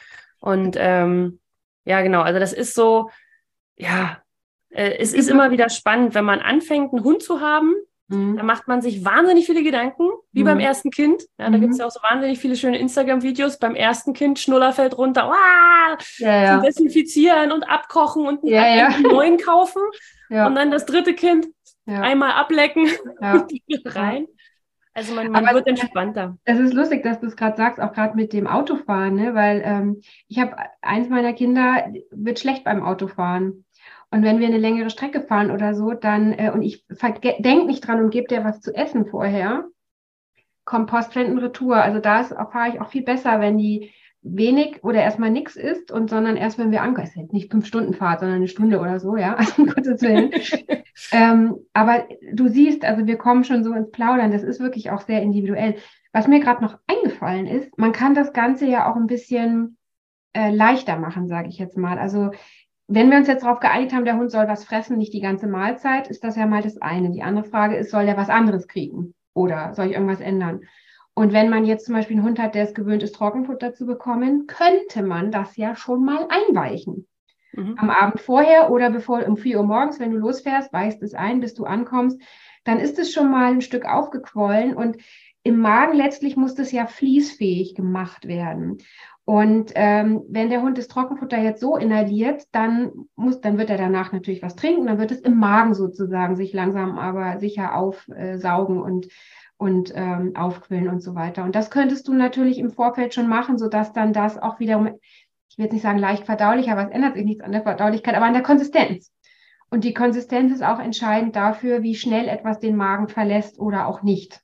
Und 0.40 0.76
ähm, 0.78 1.40
ja, 1.84 2.02
genau, 2.02 2.22
also 2.22 2.38
das 2.38 2.52
ist 2.52 2.74
so, 2.74 3.10
ja, 3.76 4.22
äh, 4.70 4.98
es 4.98 5.12
ist 5.12 5.28
immer 5.28 5.50
wieder 5.50 5.68
spannend, 5.68 6.14
wenn 6.14 6.24
man 6.24 6.40
anfängt, 6.40 6.92
einen 6.92 7.04
Hund 7.04 7.22
zu 7.22 7.40
haben, 7.40 7.74
Mhm. 8.08 8.38
Da 8.38 8.42
macht 8.42 8.68
man 8.68 8.80
sich 8.80 9.04
wahnsinnig 9.04 9.46
viele 9.46 9.62
Gedanken, 9.62 10.08
wie 10.32 10.40
mhm. 10.40 10.46
beim 10.46 10.60
ersten 10.60 10.90
Kind. 10.90 11.22
Ja, 11.38 11.50
da 11.50 11.56
mhm. 11.56 11.60
gibt 11.60 11.72
es 11.74 11.78
ja 11.78 11.86
auch 11.86 11.90
so 11.90 12.00
wahnsinnig 12.02 12.38
viele 12.38 12.56
schöne 12.56 12.78
Instagram-Videos. 12.78 13.58
Beim 13.58 13.74
ersten 13.74 14.14
Kind, 14.14 14.38
Schnuller 14.38 14.72
fällt 14.72 14.96
runter, 14.96 15.30
ja, 16.18 16.42
ja. 16.42 16.60
desinfizieren 16.60 17.52
und 17.52 17.64
abkochen 17.64 18.26
und 18.26 18.42
einen, 18.42 18.52
ja, 18.52 18.66
ja. 18.66 18.98
neuen 19.00 19.36
kaufen. 19.36 19.82
Und 20.30 20.54
dann 20.54 20.70
das 20.70 20.84
dritte 20.84 21.14
Kind, 21.14 21.46
einmal 21.86 22.32
ablecken 22.32 22.88
ja. 23.20 23.46
rein. 23.86 24.26
Also 24.98 25.14
man, 25.14 25.30
man 25.30 25.54
wird 25.54 25.68
entspannter. 25.68 26.38
Es 26.42 26.58
ist 26.58 26.74
lustig, 26.74 27.04
dass 27.04 27.20
du 27.20 27.26
es 27.26 27.36
gerade 27.36 27.56
sagst, 27.56 27.80
auch 27.80 27.92
gerade 27.92 28.16
mit 28.16 28.32
dem 28.32 28.48
Autofahren, 28.48 29.14
ne? 29.14 29.32
weil 29.32 29.62
ähm, 29.64 30.00
ich 30.26 30.40
habe 30.40 30.56
eins 30.82 31.08
meiner 31.08 31.32
Kinder 31.34 31.86
wird 32.10 32.40
schlecht 32.40 32.64
beim 32.64 32.82
Autofahren. 32.82 33.64
Und 34.10 34.24
wenn 34.24 34.40
wir 34.40 34.48
eine 34.48 34.58
längere 34.58 34.90
Strecke 34.90 35.20
fahren 35.20 35.52
oder 35.52 35.76
so, 35.76 35.92
dann, 35.92 36.32
äh, 36.32 36.50
und 36.52 36.62
ich 36.62 36.84
denke 36.90 37.66
nicht 37.66 37.86
dran 37.86 38.02
und 38.02 38.10
gebe 38.10 38.26
dir 38.26 38.42
was 38.42 38.60
zu 38.60 38.74
essen 38.74 39.06
vorher, 39.06 39.68
kommt 40.64 40.90
Postflendenretour. 40.90 41.76
Also 41.76 42.00
da 42.00 42.24
fahre 42.24 42.70
ich 42.70 42.80
auch 42.80 42.88
viel 42.88 43.04
besser, 43.04 43.38
wenn 43.38 43.56
die 43.56 43.92
wenig 44.22 44.82
oder 44.82 45.00
erstmal 45.00 45.30
nichts 45.30 45.56
ist 45.56 45.92
und 45.92 46.10
sondern 46.10 46.36
erst 46.36 46.58
wenn 46.58 46.70
wir 46.70 46.82
ankommen. 46.82 47.06
Ist 47.06 47.16
jetzt 47.16 47.32
nicht 47.32 47.50
fünf 47.50 47.66
Stunden 47.66 47.94
Fahrt, 47.94 48.20
sondern 48.20 48.36
eine 48.36 48.48
Stunde 48.48 48.80
oder 48.80 48.98
so, 49.00 49.16
ja, 49.16 49.34
also 49.38 49.62
um 49.62 49.68
Gottes 49.68 50.02
Willen. 50.02 50.30
ähm, 51.12 51.56
aber 51.72 52.06
du 52.32 52.48
siehst, 52.48 52.84
also 52.84 53.06
wir 53.06 53.16
kommen 53.16 53.44
schon 53.44 53.64
so 53.64 53.72
ins 53.72 53.90
Plaudern. 53.90 54.32
Das 54.32 54.42
ist 54.42 54.60
wirklich 54.60 54.90
auch 54.90 55.00
sehr 55.02 55.22
individuell. 55.22 55.76
Was 56.12 56.26
mir 56.26 56.40
gerade 56.40 56.62
noch 56.62 56.78
eingefallen 56.86 57.46
ist, 57.46 57.76
man 57.78 57.92
kann 57.92 58.14
das 58.14 58.32
Ganze 58.32 58.66
ja 58.66 58.90
auch 58.90 58.96
ein 58.96 59.06
bisschen 59.06 59.76
äh, 60.32 60.50
leichter 60.50 60.98
machen, 60.98 61.28
sage 61.28 61.48
ich 61.48 61.58
jetzt 61.58 61.76
mal. 61.76 61.98
Also 61.98 62.30
wenn 62.88 63.10
wir 63.10 63.18
uns 63.18 63.28
jetzt 63.28 63.44
darauf 63.44 63.60
geeinigt 63.60 63.92
haben, 63.92 64.06
der 64.06 64.16
Hund 64.16 64.30
soll 64.30 64.48
was 64.48 64.64
fressen, 64.64 64.96
nicht 64.96 65.12
die 65.12 65.20
ganze 65.20 65.46
Mahlzeit, 65.46 66.08
ist 66.08 66.24
das 66.24 66.36
ja 66.36 66.46
mal 66.46 66.62
das 66.62 66.80
eine. 66.80 67.10
Die 67.10 67.22
andere 67.22 67.44
Frage 67.44 67.76
ist, 67.76 67.90
soll 67.90 68.06
der 68.06 68.16
was 68.16 68.30
anderes 68.30 68.66
kriegen 68.66 69.14
oder 69.34 69.74
soll 69.74 69.86
ich 69.86 69.92
irgendwas 69.92 70.20
ändern? 70.20 70.62
Und 71.18 71.32
wenn 71.32 71.50
man 71.50 71.64
jetzt 71.64 71.86
zum 71.86 71.96
Beispiel 71.96 72.16
einen 72.16 72.24
Hund 72.24 72.38
hat, 72.38 72.54
der 72.54 72.62
es 72.62 72.74
gewöhnt 72.74 73.02
ist, 73.02 73.16
Trockenfutter 73.16 73.74
zu 73.74 73.86
bekommen, 73.86 74.46
könnte 74.46 75.02
man 75.02 75.32
das 75.32 75.56
ja 75.56 75.74
schon 75.74 76.04
mal 76.04 76.28
einweichen. 76.28 77.08
Mhm. 77.54 77.74
Am 77.76 77.90
Abend 77.90 78.20
vorher 78.20 78.70
oder 78.70 78.88
bevor 78.88 79.26
um 79.26 79.36
4 79.36 79.58
Uhr 79.58 79.66
morgens, 79.66 79.98
wenn 79.98 80.12
du 80.12 80.18
losfährst, 80.18 80.72
weichst 80.72 81.02
es 81.02 81.14
ein, 81.14 81.40
bis 81.40 81.54
du 81.54 81.64
ankommst, 81.64 82.22
dann 82.62 82.78
ist 82.78 83.00
es 83.00 83.12
schon 83.12 83.32
mal 83.32 83.50
ein 83.50 83.62
Stück 83.62 83.84
aufgequollen 83.84 84.76
und 84.76 84.98
im 85.42 85.58
Magen 85.58 85.96
letztlich 85.96 86.36
muss 86.36 86.54
das 86.54 86.70
ja 86.70 86.86
fließfähig 86.86 87.74
gemacht 87.74 88.28
werden. 88.28 88.78
Und 89.24 89.72
ähm, 89.74 90.22
wenn 90.28 90.50
der 90.50 90.62
Hund 90.62 90.78
das 90.78 90.86
Trockenfutter 90.86 91.36
jetzt 91.36 91.60
so 91.60 91.76
inhaliert, 91.76 92.44
dann 92.52 92.92
muss, 93.16 93.40
dann 93.40 93.58
wird 93.58 93.70
er 93.70 93.76
danach 93.76 94.12
natürlich 94.12 94.40
was 94.40 94.54
trinken, 94.54 94.86
dann 94.86 94.98
wird 94.98 95.10
es 95.10 95.20
im 95.20 95.36
Magen 95.36 95.74
sozusagen 95.74 96.36
sich 96.36 96.52
langsam 96.52 96.96
aber 96.96 97.40
sicher 97.40 97.74
aufsaugen 97.74 98.80
und 98.80 99.08
und 99.58 99.92
ähm, 99.94 100.34
aufquillen 100.36 100.88
und 100.88 101.00
so 101.00 101.14
weiter. 101.14 101.44
Und 101.44 101.54
das 101.54 101.70
könntest 101.70 102.08
du 102.08 102.14
natürlich 102.14 102.58
im 102.58 102.70
Vorfeld 102.70 103.12
schon 103.12 103.28
machen, 103.28 103.58
sodass 103.58 103.92
dann 103.92 104.12
das 104.12 104.38
auch 104.38 104.60
wiederum, 104.60 104.86
ich 105.50 105.58
will 105.58 105.64
jetzt 105.64 105.72
nicht 105.72 105.82
sagen 105.82 105.98
leicht 105.98 106.24
verdaulich, 106.24 106.70
aber 106.70 106.84
es 106.84 106.90
ändert 106.90 107.14
sich 107.14 107.24
nichts 107.24 107.42
an 107.42 107.52
der 107.52 107.62
Verdaulichkeit, 107.62 108.14
aber 108.14 108.26
an 108.26 108.34
der 108.34 108.42
Konsistenz. 108.42 109.12
Und 109.70 109.84
die 109.84 109.94
Konsistenz 109.94 110.52
ist 110.52 110.62
auch 110.62 110.78
entscheidend 110.78 111.36
dafür, 111.36 111.82
wie 111.82 111.94
schnell 111.94 112.28
etwas 112.28 112.60
den 112.60 112.76
Magen 112.76 113.08
verlässt 113.08 113.58
oder 113.58 113.86
auch 113.86 114.02
nicht. 114.02 114.40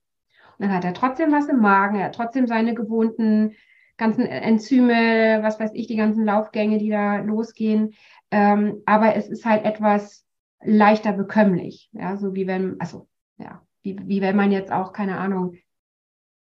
Und 0.59 0.67
dann 0.67 0.75
hat 0.75 0.85
er 0.85 0.95
trotzdem 0.95 1.33
was 1.33 1.49
im 1.49 1.61
Magen, 1.61 1.97
er 1.97 2.07
hat 2.07 2.15
trotzdem 2.15 2.47
seine 2.47 2.75
gewohnten 2.75 3.55
ganzen 3.97 4.27
Enzyme, 4.27 5.39
was 5.43 5.61
weiß 5.61 5.71
ich, 5.75 5.87
die 5.87 5.97
ganzen 5.97 6.25
Laufgänge, 6.25 6.79
die 6.79 6.91
da 6.91 7.19
losgehen. 7.19 7.95
Ähm, 8.31 8.83
aber 8.87 9.15
es 9.15 9.29
ist 9.29 9.45
halt 9.45 9.65
etwas 9.65 10.27
leichter 10.61 11.13
bekömmlich. 11.13 11.91
Ja, 11.93 12.17
so 12.17 12.35
wie 12.35 12.47
wenn, 12.47 12.81
also, 12.81 13.09
ja, 13.39 13.64
wie, 13.85 13.97
wie 14.07 14.21
wenn 14.21 14.35
man 14.35 14.51
jetzt 14.51 14.73
auch, 14.73 14.93
keine 14.93 15.19
Ahnung, 15.19 15.55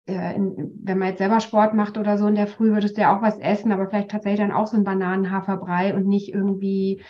äh, 0.07 0.35
in, 0.35 0.73
wenn 0.83 0.99
man 0.99 1.09
jetzt 1.09 1.19
selber 1.19 1.41
Sport 1.41 1.75
macht 1.75 1.97
oder 1.97 2.19
so 2.19 2.27
in 2.27 2.35
der 2.35 2.49
Früh, 2.49 2.73
würdest 2.73 2.97
du 2.97 3.03
ja 3.03 3.17
auch 3.17 3.23
was 3.23 3.39
essen, 3.39 3.73
aber 3.73 3.89
vielleicht 3.89 4.11
tatsächlich 4.11 4.41
dann 4.41 4.53
auch 4.53 4.67
so 4.67 4.77
ein 4.77 4.85
Bananenhaferbrei 4.85 5.95
und 5.95 6.07
nicht 6.07 6.35
irgendwie, 6.35 7.03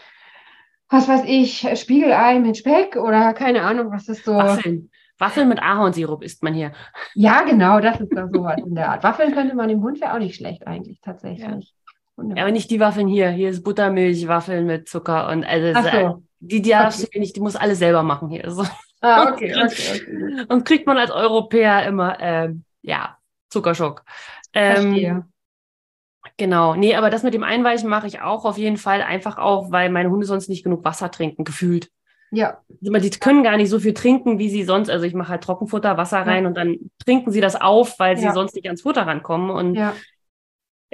was 0.88 1.08
weiß 1.08 1.22
ich, 1.26 1.66
Spiegelei 1.74 2.38
mit 2.38 2.56
Speck 2.56 2.96
oder 2.96 3.32
keine 3.32 3.62
Ahnung, 3.62 3.90
was 3.90 4.08
ist 4.08 4.24
so. 4.24 4.34
Waffeln. 4.34 4.90
Waffeln 5.18 5.48
mit 5.48 5.60
Ahornsirup 5.60 6.22
isst 6.22 6.44
man 6.44 6.54
hier. 6.54 6.72
Ja, 7.14 7.42
genau, 7.42 7.80
das 7.80 8.00
ist 8.00 8.16
doch 8.16 8.28
sowas 8.32 8.60
in 8.64 8.76
der 8.76 8.90
Art. 8.90 9.02
Waffeln 9.02 9.32
könnte 9.32 9.56
man 9.56 9.68
dem 9.68 9.82
Hund 9.82 10.00
wäre 10.00 10.14
auch 10.14 10.18
nicht 10.18 10.36
schlecht 10.36 10.66
eigentlich, 10.66 11.00
tatsächlich. 11.00 11.74
Ja. 12.16 12.24
ja. 12.36 12.42
aber 12.42 12.52
nicht 12.52 12.70
die 12.70 12.78
Waffeln 12.78 13.08
hier. 13.08 13.30
Hier 13.30 13.50
ist 13.50 13.64
Buttermilch, 13.64 14.28
Waffeln 14.28 14.66
mit 14.66 14.88
Zucker 14.88 15.28
und 15.30 15.44
also 15.44 15.80
so. 15.80 16.22
die, 16.38 16.62
die 16.62 16.70
darfst 16.70 17.02
okay. 17.02 17.10
du 17.14 17.18
nicht, 17.20 17.34
die 17.34 17.40
muss 17.40 17.56
alles 17.56 17.80
selber 17.80 18.04
machen 18.04 18.28
hier. 18.28 18.48
So. 18.50 18.64
Ah, 19.00 19.30
okay, 19.32 19.54
okay, 19.54 20.02
okay. 20.02 20.46
Und 20.48 20.64
kriegt 20.64 20.86
man 20.86 20.98
als 20.98 21.10
Europäer 21.10 21.86
immer, 21.86 22.18
ähm, 22.20 22.64
ja, 22.82 23.18
Zuckerschock. 23.48 24.04
Ähm, 24.52 24.74
Verstehe. 24.74 25.26
Genau, 26.36 26.74
nee, 26.74 26.94
aber 26.94 27.10
das 27.10 27.22
mit 27.22 27.34
dem 27.34 27.42
Einweichen 27.42 27.88
mache 27.88 28.06
ich 28.06 28.20
auch 28.20 28.44
auf 28.44 28.58
jeden 28.58 28.76
Fall 28.76 29.02
einfach 29.02 29.38
auch, 29.38 29.70
weil 29.70 29.90
meine 29.90 30.10
Hunde 30.10 30.26
sonst 30.26 30.48
nicht 30.48 30.62
genug 30.62 30.84
Wasser 30.84 31.10
trinken, 31.10 31.44
gefühlt. 31.44 31.90
Ja. 32.30 32.58
Die 32.68 33.10
können 33.10 33.42
gar 33.42 33.56
nicht 33.56 33.70
so 33.70 33.80
viel 33.80 33.94
trinken, 33.94 34.38
wie 34.38 34.50
sie 34.50 34.62
sonst. 34.64 34.90
Also 34.90 35.06
ich 35.06 35.14
mache 35.14 35.30
halt 35.30 35.42
Trockenfutter, 35.42 35.96
Wasser 35.96 36.18
rein 36.18 36.42
ja. 36.42 36.48
und 36.48 36.54
dann 36.56 36.76
trinken 37.04 37.32
sie 37.32 37.40
das 37.40 37.56
auf, 37.56 37.98
weil 37.98 38.16
sie 38.18 38.26
ja. 38.26 38.34
sonst 38.34 38.54
nicht 38.54 38.66
ans 38.66 38.82
Futter 38.82 39.06
rankommen. 39.06 39.50
Und 39.50 39.74
ja, 39.74 39.94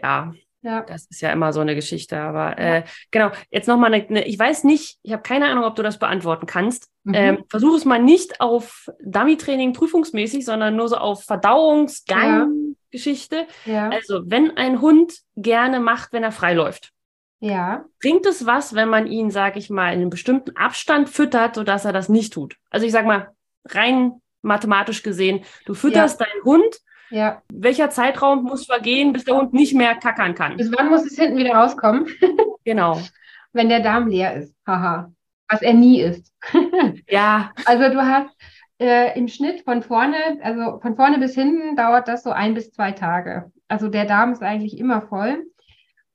ja 0.01 0.33
ja. 0.65 0.81
Das 0.83 1.07
ist 1.07 1.21
ja 1.21 1.31
immer 1.31 1.53
so 1.53 1.61
eine 1.61 1.75
Geschichte. 1.75 2.19
Aber 2.19 2.59
äh, 2.59 2.85
genau, 3.11 3.31
jetzt 3.51 3.69
nochmal 3.69 3.93
eine, 3.93 4.07
eine, 4.09 4.25
ich 4.25 4.39
weiß 4.39 4.65
nicht, 4.65 4.99
ich 5.03 5.13
habe 5.13 5.23
keine 5.23 5.47
Ahnung, 5.47 5.65
ob 5.65 5.77
du 5.77 5.83
das 5.83 5.99
beantworten 5.99 6.47
kannst. 6.47 6.89
Mhm. 7.05 7.15
Ähm, 7.15 7.45
versuch 7.49 7.77
es 7.77 7.85
mal 7.85 8.03
nicht 8.03 8.41
auf 8.41 8.91
Dummy-Training 9.05 9.73
prüfungsmäßig, 9.73 10.45
sondern 10.45 10.75
nur 10.77 10.89
so 10.89 10.97
auf 10.97 11.23
Verdauungsgang-Geschichte. 11.25 13.47
Ja. 13.65 13.91
Also, 13.91 14.23
wenn 14.25 14.57
ein 14.57 14.81
Hund 14.81 15.15
gerne 15.37 15.81
macht, 15.81 16.13
wenn 16.13 16.23
er 16.23 16.31
frei 16.33 16.55
läuft. 16.55 16.93
Ja. 17.41 17.85
Bringt 18.01 18.25
es 18.27 18.47
was, 18.47 18.75
wenn 18.75 18.89
man 18.89 19.07
ihn, 19.07 19.31
sage 19.31 19.59
ich 19.59 19.69
mal, 19.71 19.93
in 19.93 20.01
einem 20.01 20.11
bestimmten 20.11 20.57
Abstand 20.57 21.11
füttert, 21.11 21.57
sodass 21.57 21.85
er 21.85 21.93
das 21.93 22.09
nicht 22.09 22.33
tut? 22.33 22.57
Also 22.71 22.87
ich 22.87 22.93
sage 22.93 23.07
mal, 23.07 23.29
rein 23.67 24.23
mathematisch 24.41 25.03
gesehen, 25.03 25.45
du 25.67 25.75
fütterst 25.75 26.21
ja. 26.21 26.27
deinen 26.27 26.45
Hund 26.45 26.81
ja. 27.11 27.43
Welcher 27.53 27.91
Zeitraum 27.91 28.43
muss 28.43 28.67
vergehen, 28.67 29.13
bis 29.13 29.25
der 29.25 29.37
Hund 29.37 29.53
nicht 29.53 29.75
mehr 29.75 29.95
kackern 29.95 30.35
kann? 30.35 30.57
Bis 30.57 30.71
wann 30.77 30.89
muss 30.89 31.05
es 31.05 31.17
hinten 31.17 31.37
wieder 31.37 31.55
rauskommen? 31.55 32.09
genau. 32.65 33.01
Wenn 33.53 33.69
der 33.69 33.81
Darm 33.81 34.09
leer 34.09 34.35
ist. 34.35 34.55
Haha. 34.67 35.13
Was 35.55 35.63
er 35.63 35.75
nie 35.75 36.01
ist. 36.01 36.33
ja. 37.09 37.53
Also 37.65 37.89
du 37.89 38.03
hast 38.03 38.35
äh, 38.81 39.17
im 39.19 39.29
Schnitt 39.29 39.63
von 39.63 39.83
vorne, 39.83 40.17
also 40.43 40.81
von 40.81 40.97
vorne 40.97 41.19
bis 41.19 41.35
hinten 41.35 41.77
dauert 41.77 42.09
das 42.09 42.23
so 42.23 42.31
ein 42.31 42.55
bis 42.55 42.73
zwei 42.73 42.93
Tage. 42.93 43.53
Also 43.69 43.89
der 43.89 44.05
Darm 44.05 44.33
ist 44.33 44.43
eigentlich 44.43 44.79
immer 44.79 45.03
voll. 45.03 45.45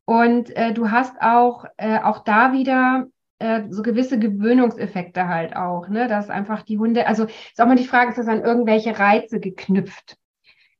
Und 0.06 0.56
äh, 0.56 0.74
du 0.74 0.92
hast 0.92 1.22
auch, 1.22 1.66
äh, 1.78 2.00
auch 2.00 2.24
da 2.24 2.52
wieder 2.52 3.08
äh, 3.38 3.64
so 3.70 3.82
gewisse 3.82 4.20
Gewöhnungseffekte 4.20 5.28
halt 5.28 5.56
auch, 5.56 5.88
ne? 5.88 6.08
Dass 6.08 6.30
einfach 6.30 6.64
die 6.64 6.78
Hunde, 6.78 7.08
also 7.08 7.26
ist 7.26 7.62
auch 7.62 7.68
mal 7.68 7.76
die 7.76 7.86
Frage, 7.86 8.10
ist 8.10 8.18
das 8.18 8.28
an 8.28 8.44
irgendwelche 8.44 8.98
Reize 8.98 9.40
geknüpft? 9.40 10.18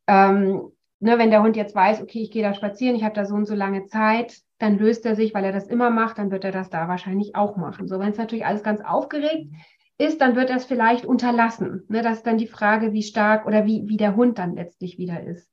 Ähm, 0.08 0.72
ne, 1.00 1.18
wenn 1.18 1.32
der 1.32 1.44
Hund 1.44 1.56
jetzt 1.56 1.76
weiß, 1.76 2.02
okay, 2.02 2.22
ich 2.22 2.32
gehe 2.32 2.44
da 2.44 2.54
spazieren, 2.54 2.96
ich 2.96 3.04
habe 3.04 3.16
da 3.16 3.26
so 3.26 3.36
und 3.36 3.46
so 3.46 3.56
lange 3.56 3.86
Zeit, 3.86 4.40
dann 4.60 4.78
löst 4.78 5.06
er 5.06 5.16
sich, 5.16 5.34
weil 5.34 5.46
er 5.46 5.52
das 5.52 5.68
immer 5.68 5.90
macht, 5.90 6.18
dann 6.18 6.32
wird 6.32 6.44
er 6.44 6.52
das 6.52 6.70
da 6.70 6.88
wahrscheinlich 6.88 7.36
auch 7.36 7.58
machen. 7.58 7.88
So, 7.88 8.00
wenn 8.00 8.12
es 8.12 8.18
natürlich 8.18 8.46
alles 8.46 8.62
ganz 8.62 8.82
aufgeregt 8.82 9.52
ist, 9.98 10.22
dann 10.22 10.36
wird 10.36 10.50
er 10.50 10.58
es 10.58 10.66
vielleicht 10.66 11.06
unterlassen. 11.06 11.84
Ne, 11.90 12.02
das 12.02 12.18
ist 12.18 12.28
dann 12.28 12.38
die 12.38 12.48
Frage, 12.48 12.94
wie 12.94 13.04
stark 13.04 13.46
oder 13.46 13.66
wie, 13.66 13.84
wie 13.88 13.98
der 13.98 14.16
Hund 14.16 14.38
dann 14.38 14.56
letztlich 14.56 14.98
wieder 14.98 15.24
ist. 15.24 15.52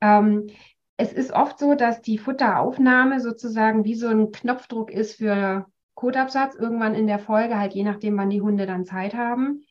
Ähm, 0.00 0.48
es 0.96 1.12
ist 1.12 1.32
oft 1.32 1.58
so, 1.58 1.74
dass 1.74 2.02
die 2.02 2.18
Futteraufnahme 2.18 3.20
sozusagen 3.20 3.84
wie 3.84 3.94
so 3.94 4.08
ein 4.08 4.32
Knopfdruck 4.32 4.90
ist 4.90 5.16
für 5.16 5.66
Kotabsatz, 5.94 6.54
irgendwann 6.54 6.94
in 6.94 7.06
der 7.06 7.18
Folge, 7.18 7.58
halt 7.58 7.74
je 7.74 7.84
nachdem, 7.84 8.16
wann 8.16 8.30
die 8.30 8.40
Hunde 8.40 8.66
dann 8.66 8.84
Zeit 8.84 9.14
haben. 9.14 9.64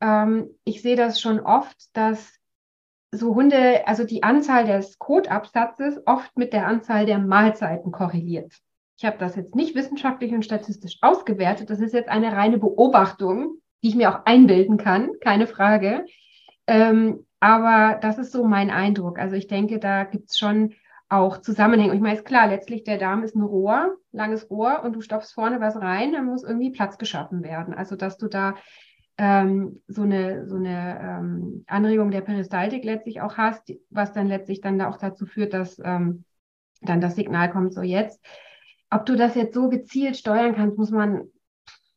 Ähm, 0.00 0.50
ich 0.64 0.82
sehe 0.82 0.96
das 0.96 1.20
schon 1.20 1.40
oft, 1.40 1.76
dass 1.94 2.38
so 3.10 3.34
Hunde, 3.34 3.86
also 3.86 4.04
die 4.04 4.22
Anzahl 4.22 4.66
des 4.66 4.98
Kotabsatzes 4.98 6.00
oft 6.06 6.36
mit 6.36 6.52
der 6.52 6.66
Anzahl 6.66 7.06
der 7.06 7.18
Mahlzeiten 7.18 7.92
korreliert. 7.92 8.52
Ich 8.98 9.04
habe 9.04 9.18
das 9.18 9.36
jetzt 9.36 9.54
nicht 9.54 9.74
wissenschaftlich 9.74 10.32
und 10.32 10.44
statistisch 10.44 10.98
ausgewertet. 11.02 11.70
Das 11.70 11.80
ist 11.80 11.92
jetzt 11.92 12.08
eine 12.08 12.32
reine 12.32 12.58
Beobachtung, 12.58 13.58
die 13.82 13.88
ich 13.88 13.94
mir 13.94 14.10
auch 14.10 14.24
einbilden 14.24 14.78
kann, 14.78 15.10
keine 15.20 15.46
Frage. 15.46 16.06
Ähm, 16.66 17.26
aber 17.40 17.98
das 18.00 18.18
ist 18.18 18.32
so 18.32 18.44
mein 18.44 18.70
Eindruck. 18.70 19.18
Also 19.18 19.36
ich 19.36 19.46
denke, 19.46 19.78
da 19.78 20.04
gibt 20.04 20.30
es 20.30 20.38
schon 20.38 20.74
auch 21.08 21.38
Zusammenhänge. 21.38 21.94
Ich 21.94 22.00
meine, 22.00 22.16
ist 22.16 22.24
klar, 22.24 22.48
letztlich 22.48 22.84
der 22.84 22.98
Darm 22.98 23.22
ist 23.22 23.36
ein 23.36 23.42
Rohr, 23.42 23.96
langes 24.12 24.50
Rohr 24.50 24.82
und 24.82 24.94
du 24.94 25.00
stopfst 25.00 25.34
vorne 25.34 25.60
was 25.60 25.76
rein, 25.76 26.12
dann 26.12 26.26
muss 26.26 26.42
irgendwie 26.42 26.70
Platz 26.70 26.98
geschaffen 26.98 27.44
werden. 27.44 27.74
Also 27.74 27.96
dass 27.96 28.16
du 28.16 28.28
da 28.28 28.54
ähm, 29.18 29.82
so 29.88 30.02
eine, 30.02 30.46
so 30.48 30.56
eine 30.56 31.00
ähm, 31.00 31.64
Anregung 31.66 32.10
der 32.10 32.20
Peristaltik 32.20 32.84
letztlich 32.84 33.20
auch 33.20 33.36
hast, 33.36 33.72
was 33.90 34.12
dann 34.12 34.28
letztlich 34.28 34.60
dann 34.60 34.80
auch 34.82 34.98
dazu 34.98 35.26
führt, 35.26 35.54
dass 35.54 35.80
ähm, 35.82 36.24
dann 36.82 37.00
das 37.00 37.16
Signal 37.16 37.50
kommt, 37.50 37.72
so 37.72 37.82
jetzt. 37.82 38.24
Ob 38.90 39.06
du 39.06 39.16
das 39.16 39.34
jetzt 39.34 39.54
so 39.54 39.68
gezielt 39.68 40.16
steuern 40.16 40.54
kannst, 40.54 40.76
muss 40.76 40.90
man, 40.90 41.28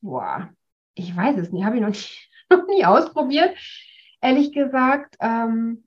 boah, 0.01 0.49
ich 0.95 1.15
weiß 1.15 1.37
es 1.37 1.51
nicht, 1.51 1.65
habe 1.65 1.75
ich 1.75 1.81
noch, 1.81 1.89
nicht, 1.89 2.29
noch 2.49 2.67
nie 2.67 2.85
ausprobiert, 2.85 3.55
ehrlich 4.21 4.53
gesagt. 4.53 5.17
Ähm, 5.19 5.83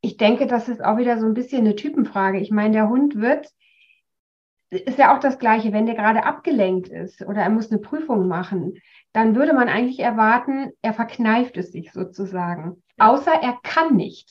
ich 0.00 0.16
denke, 0.16 0.46
das 0.46 0.68
ist 0.68 0.84
auch 0.84 0.98
wieder 0.98 1.18
so 1.18 1.26
ein 1.26 1.34
bisschen 1.34 1.60
eine 1.60 1.76
Typenfrage. 1.76 2.38
Ich 2.38 2.50
meine, 2.50 2.72
der 2.72 2.88
Hund 2.88 3.16
wird 3.16 3.48
ist 4.70 4.98
ja 4.98 5.14
auch 5.14 5.20
das 5.20 5.38
Gleiche, 5.38 5.72
wenn 5.72 5.86
der 5.86 5.94
gerade 5.94 6.24
abgelenkt 6.24 6.88
ist 6.88 7.22
oder 7.22 7.42
er 7.42 7.50
muss 7.50 7.70
eine 7.70 7.80
Prüfung 7.80 8.26
machen, 8.26 8.74
dann 9.16 9.34
würde 9.34 9.54
man 9.54 9.70
eigentlich 9.70 10.00
erwarten, 10.00 10.72
er 10.82 10.92
verkneift 10.92 11.56
es 11.56 11.72
sich 11.72 11.90
sozusagen. 11.90 12.82
Außer 12.98 13.32
er 13.32 13.58
kann 13.62 13.96
nicht. 13.96 14.28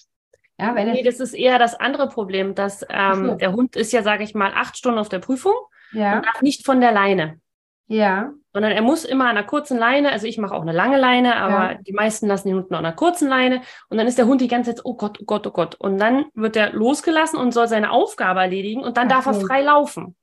Ja, 0.59 0.73
nee, 0.73 1.01
das 1.01 1.19
ist 1.19 1.33
eher 1.33 1.57
das 1.57 1.73
andere 1.73 2.07
Problem, 2.07 2.53
dass 2.53 2.85
ähm, 2.89 3.29
so. 3.29 3.33
der 3.33 3.53
Hund 3.53 3.75
ist 3.75 3.93
ja, 3.93 4.03
sage 4.03 4.23
ich 4.23 4.35
mal, 4.35 4.51
acht 4.53 4.77
Stunden 4.77 4.99
auf 4.99 5.09
der 5.09 5.17
Prüfung 5.17 5.55
ja. 5.91 6.17
und 6.17 6.25
darf 6.27 6.43
nicht 6.43 6.67
von 6.67 6.81
der 6.81 6.91
Leine. 6.91 7.39
Ja. 7.87 8.31
Sondern 8.53 8.73
er 8.73 8.83
muss 8.83 9.05
immer 9.05 9.23
an 9.23 9.38
einer 9.38 9.47
kurzen 9.47 9.79
Leine, 9.79 10.11
also 10.11 10.27
ich 10.27 10.38
mache 10.38 10.53
auch 10.53 10.61
eine 10.61 10.71
lange 10.71 10.99
Leine, 10.99 11.36
aber 11.36 11.71
ja. 11.71 11.77
die 11.81 11.91
meisten 11.91 12.27
lassen 12.27 12.49
den 12.49 12.57
Hund 12.57 12.69
noch 12.69 12.77
an 12.77 12.86
einer 12.86 12.95
kurzen 12.95 13.27
Leine 13.27 13.61
und 13.89 13.97
dann 13.97 14.05
ist 14.05 14.19
der 14.19 14.27
Hund 14.27 14.39
die 14.39 14.47
ganze 14.47 14.75
Zeit, 14.75 14.86
oh 14.86 14.95
Gott, 14.95 15.17
oh 15.19 15.25
Gott, 15.25 15.47
oh 15.47 15.51
Gott. 15.51 15.73
Und 15.73 15.97
dann 15.97 16.25
wird 16.36 16.55
er 16.55 16.73
losgelassen 16.73 17.39
und 17.39 17.55
soll 17.55 17.67
seine 17.67 17.89
Aufgabe 17.89 18.41
erledigen 18.41 18.83
und 18.83 18.97
dann 18.97 19.07
Ach 19.07 19.15
darf 19.15 19.25
er 19.25 19.33
frei 19.33 19.63
laufen. 19.63 20.15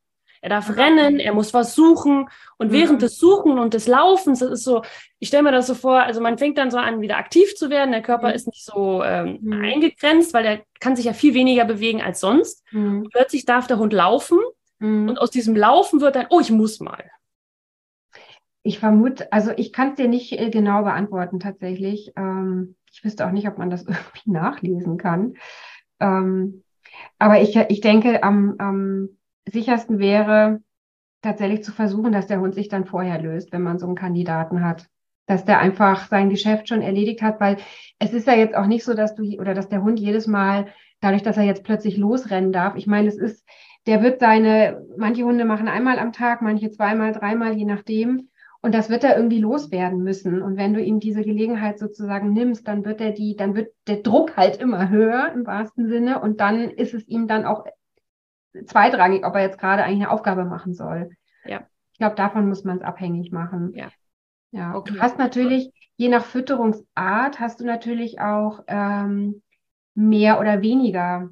Er 0.42 0.48
darf 0.48 0.76
rennen, 0.76 1.20
er 1.20 1.32
muss 1.34 1.54
was 1.54 1.76
suchen. 1.76 2.28
Und 2.58 2.68
mhm. 2.68 2.72
während 2.72 3.02
des 3.02 3.16
Suchen 3.16 3.60
und 3.60 3.74
des 3.74 3.86
Laufens, 3.86 4.40
das 4.40 4.50
ist 4.50 4.64
so, 4.64 4.82
ich 5.20 5.28
stelle 5.28 5.44
mir 5.44 5.52
das 5.52 5.68
so 5.68 5.74
vor, 5.74 6.02
also 6.02 6.20
man 6.20 6.36
fängt 6.36 6.58
dann 6.58 6.72
so 6.72 6.78
an, 6.78 7.00
wieder 7.00 7.16
aktiv 7.16 7.54
zu 7.54 7.70
werden. 7.70 7.92
Der 7.92 8.02
Körper 8.02 8.28
mhm. 8.28 8.34
ist 8.34 8.48
nicht 8.48 8.64
so 8.64 9.04
ähm, 9.04 9.38
mhm. 9.40 9.62
eingegrenzt, 9.62 10.34
weil 10.34 10.44
er 10.44 10.60
kann 10.80 10.96
sich 10.96 11.04
ja 11.04 11.12
viel 11.12 11.34
weniger 11.34 11.64
bewegen 11.64 12.02
als 12.02 12.18
sonst. 12.18 12.64
Mhm. 12.72 13.08
Plötzlich 13.12 13.44
darf 13.44 13.68
der 13.68 13.78
Hund 13.78 13.92
laufen 13.92 14.40
mhm. 14.80 15.10
und 15.10 15.18
aus 15.18 15.30
diesem 15.30 15.54
Laufen 15.54 16.00
wird 16.00 16.16
dann, 16.16 16.26
oh, 16.30 16.40
ich 16.40 16.50
muss 16.50 16.80
mal. 16.80 17.08
Ich 18.64 18.80
vermute, 18.80 19.32
also 19.32 19.52
ich 19.56 19.72
kann 19.72 19.90
es 19.90 19.94
dir 19.94 20.08
nicht 20.08 20.32
äh, 20.32 20.50
genau 20.50 20.82
beantworten 20.82 21.38
tatsächlich. 21.38 22.12
Ähm, 22.16 22.74
ich 22.92 23.04
wüsste 23.04 23.28
auch 23.28 23.32
nicht, 23.32 23.46
ob 23.46 23.58
man 23.58 23.70
das 23.70 23.82
irgendwie 23.86 24.30
nachlesen 24.32 24.96
kann. 24.98 25.34
Ähm, 26.00 26.64
aber 27.20 27.40
ich, 27.40 27.54
ich 27.54 27.80
denke, 27.80 28.24
am, 28.24 28.56
am 28.58 29.08
sichersten 29.46 29.98
wäre 29.98 30.60
tatsächlich 31.22 31.62
zu 31.62 31.72
versuchen, 31.72 32.12
dass 32.12 32.26
der 32.26 32.40
Hund 32.40 32.54
sich 32.54 32.68
dann 32.68 32.84
vorher 32.84 33.20
löst, 33.20 33.52
wenn 33.52 33.62
man 33.62 33.78
so 33.78 33.86
einen 33.86 33.94
Kandidaten 33.94 34.64
hat. 34.64 34.88
Dass 35.26 35.44
der 35.44 35.60
einfach 35.60 36.08
sein 36.08 36.30
Geschäft 36.30 36.68
schon 36.68 36.82
erledigt 36.82 37.22
hat, 37.22 37.40
weil 37.40 37.56
es 38.00 38.12
ist 38.12 38.26
ja 38.26 38.34
jetzt 38.34 38.56
auch 38.56 38.66
nicht 38.66 38.84
so, 38.84 38.94
dass 38.94 39.14
du 39.14 39.22
oder 39.38 39.54
dass 39.54 39.68
der 39.68 39.82
Hund 39.82 40.00
jedes 40.00 40.26
Mal, 40.26 40.66
dadurch, 41.00 41.22
dass 41.22 41.36
er 41.36 41.44
jetzt 41.44 41.64
plötzlich 41.64 41.96
losrennen 41.96 42.52
darf, 42.52 42.74
ich 42.76 42.88
meine, 42.88 43.08
es 43.08 43.18
ist, 43.18 43.46
der 43.86 44.02
wird 44.02 44.20
seine, 44.20 44.84
manche 44.96 45.24
Hunde 45.24 45.44
machen 45.44 45.68
einmal 45.68 45.98
am 45.98 46.12
Tag, 46.12 46.42
manche 46.42 46.70
zweimal, 46.70 47.12
dreimal, 47.12 47.52
je 47.52 47.64
nachdem. 47.64 48.28
Und 48.60 48.74
das 48.76 48.90
wird 48.90 49.02
er 49.02 49.16
irgendwie 49.16 49.40
loswerden 49.40 50.04
müssen. 50.04 50.40
Und 50.40 50.56
wenn 50.56 50.72
du 50.72 50.80
ihm 50.80 51.00
diese 51.00 51.22
Gelegenheit 51.22 51.80
sozusagen 51.80 52.32
nimmst, 52.32 52.68
dann 52.68 52.84
wird 52.84 53.00
er 53.00 53.10
die, 53.10 53.34
dann 53.34 53.56
wird 53.56 53.72
der 53.88 53.96
Druck 53.96 54.36
halt 54.36 54.58
immer 54.58 54.88
höher 54.88 55.32
im 55.34 55.44
wahrsten 55.46 55.88
Sinne. 55.88 56.20
Und 56.20 56.40
dann 56.40 56.70
ist 56.70 56.94
es 56.94 57.06
ihm 57.08 57.26
dann 57.26 57.44
auch 57.44 57.64
zweitrangig, 58.66 59.24
ob 59.24 59.34
er 59.34 59.42
jetzt 59.42 59.58
gerade 59.58 59.84
eigentlich 59.84 60.02
eine 60.02 60.10
Aufgabe 60.10 60.44
machen 60.44 60.74
soll. 60.74 61.10
Ja. 61.44 61.66
Ich 61.92 61.98
glaube, 61.98 62.16
davon 62.16 62.48
muss 62.48 62.64
man 62.64 62.78
es 62.78 62.82
abhängig 62.82 63.32
machen. 63.32 63.72
Ja. 63.74 63.88
Ja. 64.50 64.74
Okay. 64.74 64.94
Du 64.94 65.00
hast 65.00 65.18
natürlich, 65.18 65.72
je 65.96 66.08
nach 66.08 66.24
Fütterungsart, 66.24 67.40
hast 67.40 67.60
du 67.60 67.64
natürlich 67.64 68.20
auch 68.20 68.64
ähm, 68.66 69.42
mehr 69.94 70.40
oder 70.40 70.62
weniger 70.62 71.30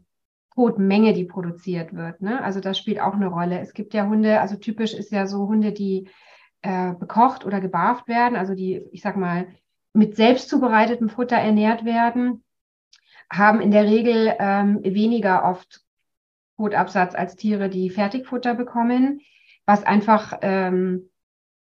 Kotmenge, 0.50 1.12
die 1.12 1.24
produziert 1.24 1.94
wird. 1.94 2.20
Ne? 2.22 2.42
Also 2.42 2.60
das 2.60 2.76
spielt 2.78 3.00
auch 3.00 3.14
eine 3.14 3.28
Rolle. 3.28 3.60
Es 3.60 3.72
gibt 3.72 3.94
ja 3.94 4.06
Hunde, 4.06 4.40
also 4.40 4.56
typisch 4.56 4.94
ist 4.94 5.12
ja 5.12 5.26
so 5.26 5.48
Hunde, 5.48 5.72
die 5.72 6.08
äh, 6.62 6.92
bekocht 6.92 7.46
oder 7.46 7.60
gebarft 7.60 8.08
werden, 8.08 8.36
also 8.36 8.54
die, 8.54 8.82
ich 8.92 9.00
sag 9.00 9.16
mal, 9.16 9.48
mit 9.92 10.16
selbst 10.16 10.48
zubereitetem 10.48 11.08
Futter 11.08 11.36
ernährt 11.36 11.84
werden, 11.84 12.44
haben 13.32 13.60
in 13.60 13.70
der 13.70 13.84
Regel 13.84 14.34
ähm, 14.38 14.80
weniger 14.82 15.44
oft 15.44 15.80
Kotabsatz 16.60 17.14
als 17.14 17.36
Tiere, 17.36 17.70
die 17.70 17.88
Fertigfutter 17.88 18.54
bekommen, 18.54 19.22
was 19.64 19.82
einfach 19.82 20.38
ähm, 20.42 21.08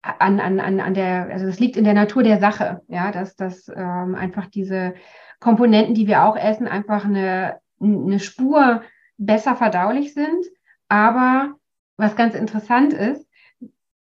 an, 0.03 0.41
an, 0.41 0.61
an, 0.61 0.79
an 0.79 0.93
der, 0.93 1.31
also 1.31 1.47
das 1.47 1.59
liegt 1.59 1.79
in 1.79 1.85
der 1.85 1.95
Natur 1.95 2.23
der 2.23 2.39
Sache, 2.39 2.83
ja, 2.89 3.11
dass, 3.11 3.35
dass 3.35 3.69
ähm, 3.69 4.15
einfach 4.15 4.45
diese 4.45 4.95
Komponenten, 5.41 5.95
die 5.95 6.07
wir 6.07 6.25
auch 6.25 6.37
essen, 6.37 6.69
einfach 6.69 7.07
eine, 7.07 7.61
eine 7.81 8.21
Spur 8.21 8.83
besser 9.17 9.57
verdaulich 9.57 10.13
sind. 10.13 10.45
Aber 10.89 11.55
was 11.97 12.15
ganz 12.15 12.35
interessant 12.35 12.93
ist, 12.93 13.27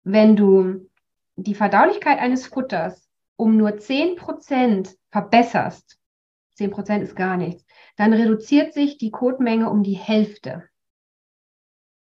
wenn 0.04 0.36
du 0.36 0.88
die 1.38 1.56
Verdaulichkeit 1.56 2.20
eines 2.20 2.46
Futters 2.46 3.10
um 3.36 3.58
nur 3.58 3.70
10% 3.70 4.96
verbesserst, 5.10 5.98
10% 6.60 7.02
ist 7.02 7.16
gar 7.16 7.36
nichts, 7.36 7.66
dann 7.98 8.14
reduziert 8.14 8.74
sich 8.74 8.98
die 8.98 9.12
Kotmenge 9.12 9.70
um 9.70 9.84
die 9.84 9.94
Hälfte. 9.98 10.64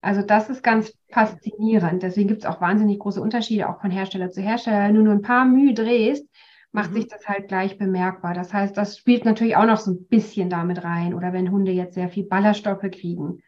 Also 0.01 0.21
das 0.21 0.49
ist 0.49 0.63
ganz 0.63 0.93
faszinierend. 1.09 2.03
Deswegen 2.03 2.27
gibt 2.27 2.43
es 2.43 2.49
auch 2.49 2.59
wahnsinnig 2.59 2.99
große 2.99 3.21
Unterschiede, 3.21 3.69
auch 3.69 3.79
von 3.79 3.89
Hersteller 3.89 4.31
zu 4.31 4.41
Hersteller. 4.41 4.87
Wenn 4.87 4.95
du 4.95 5.01
nur 5.01 5.13
ein 5.13 5.21
paar 5.21 5.45
Mühe 5.45 5.73
drehst, 5.73 6.27
macht 6.73 6.91
mhm. 6.91 6.95
sich 6.95 7.07
das 7.07 7.25
halt 7.27 7.47
gleich 7.47 7.77
bemerkbar. 7.77 8.33
Das 8.33 8.51
heißt, 8.51 8.75
das 8.75 8.97
spielt 8.97 9.23
natürlich 9.23 9.55
auch 9.55 9.65
noch 9.65 9.77
so 9.77 9.91
ein 9.91 10.05
bisschen 10.07 10.49
damit 10.49 10.83
rein. 10.83 11.13
Oder 11.13 11.31
wenn 11.31 11.51
Hunde 11.51 11.71
jetzt 11.71 11.93
sehr 11.93 12.09
viel 12.09 12.25
Ballaststoffe 12.25 12.89
kriegen, 12.91 13.41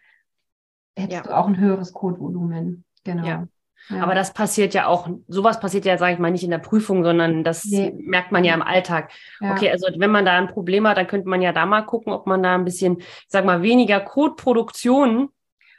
hättest 0.95 1.25
ja. 1.25 1.31
du 1.31 1.35
auch 1.35 1.47
ein 1.47 1.59
höheres 1.59 1.91
Kotvolumen. 1.91 2.85
Genau. 3.03 3.25
Ja. 3.25 3.47
Ja. 3.89 4.01
Aber 4.01 4.15
das 4.15 4.33
passiert 4.33 4.73
ja 4.73 4.87
auch, 4.87 5.09
sowas 5.27 5.59
passiert 5.59 5.85
ja, 5.85 5.97
sage 5.97 6.13
ich 6.13 6.19
mal, 6.19 6.31
nicht 6.31 6.43
in 6.43 6.49
der 6.49 6.57
Prüfung, 6.57 7.03
sondern 7.03 7.43
das 7.43 7.65
nee. 7.65 7.93
merkt 7.97 8.31
man 8.31 8.43
ja 8.43 8.53
im 8.53 8.61
Alltag. 8.61 9.11
Ja. 9.39 9.51
Okay, 9.51 9.69
also 9.69 9.87
wenn 9.97 10.11
man 10.11 10.25
da 10.25 10.37
ein 10.37 10.47
Problem 10.47 10.87
hat, 10.87 10.97
dann 10.97 11.07
könnte 11.07 11.29
man 11.29 11.41
ja 11.41 11.51
da 11.51 11.65
mal 11.65 11.83
gucken, 11.83 12.11
ob 12.11 12.25
man 12.25 12.41
da 12.41 12.55
ein 12.55 12.65
bisschen, 12.65 12.97
ich 12.99 13.25
sag 13.27 13.45
mal, 13.45 13.61
weniger 13.61 13.99
Kotproduktion. 13.99 15.29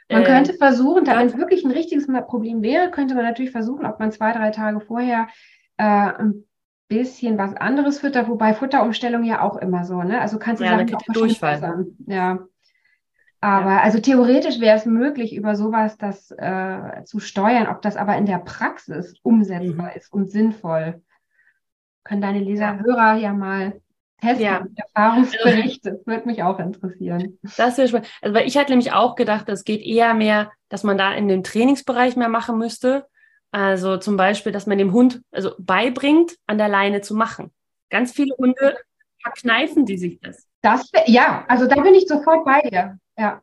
Man 0.09 0.21
äh, 0.21 0.25
könnte 0.25 0.53
versuchen, 0.53 1.03
da 1.03 1.17
wenn 1.17 1.27
es 1.27 1.37
wirklich 1.37 1.65
ein 1.65 1.71
richtiges 1.71 2.07
Problem 2.27 2.61
wäre, 2.61 2.91
könnte 2.91 3.13
man 3.13 3.25
natürlich 3.25 3.51
versuchen, 3.51 3.85
ob 3.85 3.99
man 3.99 4.11
zwei, 4.11 4.31
drei 4.31 4.51
Tage 4.51 4.79
vorher 4.79 5.27
äh, 5.77 5.83
ein 5.83 6.45
bisschen 6.87 7.37
was 7.37 7.53
anderes 7.55 7.99
füttert, 7.99 8.29
wobei 8.29 8.53
Futterumstellung 8.53 9.23
ja 9.23 9.41
auch 9.41 9.57
immer 9.57 9.83
so, 9.83 10.03
ne? 10.03 10.21
Also 10.21 10.39
kannst 10.39 10.61
du 10.61 10.65
ja, 10.65 10.77
sagen, 10.77 10.95
auch 10.95 11.13
Durchfall. 11.13 11.87
Ja. 12.05 12.39
Aber 13.39 13.71
ja. 13.71 13.81
also 13.81 13.99
theoretisch 13.99 14.59
wäre 14.59 14.77
es 14.77 14.85
möglich, 14.85 15.35
über 15.35 15.55
sowas 15.55 15.97
das 15.97 16.31
äh, 16.31 17.03
zu 17.05 17.19
steuern. 17.19 17.67
Ob 17.67 17.81
das 17.81 17.95
aber 17.95 18.17
in 18.17 18.25
der 18.25 18.39
Praxis 18.39 19.15
umsetzbar 19.21 19.91
mhm. 19.91 19.97
ist 19.97 20.11
und 20.11 20.31
sinnvoll, 20.31 21.01
können 22.03 22.21
deine 22.21 22.39
Leser, 22.39 22.65
ja. 22.65 22.79
Hörer 22.79 23.15
ja 23.17 23.33
mal 23.33 23.79
testen. 24.21 24.45
Ja. 24.45 24.65
Erfahrungsberichte, 24.75 25.91
das 25.91 26.07
würde 26.07 26.25
mich 26.25 26.41
auch 26.41 26.59
interessieren. 26.59 27.37
Das 27.57 27.77
wäre 27.77 27.87
spannend. 27.87 28.07
Also, 28.21 28.35
weil 28.35 28.47
ich 28.47 28.57
hatte 28.57 28.71
nämlich 28.71 28.93
auch 28.93 29.15
gedacht, 29.15 29.47
es 29.49 29.63
geht 29.63 29.81
eher 29.81 30.13
mehr, 30.13 30.51
dass 30.69 30.83
man 30.83 30.97
da 30.97 31.13
in 31.13 31.27
dem 31.27 31.43
Trainingsbereich 31.43 32.15
mehr 32.15 32.29
machen 32.29 32.57
müsste. 32.57 33.05
Also 33.51 33.97
zum 33.97 34.17
Beispiel, 34.17 34.51
dass 34.51 34.65
man 34.67 34.77
dem 34.77 34.91
Hund 34.91 35.21
also 35.31 35.51
beibringt, 35.59 36.35
an 36.47 36.57
der 36.57 36.67
Leine 36.67 37.01
zu 37.01 37.15
machen. 37.15 37.51
Ganz 37.89 38.11
viele 38.11 38.35
Hunde 38.37 38.77
verkneifen 39.21 39.85
die 39.85 39.97
sich 39.97 40.19
das. 40.19 40.47
Das, 40.61 40.89
ja, 41.05 41.45
also 41.47 41.67
da 41.67 41.75
bin 41.81 41.93
ich 41.93 42.07
sofort 42.07 42.43
bei 42.43 42.61
dir. 42.61 42.97
Ja, 43.17 43.41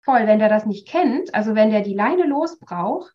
voll. 0.00 0.26
Wenn 0.26 0.38
der 0.38 0.48
das 0.48 0.66
nicht 0.66 0.88
kennt, 0.88 1.34
also 1.34 1.54
wenn 1.54 1.70
der 1.70 1.82
die 1.82 1.94
Leine 1.94 2.24
losbraucht, 2.26 3.12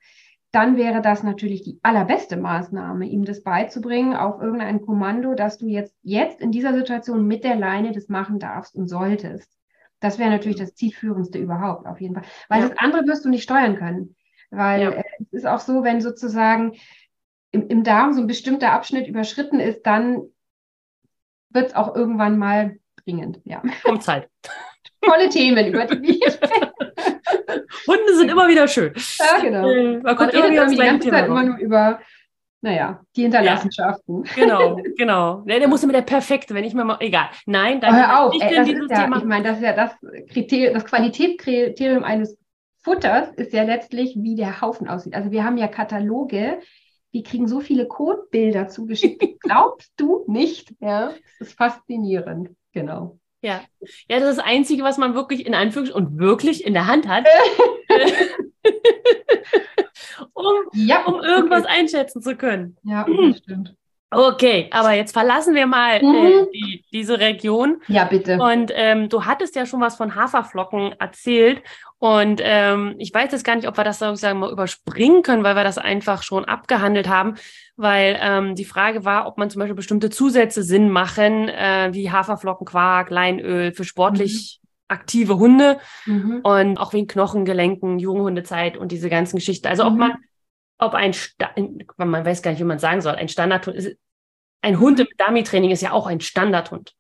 dann 0.52 0.78
wäre 0.78 1.02
das 1.02 1.24
natürlich 1.24 1.64
die 1.64 1.80
allerbeste 1.82 2.38
Maßnahme, 2.38 3.08
ihm 3.08 3.26
das 3.26 3.42
beizubringen 3.42 4.16
auf 4.16 4.40
irgendein 4.40 4.82
Kommando, 4.82 5.34
dass 5.34 5.58
du 5.58 5.66
jetzt, 5.66 5.96
jetzt 6.04 6.40
in 6.42 6.52
dieser 6.52 6.76
Situation 6.76 7.26
mit 7.26 7.44
der 7.44 7.56
Leine 7.56 7.92
das 7.92 8.08
machen 8.08 8.38
darfst 8.38 8.76
und 8.76 8.88
solltest. 8.88 9.50
Das 10.00 10.20
wäre 10.20 10.30
natürlich 10.30 10.60
das 10.60 10.76
zielführendste 10.76 11.40
überhaupt, 11.40 11.88
auf 11.88 12.00
jeden 12.00 12.14
Fall. 12.14 12.26
Weil 12.50 12.62
ja. 12.62 12.70
das 12.70 12.78
andere 12.78 13.08
wirst 13.08 13.26
du 13.26 13.30
nicht 13.30 13.42
steuern 13.42 13.78
können. 13.78 14.16
Weil 14.52 14.82
ja. 14.82 14.90
äh, 14.92 15.04
es 15.22 15.34
ist 15.34 15.48
auch 15.48 15.60
so, 15.60 15.84
wenn 15.84 16.02
sozusagen 16.02 16.74
im, 17.52 17.68
im 17.68 17.84
Darm 17.84 18.14
so 18.14 18.22
ein 18.22 18.28
bestimmter 18.28 18.74
Abschnitt 18.74 19.08
überschritten 19.08 19.60
ist, 19.60 19.88
dann 19.88 20.22
wird 21.50 21.70
es 21.70 21.76
auch 21.76 21.96
irgendwann 21.96 22.38
mal 22.38 22.78
dringend. 23.04 23.42
Ja. 23.46 23.64
Kommt 23.84 24.04
Zeit 24.04 24.30
tolle 25.06 25.30
Themen, 25.30 25.68
über 25.68 25.86
die 25.86 26.02
wir 26.02 26.32
sprechen. 26.32 26.72
Hunde 27.88 28.16
sind 28.16 28.30
immer 28.30 28.48
wieder 28.48 28.68
schön. 28.68 28.94
Ja, 29.20 29.42
genau. 29.42 29.70
Äh, 29.70 30.00
man, 30.00 30.16
man 30.16 30.30
redet 30.30 30.52
irgendwie 30.52 30.76
die 30.76 30.82
ganze 30.82 31.10
Zeit 31.10 31.26
immer 31.28 31.44
nur 31.44 31.58
über, 31.58 32.00
naja, 32.62 33.02
die 33.16 33.24
Hinterlassenschaften. 33.24 34.24
Ja, 34.24 34.32
genau, 34.36 34.80
genau. 34.98 35.42
Der, 35.42 35.60
der 35.60 35.68
muss 35.68 35.84
immer 35.84 35.94
der 35.94 36.02
Perfekte, 36.02 36.54
wenn 36.54 36.64
ich 36.64 36.74
mir 36.74 36.86
mal, 36.86 36.98
egal. 37.00 37.30
Nein, 37.46 37.82
dann 37.82 37.94
oh, 37.94 37.98
hör 37.98 38.20
auf, 38.22 38.34
ey, 38.34 38.56
das 38.56 38.68
ist 38.70 38.92
ja, 38.92 39.18
Ich 39.18 39.24
meine, 39.26 39.44
das 39.44 39.58
ist 39.58 39.64
ja 39.64 39.74
das 39.74 39.92
Kriterium, 40.32 40.74
das 40.74 40.86
Qualitätskriterium 40.86 42.04
eines 42.04 42.38
Futters 42.84 43.30
ist 43.36 43.54
ja 43.54 43.64
letztlich, 43.64 44.16
wie 44.18 44.36
der 44.36 44.62
Haufen 44.62 44.90
aussieht. 44.90 45.16
Also 45.16 45.32
wir 45.32 45.46
haben 45.46 45.58
ja 45.58 45.68
Kataloge, 45.68 46.60
wir 47.12 47.24
kriegen 47.24 47.48
so 47.48 47.62
viele 47.62 47.88
Codebilder 47.88 48.68
zugeschickt. 48.68 49.24
Glaubst 49.40 49.94
du 49.98 50.26
nicht? 50.28 50.74
Ja, 50.80 51.14
das 51.40 51.48
ist 51.48 51.58
faszinierend. 51.58 52.50
Genau. 52.74 53.20
Ja. 53.44 53.62
ja, 54.08 54.20
das 54.20 54.30
ist 54.30 54.38
das 54.38 54.46
Einzige, 54.46 54.84
was 54.84 54.98
man 54.98 55.16
wirklich 55.16 55.46
in 55.46 55.54
Anführungsstrichen 55.54 56.08
und 56.08 56.18
wirklich 56.18 56.66
in 56.66 56.74
der 56.74 56.88
Hand 56.88 57.10
hat, 57.10 57.28
um, 60.34 60.46
ja, 60.74 61.04
um 61.06 61.22
irgendwas 61.22 61.66
einschätzen 61.66 62.22
zu 62.22 62.38
können. 62.38 62.78
Ja, 62.84 63.06
das 63.06 63.40
stimmt. 63.40 63.76
Okay, 64.14 64.70
aber 64.72 64.94
jetzt 64.94 65.14
verlassen 65.14 65.56
wir 65.56 65.68
mal 65.68 65.98
äh, 65.98 66.04
mhm. 66.04 66.26
äh, 66.26 66.46
die, 66.54 66.86
diese 66.92 67.20
Region. 67.20 67.82
Ja, 67.88 68.06
bitte. 68.06 68.38
Und 68.38 68.72
ähm, 68.76 69.10
du 69.10 69.26
hattest 69.26 69.56
ja 69.56 69.66
schon 69.66 69.82
was 69.82 69.96
von 69.96 70.16
Haferflocken 70.16 70.94
erzählt. 71.00 71.62
Und 72.00 72.42
ähm, 72.44 72.96
ich 72.98 73.14
weiß 73.14 73.32
jetzt 73.32 73.46
gar 73.46 73.56
nicht, 73.56 73.68
ob 73.68 73.78
wir 73.78 73.84
das 73.84 74.00
sozusagen 74.00 74.40
mal 74.40 74.52
überspringen 74.52 75.24
können, 75.24 75.44
weil 75.44 75.56
wir 75.56 75.64
das 75.64 75.78
einfach 75.78 76.22
schon 76.22 76.46
abgehandelt 76.46 77.08
haben. 77.08 77.36
Weil 77.76 78.18
ähm, 78.22 78.56
die 78.56 78.66
Frage 78.66 79.06
war, 79.06 79.26
ob 79.26 79.38
man 79.38 79.50
zum 79.50 79.60
Beispiel 79.60 79.76
bestimmte 79.76 80.10
Zusätze 80.10 80.64
Sinn 80.64 80.90
machen, 80.90 81.50
äh, 81.50 81.90
wie 81.94 82.12
Haferflocken, 82.12 82.66
Quark, 82.66 83.10
Leinöl 83.10 83.72
für 83.72 83.86
sportlich 83.86 84.60
mhm. 84.62 84.68
aktive 84.90 85.38
Hunde 85.38 85.80
mhm. 86.06 86.42
und 86.44 86.78
auch 86.78 86.94
wegen 86.94 87.08
Knochen, 87.08 87.46
Gelenken, 87.46 88.00
Junghundezeit 88.00 88.78
und 88.78 88.92
diese 88.92 89.10
ganzen 89.10 89.38
Geschichten. 89.38 89.68
Also 89.68 89.86
ob 89.86 89.94
mhm. 89.94 90.00
man 90.00 90.14
ob 90.84 90.94
ein, 90.94 91.14
Sta 91.14 91.50
man 91.98 92.26
weiß 92.26 92.42
gar 92.42 92.52
nicht, 92.52 92.60
wie 92.60 92.66
man 92.66 92.80
sagen 92.80 93.02
soll, 93.02 93.16
ein 93.16 93.30
Standardhund 93.30 93.78
ist, 93.78 93.98
ein 94.64 94.80
Hund 94.80 95.00
im 95.00 95.08
Dummy-Training 95.18 95.72
ist 95.72 95.82
ja 95.82 95.92
auch 95.92 96.08
ein 96.08 96.22
Standardhund. 96.22 96.94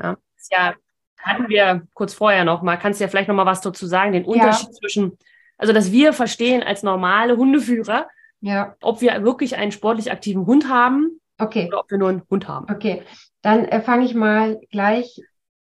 Ja, 0.00 0.16
ja, 0.50 0.74
hatten 1.18 1.48
wir 1.48 1.82
kurz 1.94 2.14
vorher 2.14 2.44
noch 2.44 2.62
mal, 2.62 2.76
kannst 2.76 3.00
du 3.00 3.04
ja 3.04 3.08
vielleicht 3.08 3.28
noch 3.28 3.34
mal 3.34 3.46
was 3.46 3.62
dazu 3.62 3.86
sagen, 3.86 4.12
den 4.12 4.24
Unterschied 4.24 4.68
ja. 4.68 4.74
zwischen, 4.74 5.18
also 5.56 5.72
dass 5.72 5.90
wir 5.90 6.12
verstehen 6.12 6.62
als 6.62 6.82
normale 6.82 7.36
Hundeführer, 7.36 8.08
ja. 8.40 8.76
ob 8.82 9.00
wir 9.00 9.24
wirklich 9.24 9.56
einen 9.56 9.72
sportlich 9.72 10.12
aktiven 10.12 10.46
Hund 10.46 10.68
haben 10.68 11.20
okay. 11.38 11.66
oder 11.68 11.80
ob 11.80 11.90
wir 11.90 11.98
nur 11.98 12.10
einen 12.10 12.22
Hund 12.28 12.46
haben. 12.46 12.66
Okay, 12.70 13.02
dann 13.40 13.64
äh, 13.64 13.80
fange 13.80 14.04
ich 14.04 14.14
mal 14.14 14.60
gleich 14.70 15.20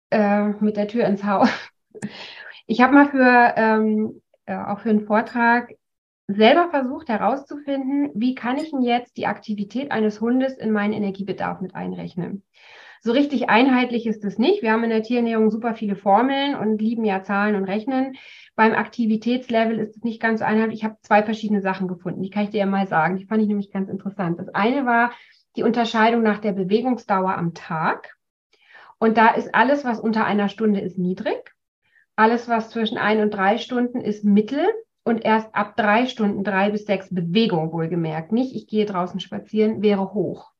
äh, 0.09 0.49
mit 0.59 0.75
der 0.75 0.87
Tür 0.87 1.05
ins 1.05 1.23
Haus. 1.23 1.49
Ich 2.67 2.81
habe 2.81 2.93
mal 2.93 3.09
für 3.09 3.53
ähm, 3.57 4.21
äh, 4.45 4.55
auch 4.55 4.79
für 4.79 4.89
einen 4.89 5.05
Vortrag 5.05 5.73
selber 6.35 6.69
versucht 6.69 7.09
herauszufinden, 7.09 8.11
wie 8.13 8.35
kann 8.35 8.57
ich 8.57 8.71
denn 8.71 8.81
jetzt 8.81 9.17
die 9.17 9.27
Aktivität 9.27 9.91
eines 9.91 10.21
Hundes 10.21 10.57
in 10.57 10.71
meinen 10.71 10.93
Energiebedarf 10.93 11.61
mit 11.61 11.75
einrechnen. 11.75 12.43
So 13.03 13.13
richtig 13.13 13.49
einheitlich 13.49 14.05
ist 14.05 14.23
es 14.23 14.37
nicht. 14.37 14.61
Wir 14.61 14.71
haben 14.71 14.83
in 14.83 14.91
der 14.91 15.01
Tierernährung 15.01 15.49
super 15.49 15.73
viele 15.73 15.95
Formeln 15.95 16.55
und 16.55 16.79
lieben 16.79 17.03
ja 17.03 17.23
Zahlen 17.23 17.55
und 17.55 17.63
Rechnen. 17.63 18.15
Beim 18.55 18.73
Aktivitätslevel 18.73 19.79
ist 19.79 19.97
es 19.97 20.03
nicht 20.03 20.21
ganz 20.21 20.43
einheitlich. 20.43 20.79
Ich 20.79 20.83
habe 20.83 20.97
zwei 21.01 21.23
verschiedene 21.23 21.61
Sachen 21.61 21.87
gefunden, 21.87 22.21
die 22.21 22.29
kann 22.29 22.43
ich 22.43 22.51
dir 22.51 22.59
ja 22.59 22.67
mal 22.67 22.87
sagen. 22.87 23.17
Die 23.17 23.25
fand 23.25 23.41
ich 23.41 23.47
nämlich 23.47 23.71
ganz 23.71 23.89
interessant. 23.89 24.37
Das 24.37 24.49
eine 24.49 24.85
war 24.85 25.11
die 25.55 25.63
Unterscheidung 25.63 26.21
nach 26.21 26.37
der 26.37 26.51
Bewegungsdauer 26.51 27.35
am 27.35 27.55
Tag. 27.55 28.15
Und 28.99 29.17
da 29.17 29.29
ist 29.29 29.55
alles, 29.55 29.83
was 29.83 29.99
unter 29.99 30.25
einer 30.25 30.47
Stunde 30.47 30.79
ist, 30.79 30.99
niedrig. 30.99 31.55
Alles, 32.15 32.47
was 32.47 32.69
zwischen 32.69 32.99
ein 32.99 33.19
und 33.19 33.31
drei 33.31 33.57
Stunden 33.57 33.99
ist, 33.99 34.23
mittel. 34.23 34.63
Und 35.03 35.25
erst 35.25 35.53
ab 35.55 35.75
drei 35.75 36.05
Stunden, 36.05 36.43
drei 36.43 36.69
bis 36.69 36.85
sechs 36.85 37.13
Bewegung 37.13 37.73
wohlgemerkt. 37.73 38.31
Nicht, 38.31 38.55
ich 38.55 38.67
gehe 38.67 38.85
draußen 38.85 39.19
spazieren, 39.19 39.81
wäre 39.81 40.13
hoch. 40.13 40.51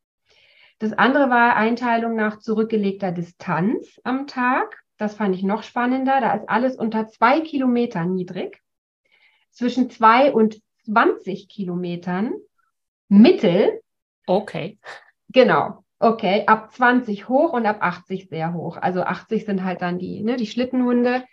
Das 0.80 0.94
andere 0.94 1.30
war 1.30 1.56
Einteilung 1.56 2.16
nach 2.16 2.40
zurückgelegter 2.40 3.12
Distanz 3.12 4.02
am 4.04 4.26
Tag. 4.26 4.84
Das 4.98 5.16
fand 5.16 5.36
ich 5.36 5.44
noch 5.44 5.62
spannender. 5.62 6.20
Da 6.22 6.34
ist 6.34 6.50
alles 6.50 6.76
unter 6.76 7.08
zwei 7.08 7.42
Kilometern 7.42 8.16
niedrig. 8.16 8.62
Zwischen 9.52 9.92
zwei 9.92 10.32
und 10.32 10.60
20 10.86 11.50
Kilometern 11.50 12.34
mittel. 13.10 13.82
Okay. 14.26 14.80
Genau. 15.30 15.84
Okay, 16.00 16.46
ab 16.48 16.74
20 16.74 17.30
hoch 17.30 17.54
und 17.54 17.68
ab 17.68 17.78
80 17.82 18.28
sehr 18.30 18.54
hoch. 18.54 18.78
Also 18.78 19.04
80 19.04 19.46
sind 19.46 19.64
halt 19.64 19.84
dann 19.84 20.00
die, 20.00 20.24
ne, 20.24 20.36
die 20.36 20.48
Schlittenhunde. 20.48 21.24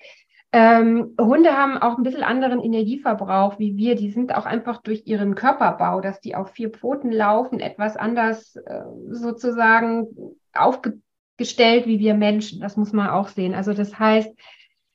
Ähm, 0.50 1.14
Hunde 1.20 1.52
haben 1.52 1.76
auch 1.76 1.98
ein 1.98 2.02
bisschen 2.02 2.22
anderen 2.22 2.62
Energieverbrauch 2.62 3.58
wie 3.58 3.76
wir. 3.76 3.96
Die 3.96 4.10
sind 4.10 4.34
auch 4.34 4.46
einfach 4.46 4.80
durch 4.80 5.02
ihren 5.06 5.34
Körperbau, 5.34 6.00
dass 6.00 6.20
die 6.20 6.34
auf 6.34 6.50
vier 6.52 6.70
Pfoten 6.70 7.12
laufen, 7.12 7.60
etwas 7.60 7.96
anders 7.96 8.56
äh, 8.56 8.82
sozusagen 9.10 10.06
aufgestellt 10.54 11.86
wie 11.86 11.98
wir 11.98 12.14
Menschen. 12.14 12.60
Das 12.60 12.76
muss 12.76 12.92
man 12.92 13.10
auch 13.10 13.28
sehen. 13.28 13.54
Also 13.54 13.74
das 13.74 13.98
heißt, 13.98 14.34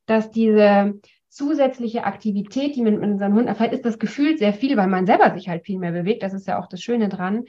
dass 0.07 0.31
diese 0.31 0.99
zusätzliche 1.29 2.03
Aktivität, 2.03 2.75
die 2.75 2.81
man 2.81 2.99
mit 2.99 3.11
unseren 3.11 3.33
Hunden 3.33 3.47
erfährt, 3.47 3.73
ist 3.73 3.85
das 3.85 3.99
Gefühl 3.99 4.37
sehr 4.37 4.53
viel, 4.53 4.75
weil 4.75 4.87
man 4.87 5.05
selber 5.05 5.33
sich 5.35 5.49
halt 5.49 5.65
viel 5.65 5.79
mehr 5.79 5.91
bewegt. 5.91 6.23
Das 6.23 6.33
ist 6.33 6.47
ja 6.47 6.59
auch 6.59 6.67
das 6.67 6.81
Schöne 6.81 7.09
dran. 7.09 7.45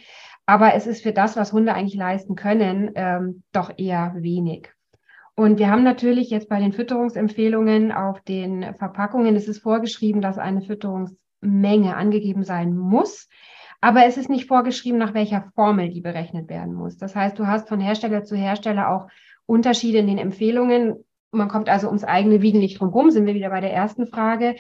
Aber 0.47 0.75
es 0.75 0.87
ist 0.87 1.03
für 1.03 1.13
das, 1.13 1.37
was 1.37 1.53
Hunde 1.55 1.73
eigentlich 1.73 1.95
leisten 1.95 2.35
können, 2.35 2.91
ähm, 2.97 3.43
doch 3.53 3.73
eher 3.79 4.15
wenig. 4.17 4.74
Und 5.37 5.59
wir 5.59 5.69
haben 5.69 5.83
natürlich 5.83 6.31
jetzt 6.31 6.49
bei 6.49 6.61
den 6.61 6.73
Fütterungsempfehlungen 6.73 7.91
auf 7.91 8.21
den 8.21 8.75
Verpackungen, 8.79 9.35
es 9.35 9.49
ist 9.49 9.59
vorgeschrieben, 9.59 10.21
dass 10.21 10.39
eine 10.39 10.63
Fütterungsmenge 10.63 11.97
angegeben 11.97 12.45
sein 12.45 12.77
muss. 12.77 13.29
Aber 13.81 14.07
es 14.07 14.17
ist 14.17 14.31
nicht 14.31 14.47
vorgeschrieben, 14.47 14.99
nach 14.99 15.13
welcher 15.13 15.51
Formel 15.55 15.91
die 15.91 16.01
berechnet 16.01 16.49
werden 16.49 16.73
muss. 16.73 16.97
Das 16.97 17.17
heißt, 17.17 17.39
du 17.39 17.47
hast 17.47 17.69
von 17.69 17.81
Hersteller 17.81 18.23
zu 18.23 18.37
Hersteller 18.37 18.91
auch 18.91 19.09
Unterschiede 19.47 19.99
in 19.99 20.07
den 20.07 20.19
Empfehlungen. 20.19 21.05
Man 21.33 21.49
kommt 21.49 21.69
also 21.69 21.89
ums 21.89 22.05
eigene 22.05 22.41
Wiegen 22.41 22.61
nicht 22.61 22.81
drum 22.81 22.91
rum, 22.91 23.11
sind 23.11 23.27
wir 23.27 23.35
wieder 23.35 23.51
bei 23.51 23.61
der 23.61 23.73
ersten 23.73 24.07
Frage. 24.07 24.55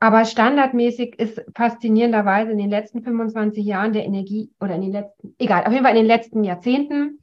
Aber 0.00 0.24
standardmäßig 0.24 1.18
ist 1.18 1.42
faszinierenderweise 1.54 2.52
in 2.52 2.58
den 2.58 2.70
letzten 2.70 3.02
25 3.02 3.64
Jahren 3.64 3.92
der 3.92 4.04
Energie 4.04 4.50
oder 4.60 4.74
in 4.74 4.82
den 4.82 4.92
letzten, 4.92 5.34
egal, 5.38 5.64
auf 5.64 5.72
jeden 5.72 5.84
Fall 5.84 5.96
in 5.96 6.02
den 6.02 6.06
letzten 6.06 6.44
Jahrzehnten 6.44 7.18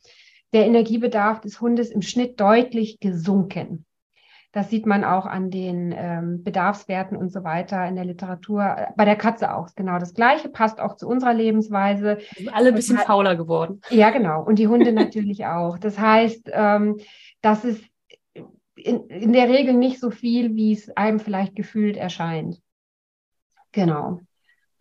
der 0.53 0.65
Energiebedarf 0.65 1.41
des 1.41 1.59
Hundes 1.61 1.89
im 1.89 2.01
Schnitt 2.01 2.39
deutlich 2.39 2.99
gesunken. 2.99 3.85
Das 4.53 4.69
sieht 4.69 4.85
man 4.85 5.03
auch 5.03 5.25
an 5.25 5.51
den 5.51 5.93
ähm, 5.95 6.43
Bedarfswerten 6.43 7.17
und 7.17 7.31
so 7.31 7.43
weiter 7.43 7.85
in 7.87 7.95
der 7.95 8.05
Literatur. 8.05 8.87
Bei 8.95 9.05
der 9.05 9.17
Katze 9.17 9.53
auch 9.53 9.67
genau 9.75 9.99
das 9.99 10.13
Gleiche, 10.13 10.49
passt 10.49 10.79
auch 10.79 10.95
zu 10.95 11.07
unserer 11.07 11.33
Lebensweise. 11.33 12.17
Sind 12.35 12.53
alle 12.53 12.69
ein 12.69 12.75
bisschen 12.75 12.97
hat, 12.97 13.05
fauler 13.05 13.35
geworden. 13.35 13.81
Ja, 13.89 14.09
genau. 14.09 14.43
Und 14.43 14.57
die 14.57 14.67
Hunde 14.67 14.91
natürlich 14.93 15.45
auch. 15.45 15.77
Das 15.77 15.99
heißt, 15.99 16.49
ähm, 16.53 16.97
das 17.41 17.65
ist 17.65 17.83
in, 18.77 19.07
in 19.09 19.33
der 19.33 19.49
Regel 19.49 19.73
nicht 19.73 19.99
so 19.99 20.11
viel, 20.11 20.55
wie 20.55 20.71
es 20.71 20.89
einem 20.95 21.19
vielleicht 21.19 21.55
gefühlt 21.55 21.97
erscheint. 21.97 22.61
Genau. 23.73 24.21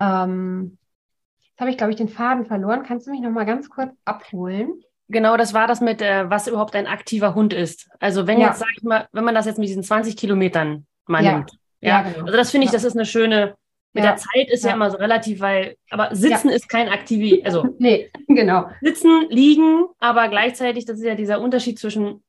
Ähm, 0.01 0.79
jetzt 1.51 1.61
habe 1.61 1.71
ich, 1.71 1.77
glaube 1.77 1.91
ich, 1.91 1.97
den 1.97 2.09
Faden 2.09 2.47
verloren. 2.47 2.85
Kannst 2.85 3.07
du 3.07 3.11
mich 3.11 3.21
noch 3.21 3.31
mal 3.31 3.45
ganz 3.45 3.69
kurz 3.69 3.93
abholen? 4.05 4.81
Genau, 5.09 5.37
das 5.37 5.55
war 5.55 5.67
das 5.67 5.81
mit, 5.81 6.03
äh, 6.03 6.29
was 6.29 6.49
überhaupt 6.49 6.75
ein 6.75 6.87
aktiver 6.87 7.35
Hund 7.35 7.53
ist. 7.53 7.89
Also 8.01 8.27
wenn 8.27 8.41
ja. 8.41 8.49
jetzt, 8.49 8.59
sag 8.59 8.69
ich 8.77 8.83
mal, 8.83 9.09
wenn 9.13 9.25
man 9.25 9.35
das 9.35 9.47
jetzt 9.47 9.59
mit 9.59 9.69
diesen 9.69 9.83
20 9.83 10.17
Kilometern 10.17 10.87
mal 11.07 11.25
ja. 11.25 11.33
nimmt. 11.35 11.53
Ja, 11.81 11.89
ja 11.89 12.11
genau. 12.11 12.27
also 12.27 12.37
das 12.37 12.51
finde 12.51 12.67
ich, 12.67 12.73
das 12.73 12.85
ist 12.85 12.97
eine 12.97 13.07
schöne, 13.07 13.55
mit 13.93 14.05
der 14.05 14.17
Zeit 14.17 14.51
ist 14.51 14.65
ja. 14.65 14.75
immer 14.75 14.91
so 14.91 14.99
relativ, 14.99 15.41
weil, 15.41 15.77
aber 15.91 16.15
Sitzen 16.15 16.51
ist 16.51 16.69
kein 16.69 16.89
aktivi, 16.89 17.43
also 17.45 17.75
nee, 17.79 18.11
genau. 18.29 18.69
Sitzen, 18.83 19.27
liegen, 19.31 19.87
aber 19.99 20.29
gleichzeitig, 20.29 20.85
das 20.85 20.99
ist 20.99 21.05
ja 21.05 21.15
dieser 21.15 21.41
Unterschied 21.41 21.79
zwischen, 21.79 22.23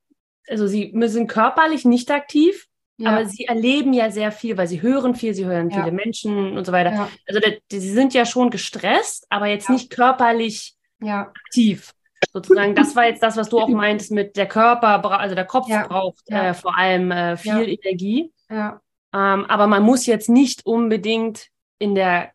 also 0.47 0.67
sie 0.67 0.93
sind 1.07 1.27
körperlich 1.27 1.85
nicht 1.85 2.11
aktiv. 2.11 2.67
Aber 3.05 3.25
sie 3.27 3.45
erleben 3.45 3.93
ja 3.93 4.09
sehr 4.09 4.31
viel, 4.31 4.57
weil 4.57 4.65
sie 4.65 4.81
hören 4.81 5.13
viel, 5.13 5.35
sie 5.35 5.45
hören 5.45 5.69
viele 5.69 5.91
Menschen 5.91 6.57
und 6.57 6.65
so 6.65 6.71
weiter. 6.71 7.07
Also 7.27 7.39
der, 7.39 7.59
die, 7.71 7.79
sie 7.79 7.91
sind 7.91 8.15
ja 8.15 8.25
schon 8.25 8.49
gestresst, 8.49 9.27
aber 9.29 9.45
jetzt 9.45 9.69
nicht 9.69 9.91
körperlich 9.91 10.73
aktiv. 11.05 11.93
Sozusagen, 12.33 12.75
das 12.75 12.95
war 12.95 13.05
jetzt 13.05 13.23
das, 13.23 13.37
was 13.37 13.49
du 13.49 13.59
auch 13.59 13.69
meintest 13.69 14.11
mit 14.11 14.35
der 14.35 14.47
Körper, 14.47 15.19
also 15.19 15.35
der 15.35 15.45
Kopf 15.45 15.67
braucht 15.67 16.29
äh, 16.29 16.53
vor 16.53 16.77
allem 16.77 17.11
äh, 17.11 17.37
viel 17.37 17.77
Energie. 17.81 18.31
Ähm, 18.49 19.45
aber 19.45 19.67
man 19.67 19.83
muss 19.83 20.05
jetzt 20.05 20.29
nicht 20.29 20.65
unbedingt 20.65 21.47
in 21.79 21.95
der, 21.95 22.31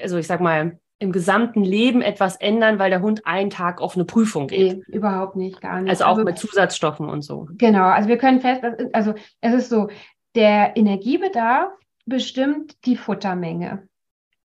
also 0.00 0.18
ich 0.18 0.26
sag 0.26 0.40
mal, 0.40 0.78
im 1.00 1.12
gesamten 1.12 1.62
Leben 1.62 2.02
etwas 2.02 2.36
ändern, 2.36 2.78
weil 2.78 2.90
der 2.90 3.02
Hund 3.02 3.24
einen 3.24 3.50
Tag 3.50 3.80
auf 3.80 3.94
eine 3.94 4.04
Prüfung 4.04 4.48
geht. 4.48 4.78
Nee, 4.88 4.96
überhaupt 4.96 5.36
nicht, 5.36 5.60
gar 5.60 5.80
nicht. 5.80 5.90
Also 5.90 6.04
auch 6.04 6.10
also, 6.10 6.24
mit 6.24 6.38
Zusatzstoffen 6.38 7.08
und 7.08 7.22
so. 7.22 7.48
Genau, 7.52 7.84
also 7.84 8.08
wir 8.08 8.18
können 8.18 8.40
fest, 8.40 8.62
also 8.92 9.14
es 9.40 9.54
ist 9.54 9.68
so, 9.68 9.88
der 10.34 10.76
Energiebedarf 10.76 11.72
bestimmt 12.04 12.84
die 12.84 12.96
Futtermenge. 12.96 13.86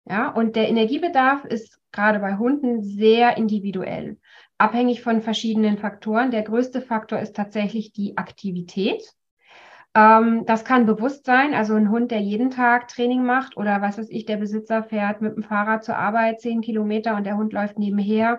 Ja, 0.08 0.28
und 0.28 0.54
der 0.54 0.68
Energiebedarf 0.68 1.44
ist 1.44 1.80
gerade 1.90 2.20
bei 2.20 2.36
Hunden 2.36 2.82
sehr 2.82 3.36
individuell, 3.36 4.18
abhängig 4.58 5.02
von 5.02 5.20
verschiedenen 5.20 5.78
Faktoren. 5.78 6.30
Der 6.30 6.42
größte 6.42 6.80
Faktor 6.80 7.18
ist 7.18 7.36
tatsächlich 7.36 7.92
die 7.92 8.16
Aktivität. 8.16 9.02
Ähm, 9.94 10.44
das 10.46 10.64
kann 10.64 10.86
bewusst 10.86 11.24
sein, 11.24 11.54
also 11.54 11.74
ein 11.74 11.90
Hund, 11.90 12.10
der 12.10 12.20
jeden 12.20 12.50
Tag 12.50 12.88
Training 12.88 13.24
macht 13.24 13.56
oder 13.56 13.80
was 13.80 13.98
weiß 13.98 14.08
ich, 14.10 14.26
der 14.26 14.36
Besitzer 14.36 14.82
fährt 14.82 15.20
mit 15.22 15.36
dem 15.36 15.42
Fahrrad 15.42 15.84
zur 15.84 15.96
Arbeit 15.96 16.40
zehn 16.40 16.60
Kilometer 16.60 17.16
und 17.16 17.24
der 17.24 17.36
Hund 17.36 17.52
läuft 17.52 17.78
nebenher. 17.78 18.38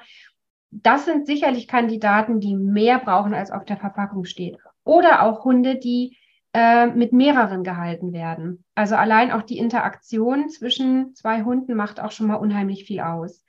Das 0.69 1.05
sind 1.05 1.25
sicherlich 1.25 1.67
Kandidaten, 1.67 2.39
die 2.39 2.55
mehr 2.55 2.99
brauchen, 2.99 3.33
als 3.33 3.51
auf 3.51 3.65
der 3.65 3.77
Verpackung 3.77 4.25
steht. 4.25 4.57
Oder 4.83 5.23
auch 5.23 5.45
Hunde, 5.45 5.77
die 5.77 6.17
äh, 6.53 6.87
mit 6.87 7.13
mehreren 7.13 7.63
gehalten 7.63 8.13
werden. 8.13 8.63
Also 8.75 8.95
allein 8.95 9.31
auch 9.31 9.41
die 9.41 9.57
Interaktion 9.57 10.49
zwischen 10.49 11.15
zwei 11.15 11.43
Hunden 11.43 11.73
macht 11.73 11.99
auch 11.99 12.11
schon 12.11 12.27
mal 12.27 12.35
unheimlich 12.35 12.83
viel 12.83 12.99
aus. 12.99 13.45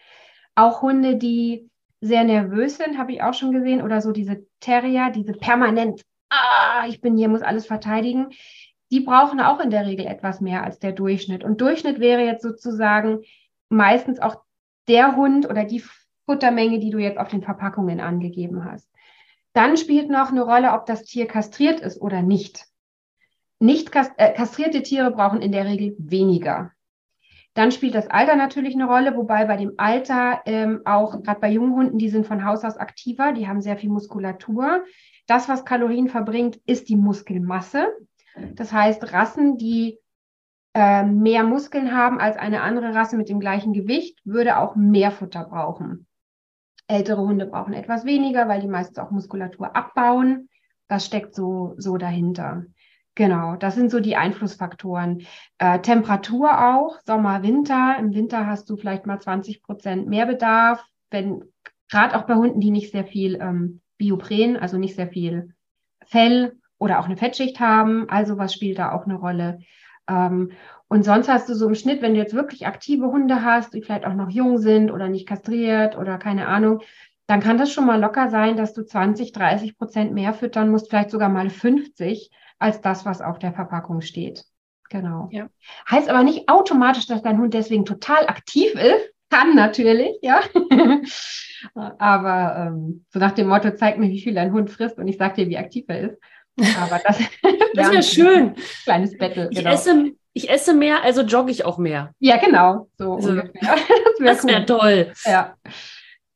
Auch 0.55 0.81
Hunde, 0.83 1.16
die 1.16 1.69
sehr 2.01 2.24
nervös 2.24 2.76
sind, 2.76 2.99
habe 2.99 3.12
ich 3.12 3.22
auch 3.22 3.34
schon 3.34 3.53
gesehen, 3.53 3.82
oder 3.82 4.01
so 4.01 4.12
diese 4.12 4.46
Terrier, 4.61 5.11
diese 5.11 5.32
permanent 5.32 6.05
ah, 6.30 6.86
ich 6.88 7.01
bin 7.01 7.16
hier, 7.16 7.28
muss 7.28 7.42
alles 7.42 7.66
verteidigen, 7.66 8.28
die 8.90 9.01
brauchen 9.01 9.40
auch 9.40 9.61
in 9.61 9.70
der 9.70 9.86
Regel 9.86 10.07
etwas 10.07 10.40
mehr 10.40 10.64
als 10.64 10.78
der 10.78 10.92
Durchschnitt. 10.92 11.44
Und 11.44 11.61
Durchschnitt 11.61 12.01
wäre 12.01 12.22
jetzt 12.22 12.42
sozusagen 12.42 13.20
meistens 13.68 14.18
auch 14.18 14.42
der 14.88 15.16
Hund 15.16 15.49
oder 15.49 15.64
die 15.64 15.82
Futtermenge, 16.26 16.78
die 16.78 16.90
du 16.90 16.99
jetzt 16.99 17.18
auf 17.18 17.28
den 17.28 17.42
Verpackungen 17.42 18.01
angegeben 18.01 18.64
hast. 18.64 18.88
Dann 19.53 19.76
spielt 19.76 20.09
noch 20.09 20.30
eine 20.30 20.42
Rolle, 20.42 20.72
ob 20.72 20.86
das 20.86 21.05
Tier 21.05 21.26
kastriert 21.26 21.80
ist 21.80 22.01
oder 22.01 22.22
nicht. 22.22 22.66
Nicht 23.61 23.94
äh, 23.94 24.32
kastrierte 24.32 24.82
Tiere 24.82 25.11
brauchen 25.11 25.42
in 25.42 25.53
der 25.53 25.64
Regel 25.64 25.94
weniger. 25.99 26.72
Dann 27.59 27.73
spielt 27.73 27.97
das 27.97 28.07
Alter 28.07 28.37
natürlich 28.37 28.77
eine 28.77 28.87
Rolle, 28.87 29.17
wobei 29.17 29.45
bei 29.47 29.57
dem 29.57 29.73
Alter 29.79 30.43
ähm, 30.47 30.83
auch 30.85 31.25
gerade 31.25 31.41
bei 31.41 31.51
jungen 31.51 31.75
Hunden, 31.75 31.99
die 31.99 32.09
sind 32.09 32.25
von 32.25 32.45
Haus 32.45 32.63
aus 32.63 32.77
aktiver, 32.77 33.33
die 33.33 33.49
haben 33.49 33.61
sehr 33.63 33.77
viel 33.77 33.91
Muskulatur. 33.91 34.85
Das, 35.27 35.49
was 35.49 35.65
Kalorien 35.65 36.09
verbringt, 36.09 36.61
ist 36.67 36.89
die 36.89 36.95
Muskelmasse. 36.95 37.89
Das 38.55 38.73
heißt, 38.73 39.13
Rassen, 39.13 39.59
die 39.59 39.99
äh, 40.73 41.03
mehr 41.03 41.43
Muskeln 41.43 41.93
haben 41.93 42.21
als 42.21 42.37
eine 42.37 42.63
andere 42.63 42.95
Rasse 42.95 43.17
mit 43.17 43.29
dem 43.29 43.41
gleichen 43.41 43.73
Gewicht, 43.73 44.21
würde 44.25 44.59
auch 44.59 44.77
mehr 44.77 45.11
Futter 45.11 45.43
brauchen. 45.43 46.07
Ältere 46.87 47.23
Hunde 47.23 47.47
brauchen 47.47 47.73
etwas 47.73 48.05
weniger, 48.05 48.47
weil 48.47 48.61
die 48.61 48.69
meistens 48.69 48.99
auch 48.99 49.11
Muskulatur 49.11 49.75
abbauen. 49.75 50.49
Das 50.87 51.05
steckt 51.05 51.35
so, 51.35 51.75
so 51.77 51.97
dahinter. 51.97 52.67
Genau, 53.19 53.57
das 53.57 53.75
sind 53.75 53.91
so 53.91 53.99
die 53.99 54.14
Einflussfaktoren. 54.14 55.27
Äh, 55.59 55.81
Temperatur 55.81 56.51
auch, 56.69 57.01
Sommer, 57.05 57.43
Winter. 57.43 57.97
Im 57.99 58.14
Winter 58.14 58.47
hast 58.47 58.71
du 58.71 58.77
vielleicht 58.77 59.07
mal 59.07 59.19
20 59.19 59.61
Prozent 59.61 60.07
mehr 60.07 60.25
Bedarf, 60.25 60.85
wenn 61.11 61.43
gerade 61.91 62.16
auch 62.16 62.27
bei 62.27 62.37
Hunden, 62.37 62.61
die 62.61 62.71
nicht 62.71 62.93
sehr 62.93 63.05
viel 63.05 63.35
ähm, 63.41 63.81
Biopren, 63.97 64.57
also 64.57 64.79
nicht 64.79 64.95
sehr 64.95 65.09
viel 65.09 65.53
Fell 66.07 66.61
oder 66.79 67.01
auch 67.01 67.07
eine 67.07 67.16
Fettschicht 67.16 67.59
haben. 67.59 68.09
Also 68.09 68.39
was 68.39 68.55
spielt 68.55 68.79
da 68.79 68.93
auch 68.93 69.05
eine 69.05 69.16
Rolle? 69.16 69.59
Ähm, 70.09 70.53
und 70.87 71.05
sonst 71.05 71.29
hast 71.29 71.49
du 71.49 71.55
so 71.55 71.66
im 71.66 71.75
Schnitt, 71.75 72.03
wenn 72.03 72.14
du 72.14 72.21
jetzt 72.21 72.35
wirklich 72.35 72.69
aktive 72.69 73.07
Hunde 73.07 73.43
hast, 73.43 73.75
die 73.75 73.83
vielleicht 73.83 74.07
auch 74.07 74.14
noch 74.14 74.31
jung 74.31 74.59
sind 74.59 74.93
oder 74.93 75.09
nicht 75.09 75.27
kastriert 75.27 75.99
oder 75.99 76.19
keine 76.19 76.47
Ahnung, 76.47 76.83
dann 77.27 77.41
kann 77.41 77.59
das 77.59 77.73
schon 77.73 77.85
mal 77.85 78.01
locker 78.01 78.31
sein, 78.31 78.57
dass 78.57 78.75
du 78.75 78.85
20, 78.85 79.33
30 79.33 79.77
Prozent 79.77 80.12
mehr 80.14 80.35
füttern 80.35 80.71
musst, 80.71 80.89
vielleicht 80.89 81.11
sogar 81.11 81.29
mal 81.29 81.51
50 81.51 82.31
als 82.59 82.81
das, 82.81 83.05
was 83.05 83.21
auf 83.21 83.39
der 83.39 83.53
Verpackung 83.53 84.01
steht. 84.01 84.45
Genau. 84.91 85.29
Ja. 85.31 85.49
Heißt 85.91 86.09
aber 86.09 86.23
nicht 86.23 86.49
automatisch, 86.49 87.07
dass 87.07 87.23
dein 87.23 87.39
Hund 87.39 87.55
deswegen 87.55 87.85
total 87.85 88.27
aktiv 88.27 88.75
ist. 88.75 89.13
Kann 89.31 89.55
natürlich, 89.55 90.17
ja. 90.23 90.41
aber 91.99 92.69
ähm, 92.69 93.05
so 93.11 93.19
nach 93.19 93.33
dem 93.33 93.49
Motto, 93.49 93.71
zeig 93.73 93.99
mir, 93.99 94.09
wie 94.09 94.23
viel 94.23 94.33
dein 94.33 94.53
Hund 94.53 94.71
frisst 94.71 94.97
und 94.99 95.07
ich 95.07 95.19
sag 95.19 95.35
dir, 95.35 95.49
wie 95.51 95.59
aktiv 95.59 95.85
er 95.89 96.13
ist. 96.13 96.19
Aber 96.81 96.99
das, 97.05 97.19
das 97.75 97.91
wäre 97.93 98.03
schön. 98.03 98.55
Kleines 98.85 99.17
Battle. 99.19 99.49
Ich, 99.51 99.59
genau. 99.59 99.73
esse, 99.73 100.13
ich 100.33 100.49
esse 100.49 100.75
mehr, 100.75 101.03
also 101.05 101.23
jogge 101.23 101.51
ich 101.51 101.65
auch 101.65 101.77
mehr. 101.77 102.15
Ja, 102.19 102.39
genau. 102.39 102.89
So 102.97 103.17
also. 103.17 103.35
Das 103.35 104.45
wäre 104.45 104.45
wär 104.45 104.67
toll. 104.67 105.13
Ja. 105.25 105.57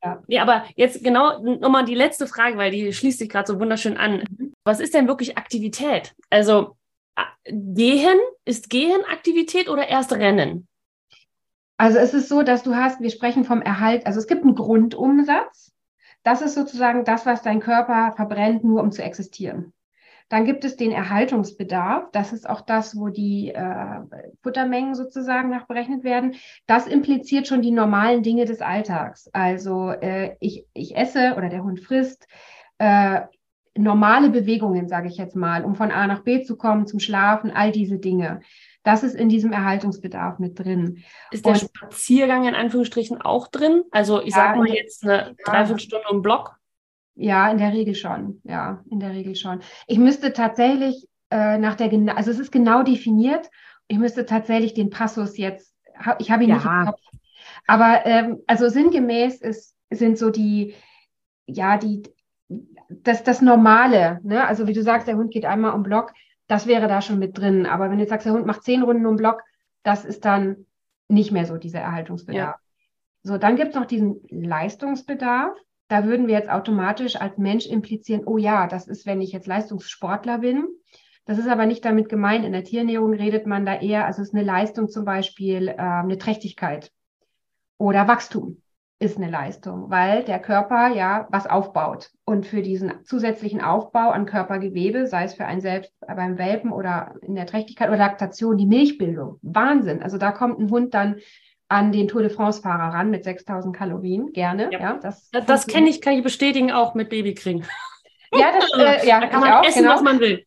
Ja. 0.05 0.23
ja, 0.27 0.43
aber 0.43 0.65
jetzt 0.75 1.03
genau 1.05 1.39
nochmal 1.43 1.85
die 1.85 1.95
letzte 1.95 2.27
Frage, 2.27 2.57
weil 2.57 2.73
die 2.73 2.93
schließt 2.93 3.21
sich 3.21 3.29
gerade 3.29 3.47
so 3.47 3.61
wunderschön 3.61 3.97
an. 3.97 4.25
Mhm. 4.37 4.52
Was 4.65 4.81
ist 4.81 4.95
denn 4.95 5.09
wirklich 5.09 5.37
Aktivität? 5.37 6.15
Also 6.31 6.77
gehen, 7.45 8.19
ist 8.45 8.71
Gehen 8.71 9.05
Aktivität 9.11 9.69
oder 9.69 9.89
erst 9.89 10.13
Rennen? 10.13 10.69
Also 11.77 11.99
es 11.99 12.15
ist 12.15 12.29
so, 12.29 12.43
dass 12.43 12.63
du 12.63 12.77
hast, 12.77 13.01
wir 13.01 13.11
sprechen 13.11 13.45
vom 13.45 13.61
Erhalt, 13.61 14.07
also 14.07 14.21
es 14.21 14.27
gibt 14.27 14.45
einen 14.45 14.55
Grundumsatz. 14.55 15.73
Das 16.23 16.41
ist 16.41 16.55
sozusagen 16.55 17.05
das, 17.05 17.27
was 17.27 17.43
dein 17.43 17.59
Körper 17.59 18.13
verbrennt, 18.15 18.63
nur 18.63 18.81
um 18.83 18.93
zu 18.93 19.03
existieren. 19.03 19.73
Dann 20.29 20.45
gibt 20.45 20.65
es 20.65 20.77
den 20.77 20.93
Erhaltungsbedarf. 20.93 22.11
Das 22.13 22.33
ist 22.33 22.49
auch 22.49 22.61
das, 22.61 22.97
wo 22.97 23.09
die 23.09 23.53
äh, 23.53 24.01
Futtermengen 24.43 24.95
sozusagen 24.95 25.51
nachberechnet 25.51 26.05
werden. 26.05 26.37
Das 26.67 26.87
impliziert 26.87 27.49
schon 27.49 27.61
die 27.61 27.73
normalen 27.73 28.23
Dinge 28.23 28.45
des 28.45 28.63
Alltags. 28.63 29.29
Also 29.33 29.91
äh, 29.91 30.37
ich, 30.41 30.65
ich 30.73 30.97
esse 30.97 31.35
oder 31.37 31.49
der 31.49 31.65
Hund 31.65 31.81
frisst. 31.81 32.29
Äh, 32.79 33.23
normale 33.77 34.31
Bewegungen, 34.31 34.89
sage 34.89 35.09
ich 35.09 35.17
jetzt 35.17 35.37
mal, 35.37 35.65
um 35.65 35.75
von 35.75 35.91
A 35.91 36.07
nach 36.07 36.23
B 36.23 36.43
zu 36.43 36.57
kommen, 36.57 36.87
zum 36.87 37.01
Schlafen, 37.01 37.51
all 37.51 37.73
diese 37.73 37.99
Dinge. 37.99 38.41
Das 38.83 39.03
ist 39.03 39.15
in 39.15 39.29
diesem 39.29 39.53
Erhaltungsbedarf 39.53 40.39
mit 40.39 40.59
drin. 40.59 41.05
Ist 41.31 41.47
der 41.47 41.53
Und, 41.53 41.61
Spaziergang 41.61 42.47
in 42.47 42.55
Anführungsstrichen 42.55 43.23
auch 43.23 43.49
drin? 43.49 43.85
Also 43.91 44.21
ich 44.21 44.31
ja, 44.31 44.37
sage 44.37 44.59
mal 44.59 44.69
jetzt 44.69 45.05
eine 45.05 45.35
Dreiviertelstunde 45.45 46.07
im 46.11 46.23
Block. 46.23 46.57
Ja, 47.15 47.51
in 47.51 47.59
der 47.59 47.73
Regel 47.73 47.95
schon. 47.95 48.41
Ja, 48.45 48.83
in 48.91 48.99
der 48.99 49.11
Regel 49.11 49.37
schon. 49.37 49.61
Ich 49.87 49.99
müsste 49.99 50.33
tatsächlich 50.33 51.07
äh, 51.31 51.59
nach 51.59 51.77
der, 51.77 51.91
also 52.17 52.31
es 52.31 52.39
ist 52.39 52.51
genau 52.51 52.83
definiert. 52.83 53.51
Ich 53.87 53.99
müsste 53.99 54.27
tatsächlich 54.27 54.75
den 54.75 54.91
Passus 54.91 55.37
jetzt, 55.37 55.75
ich 56.19 56.31
habe 56.31 56.45
ihn 56.45 56.51
ja. 56.51 56.57
nicht 56.57 56.65
im 56.65 56.87
Kopf. 56.87 57.01
Aber 57.67 58.05
ähm, 58.05 58.41
also 58.47 58.69
sinngemäß 58.69 59.41
ist, 59.41 59.77
sind 59.91 60.19
so 60.19 60.31
die, 60.31 60.75
ja, 61.47 61.79
die, 61.79 62.03
das, 63.03 63.25
das 63.25 63.43
Normale, 63.43 64.21
ne? 64.23 64.47
Also 64.47 64.67
wie 64.67 64.73
du 64.73 64.83
sagst, 64.83 65.09
der 65.09 65.17
Hund 65.17 65.33
geht 65.33 65.45
einmal 65.45 65.73
um 65.73 65.83
Block, 65.83 66.13
das 66.47 66.67
wäre 66.67 66.89
da 66.89 67.01
schon 67.03 67.19
mit 67.19 67.39
drin. 67.39 67.67
Aber 67.67 67.91
wenn 67.91 67.97
du 67.97 68.03
jetzt 68.03 68.11
sagst, 68.11 68.27
der 68.27 68.35
Hund 68.35 68.47
macht 68.47 68.63
zehn 68.63 68.83
Runden 68.83 69.07
um 69.07 69.17
Block, 69.17 69.43
das 69.83 70.05
ist 70.05 70.25
dann 70.25 70.67
nicht 71.09 71.33
mehr 71.33 71.47
so 71.47 71.57
dieser 71.57 71.81
Erhaltungsbedarf. 71.81 72.57
Ja. 72.57 72.59
So, 73.23 73.39
dann 73.39 73.57
gibt 73.57 73.71
es 73.71 73.75
noch 73.75 73.87
diesen 73.87 74.21
Leistungsbedarf 74.29 75.57
da 75.93 76.05
würden 76.05 76.27
wir 76.27 76.35
jetzt 76.35 76.49
automatisch 76.49 77.17
als 77.17 77.37
Mensch 77.37 77.67
implizieren, 77.67 78.23
oh 78.25 78.39
ja, 78.39 78.67
das 78.67 78.89
ist, 78.89 79.05
wenn 79.05 79.21
ich 79.21 79.31
jetzt 79.33 79.47
Leistungssportler 79.47 80.39
bin. 80.39 80.67
Das 81.27 81.37
ist 81.37 81.49
aber 81.49 81.67
nicht 81.67 81.85
damit 81.85 82.09
gemeint. 82.09 82.47
In 82.47 82.53
der 82.53 82.65
Tierernährung 82.65 83.13
redet 83.13 83.47
man 83.47 83.67
da 83.67 83.79
eher, 83.79 84.07
also 84.07 84.23
es 84.23 84.29
ist 84.29 84.35
eine 84.35 84.43
Leistung 84.43 84.89
zum 84.89 85.05
Beispiel, 85.05 85.69
äh, 85.69 85.75
eine 85.77 86.17
Trächtigkeit 86.17 86.91
oder 87.77 88.09
Wachstum 88.09 88.62
ist 89.03 89.17
eine 89.17 89.29
Leistung, 89.29 89.91
weil 89.91 90.23
der 90.23 90.39
Körper 90.39 90.89
ja 90.89 91.27
was 91.31 91.47
aufbaut. 91.47 92.11
Und 92.25 92.47
für 92.47 92.63
diesen 92.63 93.05
zusätzlichen 93.05 93.61
Aufbau 93.61 94.11
an 94.11 94.27
Körpergewebe, 94.27 95.07
sei 95.07 95.25
es 95.25 95.35
für 95.35 95.45
einen 95.45 95.61
selbst 95.61 95.93
beim 96.07 96.39
Welpen 96.39 96.73
oder 96.73 97.15
in 97.23 97.35
der 97.35 97.47
Trächtigkeit 97.47 97.89
oder 97.89 97.99
Laktation, 97.99 98.57
die 98.57 98.67
Milchbildung, 98.67 99.39
Wahnsinn. 99.43 100.03
Also 100.03 100.19
da 100.19 100.31
kommt 100.31 100.61
ein 100.61 100.71
Hund 100.71 100.95
dann 100.95 101.17
an 101.69 101.91
den 101.91 102.07
Tour 102.07 102.23
de 102.23 102.31
France-Fahrer 102.31 102.95
ran 102.95 103.11
mit 103.11 103.25
6000 103.25 103.75
Kalorien, 103.75 104.33
gerne. 104.33 104.71
Ja, 104.73 104.79
ja 104.79 104.99
das, 105.03 105.31
das, 105.31 105.47
das 105.47 105.67
kenne 105.67 105.89
ich, 105.89 106.01
kann 106.01 106.15
ich 106.15 106.23
bestätigen, 106.23 106.71
auch 106.71 106.95
mit 106.95 107.09
Babykring. 107.09 107.65
Ja, 108.33 108.53
das 108.53 108.71
äh, 108.79 109.09
ja, 109.09 109.21
da 109.21 109.27
kann 109.27 109.41
man 109.41 109.53
auch, 109.53 109.65
essen, 109.65 109.83
genau. 109.83 109.95
was 109.95 110.03
man 110.03 110.21
will. 110.21 110.45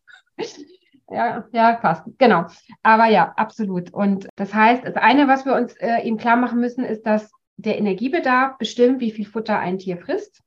Ja, 1.10 1.44
ja, 1.52 1.78
fast. 1.80 2.02
Genau. 2.18 2.46
Aber 2.82 3.06
ja, 3.06 3.32
absolut. 3.36 3.92
Und 3.92 4.28
das 4.36 4.54
heißt, 4.54 4.84
das 4.84 4.96
eine, 4.96 5.28
was 5.28 5.44
wir 5.44 5.54
uns 5.54 5.74
äh, 5.74 6.02
eben 6.02 6.16
klar 6.16 6.36
machen 6.36 6.58
müssen, 6.58 6.84
ist, 6.84 7.06
dass 7.06 7.30
der 7.56 7.78
Energiebedarf 7.78 8.58
bestimmt, 8.58 9.00
wie 9.00 9.10
viel 9.10 9.26
Futter 9.26 9.58
ein 9.58 9.78
Tier 9.78 9.98
frisst. 9.98 10.42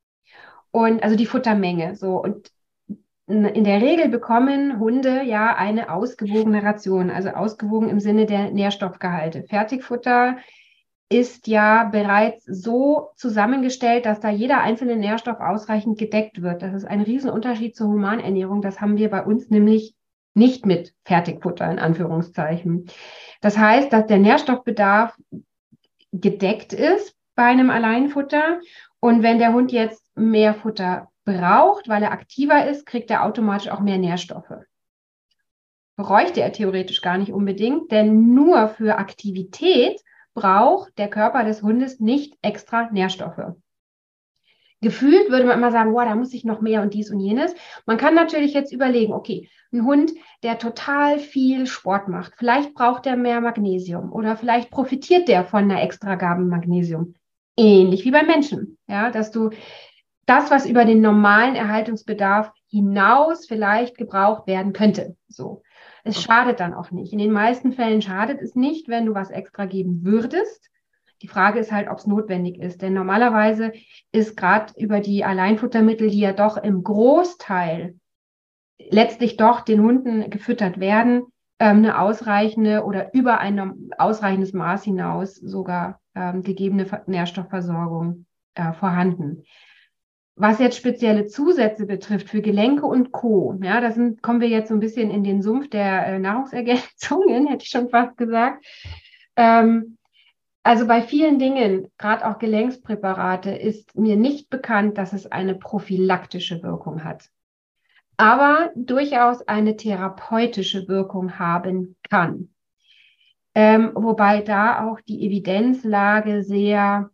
Und 0.70 1.02
also 1.02 1.16
die 1.16 1.26
Futtermenge. 1.26 1.96
So. 1.96 2.22
Und 2.22 2.50
in 3.26 3.64
der 3.64 3.80
Regel 3.80 4.08
bekommen 4.08 4.80
Hunde 4.80 5.22
ja 5.22 5.54
eine 5.54 5.92
ausgewogene 5.92 6.62
Ration, 6.64 7.10
also 7.10 7.30
ausgewogen 7.30 7.88
im 7.88 8.00
Sinne 8.00 8.26
der 8.26 8.50
Nährstoffgehalte. 8.50 9.44
Fertigfutter 9.44 10.38
ist 11.08 11.48
ja 11.48 11.84
bereits 11.84 12.44
so 12.44 13.10
zusammengestellt, 13.16 14.06
dass 14.06 14.20
da 14.20 14.30
jeder 14.30 14.60
einzelne 14.60 14.96
Nährstoff 14.96 15.40
ausreichend 15.40 15.98
gedeckt 15.98 16.40
wird. 16.42 16.62
Das 16.62 16.72
ist 16.72 16.84
ein 16.84 17.00
Riesenunterschied 17.00 17.74
zur 17.74 17.88
Humanernährung. 17.88 18.62
Das 18.62 18.80
haben 18.80 18.96
wir 18.96 19.10
bei 19.10 19.24
uns 19.24 19.50
nämlich 19.50 19.94
nicht 20.34 20.66
mit 20.66 20.94
Fertigfutter 21.04 21.70
in 21.70 21.80
Anführungszeichen. 21.80 22.86
Das 23.40 23.58
heißt, 23.58 23.92
dass 23.92 24.06
der 24.06 24.18
Nährstoffbedarf 24.18 25.16
gedeckt 26.12 26.72
ist 26.72 27.14
bei 27.34 27.44
einem 27.44 27.70
Alleinfutter. 27.70 28.60
Und 29.00 29.22
wenn 29.22 29.38
der 29.38 29.52
Hund 29.52 29.72
jetzt 29.72 30.04
mehr 30.16 30.54
Futter 30.54 31.08
braucht, 31.24 31.88
weil 31.88 32.02
er 32.02 32.12
aktiver 32.12 32.68
ist, 32.68 32.86
kriegt 32.86 33.10
er 33.10 33.24
automatisch 33.24 33.70
auch 33.70 33.80
mehr 33.80 33.98
Nährstoffe. 33.98 34.52
Bräuchte 35.96 36.40
er 36.40 36.52
theoretisch 36.52 37.02
gar 37.02 37.18
nicht 37.18 37.32
unbedingt, 37.32 37.90
denn 37.92 38.34
nur 38.34 38.68
für 38.68 38.98
Aktivität 38.98 40.00
braucht 40.34 40.96
der 40.98 41.08
Körper 41.08 41.44
des 41.44 41.62
Hundes 41.62 42.00
nicht 42.00 42.36
extra 42.42 42.90
Nährstoffe. 42.90 43.54
Gefühlt 44.82 45.30
würde 45.30 45.44
man 45.44 45.58
immer 45.58 45.72
sagen, 45.72 45.92
wow, 45.92 46.04
da 46.04 46.14
muss 46.14 46.32
ich 46.32 46.44
noch 46.44 46.62
mehr 46.62 46.80
und 46.80 46.94
dies 46.94 47.10
und 47.10 47.20
jenes. 47.20 47.54
Man 47.84 47.98
kann 47.98 48.14
natürlich 48.14 48.54
jetzt 48.54 48.72
überlegen, 48.72 49.12
okay, 49.12 49.50
ein 49.72 49.84
Hund, 49.84 50.12
der 50.42 50.58
total 50.58 51.18
viel 51.18 51.66
Sport 51.66 52.08
macht, 52.08 52.32
vielleicht 52.36 52.74
braucht 52.74 53.06
er 53.06 53.16
mehr 53.16 53.40
Magnesium 53.40 54.12
oder 54.12 54.36
vielleicht 54.36 54.70
profitiert 54.70 55.28
der 55.28 55.44
von 55.44 55.64
einer 55.64 55.82
Extragabe 55.82 56.42
Magnesium. 56.42 57.14
Ähnlich 57.56 58.04
wie 58.04 58.10
beim 58.10 58.26
Menschen, 58.26 58.78
ja, 58.86 59.10
dass 59.10 59.30
du 59.30 59.50
das, 60.26 60.50
was 60.50 60.66
über 60.66 60.84
den 60.84 61.00
normalen 61.00 61.56
Erhaltungsbedarf 61.56 62.52
hinaus 62.68 63.46
vielleicht 63.46 63.98
gebraucht 63.98 64.46
werden 64.46 64.72
könnte, 64.72 65.16
so. 65.28 65.62
Es 66.02 66.22
schadet 66.22 66.60
dann 66.60 66.72
auch 66.72 66.90
nicht. 66.90 67.12
In 67.12 67.18
den 67.18 67.32
meisten 67.32 67.72
Fällen 67.72 68.00
schadet 68.00 68.40
es 68.40 68.54
nicht, 68.54 68.88
wenn 68.88 69.06
du 69.06 69.14
was 69.14 69.30
extra 69.30 69.66
geben 69.66 70.02
würdest. 70.02 70.70
Die 71.22 71.28
Frage 71.28 71.58
ist 71.58 71.72
halt, 71.72 71.88
ob 71.88 71.98
es 71.98 72.06
notwendig 72.06 72.58
ist. 72.58 72.80
Denn 72.80 72.94
normalerweise 72.94 73.72
ist 74.10 74.36
gerade 74.36 74.72
über 74.78 75.00
die 75.00 75.24
Alleinfuttermittel, 75.24 76.08
die 76.08 76.20
ja 76.20 76.32
doch 76.32 76.56
im 76.56 76.82
Großteil 76.82 77.99
letztlich 78.90 79.36
doch 79.36 79.60
den 79.60 79.82
Hunden 79.82 80.30
gefüttert 80.30 80.80
werden, 80.80 81.24
ähm, 81.58 81.78
eine 81.78 82.00
ausreichende 82.00 82.84
oder 82.84 83.12
über 83.14 83.38
ein 83.38 83.90
ausreichendes 83.98 84.52
Maß 84.52 84.84
hinaus 84.84 85.34
sogar 85.34 86.00
ähm, 86.14 86.42
gegebene 86.42 86.86
Nährstoffversorgung 87.06 88.26
äh, 88.54 88.72
vorhanden. 88.72 89.44
Was 90.36 90.58
jetzt 90.58 90.78
spezielle 90.78 91.26
Zusätze 91.26 91.84
betrifft 91.84 92.30
für 92.30 92.40
Gelenke 92.40 92.86
und 92.86 93.12
Co., 93.12 93.58
ja, 93.62 93.80
da 93.80 93.90
sind, 93.90 94.22
kommen 94.22 94.40
wir 94.40 94.48
jetzt 94.48 94.68
so 94.68 94.74
ein 94.74 94.80
bisschen 94.80 95.10
in 95.10 95.22
den 95.22 95.42
Sumpf 95.42 95.68
der 95.68 96.06
äh, 96.06 96.18
Nahrungsergänzungen, 96.18 97.46
hätte 97.48 97.64
ich 97.64 97.70
schon 97.70 97.90
fast 97.90 98.16
gesagt. 98.16 98.64
Ähm, 99.36 99.98
also 100.62 100.86
bei 100.86 101.02
vielen 101.02 101.38
Dingen, 101.38 101.88
gerade 101.98 102.26
auch 102.26 102.38
Gelenkspräparate, 102.38 103.50
ist 103.50 103.98
mir 103.98 104.16
nicht 104.16 104.50
bekannt, 104.50 104.98
dass 104.98 105.12
es 105.12 105.30
eine 105.30 105.54
prophylaktische 105.54 106.62
Wirkung 106.62 107.04
hat, 107.04 107.28
aber 108.20 108.70
durchaus 108.76 109.46
eine 109.48 109.76
therapeutische 109.76 110.86
Wirkung 110.88 111.38
haben 111.38 111.96
kann. 112.08 112.50
Ähm, 113.54 113.90
wobei 113.94 114.42
da 114.42 114.88
auch 114.88 115.00
die 115.00 115.26
Evidenzlage 115.26 116.44
sehr 116.44 117.10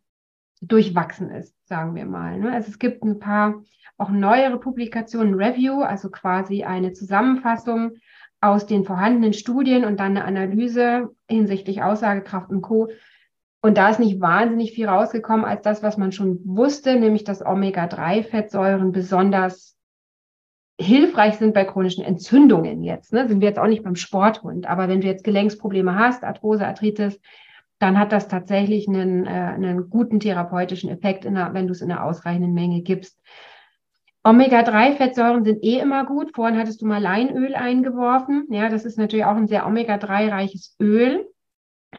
durchwachsen 0.60 1.30
ist 1.30 1.56
sagen 1.66 1.94
wir 1.94 2.06
mal. 2.06 2.38
Ne? 2.38 2.52
Also 2.52 2.68
es 2.68 2.78
gibt 2.78 3.04
ein 3.04 3.18
paar 3.18 3.62
auch 3.98 4.10
neuere 4.10 4.58
Publikationen, 4.58 5.34
Review, 5.34 5.80
also 5.80 6.10
quasi 6.10 6.64
eine 6.64 6.92
Zusammenfassung 6.92 7.92
aus 8.40 8.66
den 8.66 8.84
vorhandenen 8.84 9.32
Studien 9.32 9.84
und 9.84 9.98
dann 9.98 10.16
eine 10.16 10.24
Analyse 10.24 11.14
hinsichtlich 11.28 11.82
Aussagekraft 11.82 12.50
und 12.50 12.62
Co. 12.62 12.88
Und 13.62 13.78
da 13.78 13.88
ist 13.88 13.98
nicht 13.98 14.20
wahnsinnig 14.20 14.72
viel 14.72 14.86
rausgekommen 14.86 15.44
als 15.44 15.62
das, 15.62 15.82
was 15.82 15.96
man 15.96 16.12
schon 16.12 16.40
wusste, 16.44 16.96
nämlich 16.96 17.24
dass 17.24 17.44
Omega-3-Fettsäuren 17.44 18.92
besonders 18.92 19.75
hilfreich 20.78 21.36
sind 21.36 21.54
bei 21.54 21.64
chronischen 21.64 22.04
Entzündungen 22.04 22.82
jetzt. 22.82 23.12
Ne? 23.12 23.28
Sind 23.28 23.40
wir 23.40 23.48
jetzt 23.48 23.58
auch 23.58 23.66
nicht 23.66 23.82
beim 23.82 23.96
Sporthund, 23.96 24.66
aber 24.66 24.88
wenn 24.88 25.00
du 25.00 25.06
jetzt 25.06 25.24
Gelenksprobleme 25.24 25.94
hast, 25.94 26.22
Arthrose, 26.22 26.66
Arthritis, 26.66 27.20
dann 27.78 27.98
hat 27.98 28.12
das 28.12 28.28
tatsächlich 28.28 28.88
einen, 28.88 29.26
äh, 29.26 29.30
einen 29.30 29.90
guten 29.90 30.20
therapeutischen 30.20 30.90
Effekt, 30.90 31.26
einer, 31.26 31.52
wenn 31.54 31.66
du 31.66 31.72
es 31.72 31.82
in 31.82 31.90
einer 31.90 32.04
ausreichenden 32.04 32.54
Menge 32.54 32.82
gibst. 32.82 33.20
Omega-3-Fettsäuren 34.24 35.44
sind 35.44 35.62
eh 35.62 35.78
immer 35.78 36.04
gut. 36.04 36.34
Vorhin 36.34 36.58
hattest 36.58 36.82
du 36.82 36.86
mal 36.86 37.00
Leinöl 37.00 37.54
eingeworfen. 37.54 38.46
Ja, 38.50 38.68
das 38.68 38.84
ist 38.84 38.98
natürlich 38.98 39.24
auch 39.24 39.36
ein 39.36 39.46
sehr 39.46 39.66
Omega-3-reiches 39.66 40.76
Öl. 40.80 41.28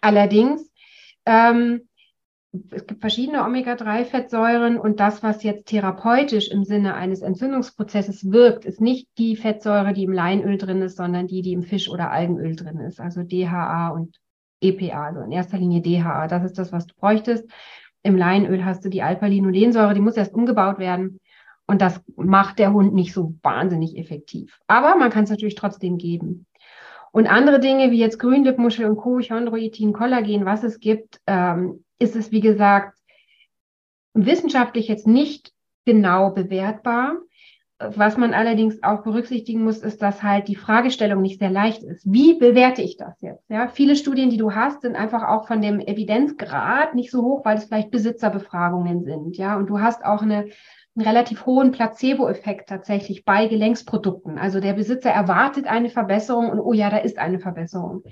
Allerdings, 0.01 0.69
ähm, 1.25 1.87
es 2.71 2.87
gibt 2.87 3.01
verschiedene 3.01 3.43
Omega-3-Fettsäuren 3.43 4.77
und 4.77 4.99
das, 4.99 5.21
was 5.21 5.43
jetzt 5.43 5.67
therapeutisch 5.67 6.49
im 6.49 6.63
Sinne 6.63 6.95
eines 6.95 7.21
Entzündungsprozesses 7.21 8.31
wirkt, 8.31 8.65
ist 8.65 8.81
nicht 8.81 9.07
die 9.17 9.35
Fettsäure, 9.35 9.93
die 9.93 10.03
im 10.03 10.13
Leinöl 10.13 10.57
drin 10.57 10.81
ist, 10.81 10.97
sondern 10.97 11.27
die, 11.27 11.41
die 11.41 11.53
im 11.53 11.63
Fisch- 11.63 11.89
oder 11.89 12.11
Algenöl 12.11 12.55
drin 12.55 12.79
ist, 12.79 12.99
also 12.99 13.23
DHA 13.23 13.89
und 13.89 14.17
EPA, 14.61 15.07
also 15.07 15.21
in 15.21 15.31
erster 15.31 15.57
Linie 15.57 15.81
DHA. 15.81 16.27
Das 16.27 16.43
ist 16.43 16.57
das, 16.57 16.71
was 16.71 16.87
du 16.87 16.95
bräuchtest. 16.95 17.49
Im 18.01 18.15
Leinöl 18.15 18.63
hast 18.63 18.85
du 18.85 18.89
die 18.89 19.01
Alpha-Linolensäure, 19.01 19.93
die 19.93 20.01
muss 20.01 20.17
erst 20.17 20.33
umgebaut 20.33 20.79
werden. 20.79 21.19
Und 21.67 21.81
das 21.81 22.01
macht 22.15 22.59
der 22.59 22.71
Hund 22.71 22.93
nicht 22.93 23.13
so 23.13 23.35
wahnsinnig 23.43 23.97
effektiv. 23.97 24.59
Aber 24.67 24.95
man 24.95 25.09
kann 25.09 25.25
es 25.25 25.29
natürlich 25.29 25.55
trotzdem 25.55 25.97
geben. 25.97 26.45
Und 27.11 27.27
andere 27.27 27.59
Dinge 27.59 27.91
wie 27.91 27.99
jetzt 27.99 28.19
Grünlippmuschel 28.19 28.85
und 28.85 28.97
Co., 28.97 29.19
Chondroitin, 29.19 29.91
Kollagen, 29.91 30.45
was 30.45 30.63
es 30.63 30.79
gibt, 30.79 31.19
ähm, 31.27 31.83
ist 31.99 32.15
es, 32.15 32.31
wie 32.31 32.41
gesagt, 32.41 32.97
wissenschaftlich 34.13 34.87
jetzt 34.87 35.07
nicht 35.07 35.51
genau 35.85 36.31
bewertbar. 36.31 37.17
Was 37.79 38.17
man 38.17 38.33
allerdings 38.33 38.81
auch 38.81 39.03
berücksichtigen 39.03 39.63
muss, 39.63 39.77
ist, 39.77 40.01
dass 40.01 40.23
halt 40.23 40.47
die 40.47 40.55
Fragestellung 40.55 41.21
nicht 41.21 41.37
sehr 41.39 41.51
leicht 41.51 41.83
ist. 41.83 42.11
Wie 42.11 42.33
bewerte 42.33 42.81
ich 42.81 42.97
das 42.97 43.21
jetzt? 43.21 43.47
Ja, 43.49 43.67
viele 43.67 43.95
Studien, 43.95 44.31
die 44.31 44.37
du 44.37 44.55
hast, 44.55 44.81
sind 44.81 44.95
einfach 44.95 45.21
auch 45.27 45.47
von 45.47 45.61
dem 45.61 45.79
Evidenzgrad 45.79 46.95
nicht 46.95 47.11
so 47.11 47.21
hoch, 47.21 47.45
weil 47.45 47.57
es 47.57 47.65
vielleicht 47.65 47.91
Besitzerbefragungen 47.91 49.03
sind. 49.03 49.37
Ja, 49.37 49.57
und 49.57 49.67
du 49.67 49.79
hast 49.79 50.03
auch 50.03 50.23
eine 50.23 50.49
einen 50.97 51.07
relativ 51.07 51.45
hohen 51.45 51.71
Placebo-Effekt 51.71 52.69
tatsächlich 52.69 53.23
bei 53.23 53.47
Gelenksprodukten. 53.47 54.39
Also 54.39 54.59
der 54.59 54.73
Besitzer 54.73 55.11
erwartet 55.11 55.67
eine 55.67 55.89
Verbesserung 55.89 56.49
und 56.49 56.59
oh 56.59 56.73
ja, 56.73 56.89
da 56.89 56.97
ist 56.97 57.19
eine 57.19 57.39
Verbesserung. 57.39 58.03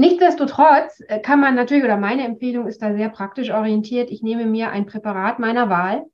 Nichtsdestotrotz 0.00 1.02
äh, 1.08 1.18
kann 1.18 1.40
man 1.40 1.54
natürlich, 1.54 1.84
oder 1.84 1.98
meine 1.98 2.24
Empfehlung 2.24 2.66
ist 2.66 2.80
da 2.80 2.94
sehr 2.94 3.10
praktisch 3.10 3.50
orientiert, 3.50 4.10
ich 4.10 4.22
nehme 4.22 4.46
mir 4.46 4.70
ein 4.70 4.86
Präparat 4.86 5.38
meiner 5.38 5.68
Wahl, 5.68 6.06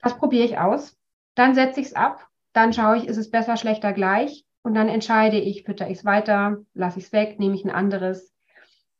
das 0.00 0.16
probiere 0.16 0.46
ich 0.46 0.56
aus, 0.56 0.96
dann 1.34 1.54
setze 1.54 1.80
ich 1.80 1.88
es 1.88 1.94
ab, 1.94 2.26
dann 2.54 2.72
schaue 2.72 2.96
ich, 2.96 3.06
ist 3.06 3.18
es 3.18 3.30
besser, 3.30 3.58
schlechter, 3.58 3.92
gleich 3.92 4.46
und 4.62 4.72
dann 4.72 4.88
entscheide 4.88 5.36
ich, 5.36 5.64
fütter 5.64 5.90
ich 5.90 5.98
es 5.98 6.04
weiter, 6.06 6.64
lasse 6.72 6.98
ich 6.98 7.04
es 7.04 7.12
weg, 7.12 7.38
nehme 7.38 7.54
ich 7.54 7.66
ein 7.66 7.70
anderes. 7.70 8.32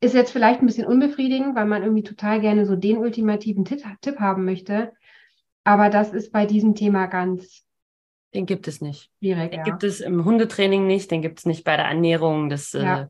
Ist 0.01 0.13
jetzt 0.13 0.31
vielleicht 0.31 0.61
ein 0.61 0.67
bisschen 0.67 0.85
unbefriedigend, 0.85 1.55
weil 1.55 1.65
man 1.65 1.81
irgendwie 1.81 2.03
total 2.03 2.41
gerne 2.41 2.67
so 2.67 2.75
den 2.75 2.99
ultimativen 2.99 3.65
Tipp, 3.65 3.81
Tipp 4.01 4.19
haben 4.19 4.45
möchte. 4.45 4.93
Aber 5.63 5.89
das 5.89 6.13
ist 6.13 6.31
bei 6.31 6.45
diesem 6.45 6.75
Thema 6.75 7.07
ganz. 7.07 7.65
Den 8.35 8.45
gibt 8.45 8.67
es 8.67 8.81
nicht. 8.81 9.09
Schwierig, 9.17 9.49
den 9.49 9.61
ja. 9.61 9.63
gibt 9.63 9.83
es 9.83 9.99
im 9.99 10.25
Hundetraining 10.25 10.85
nicht, 10.85 11.09
den 11.09 11.23
gibt 11.23 11.39
es 11.39 11.47
nicht 11.47 11.63
bei 11.63 11.75
der 11.75 11.85
Ernährung. 11.85 12.49
Das, 12.49 12.75
äh, 12.75 12.83
ja. 12.83 13.01
äh, 13.01 13.07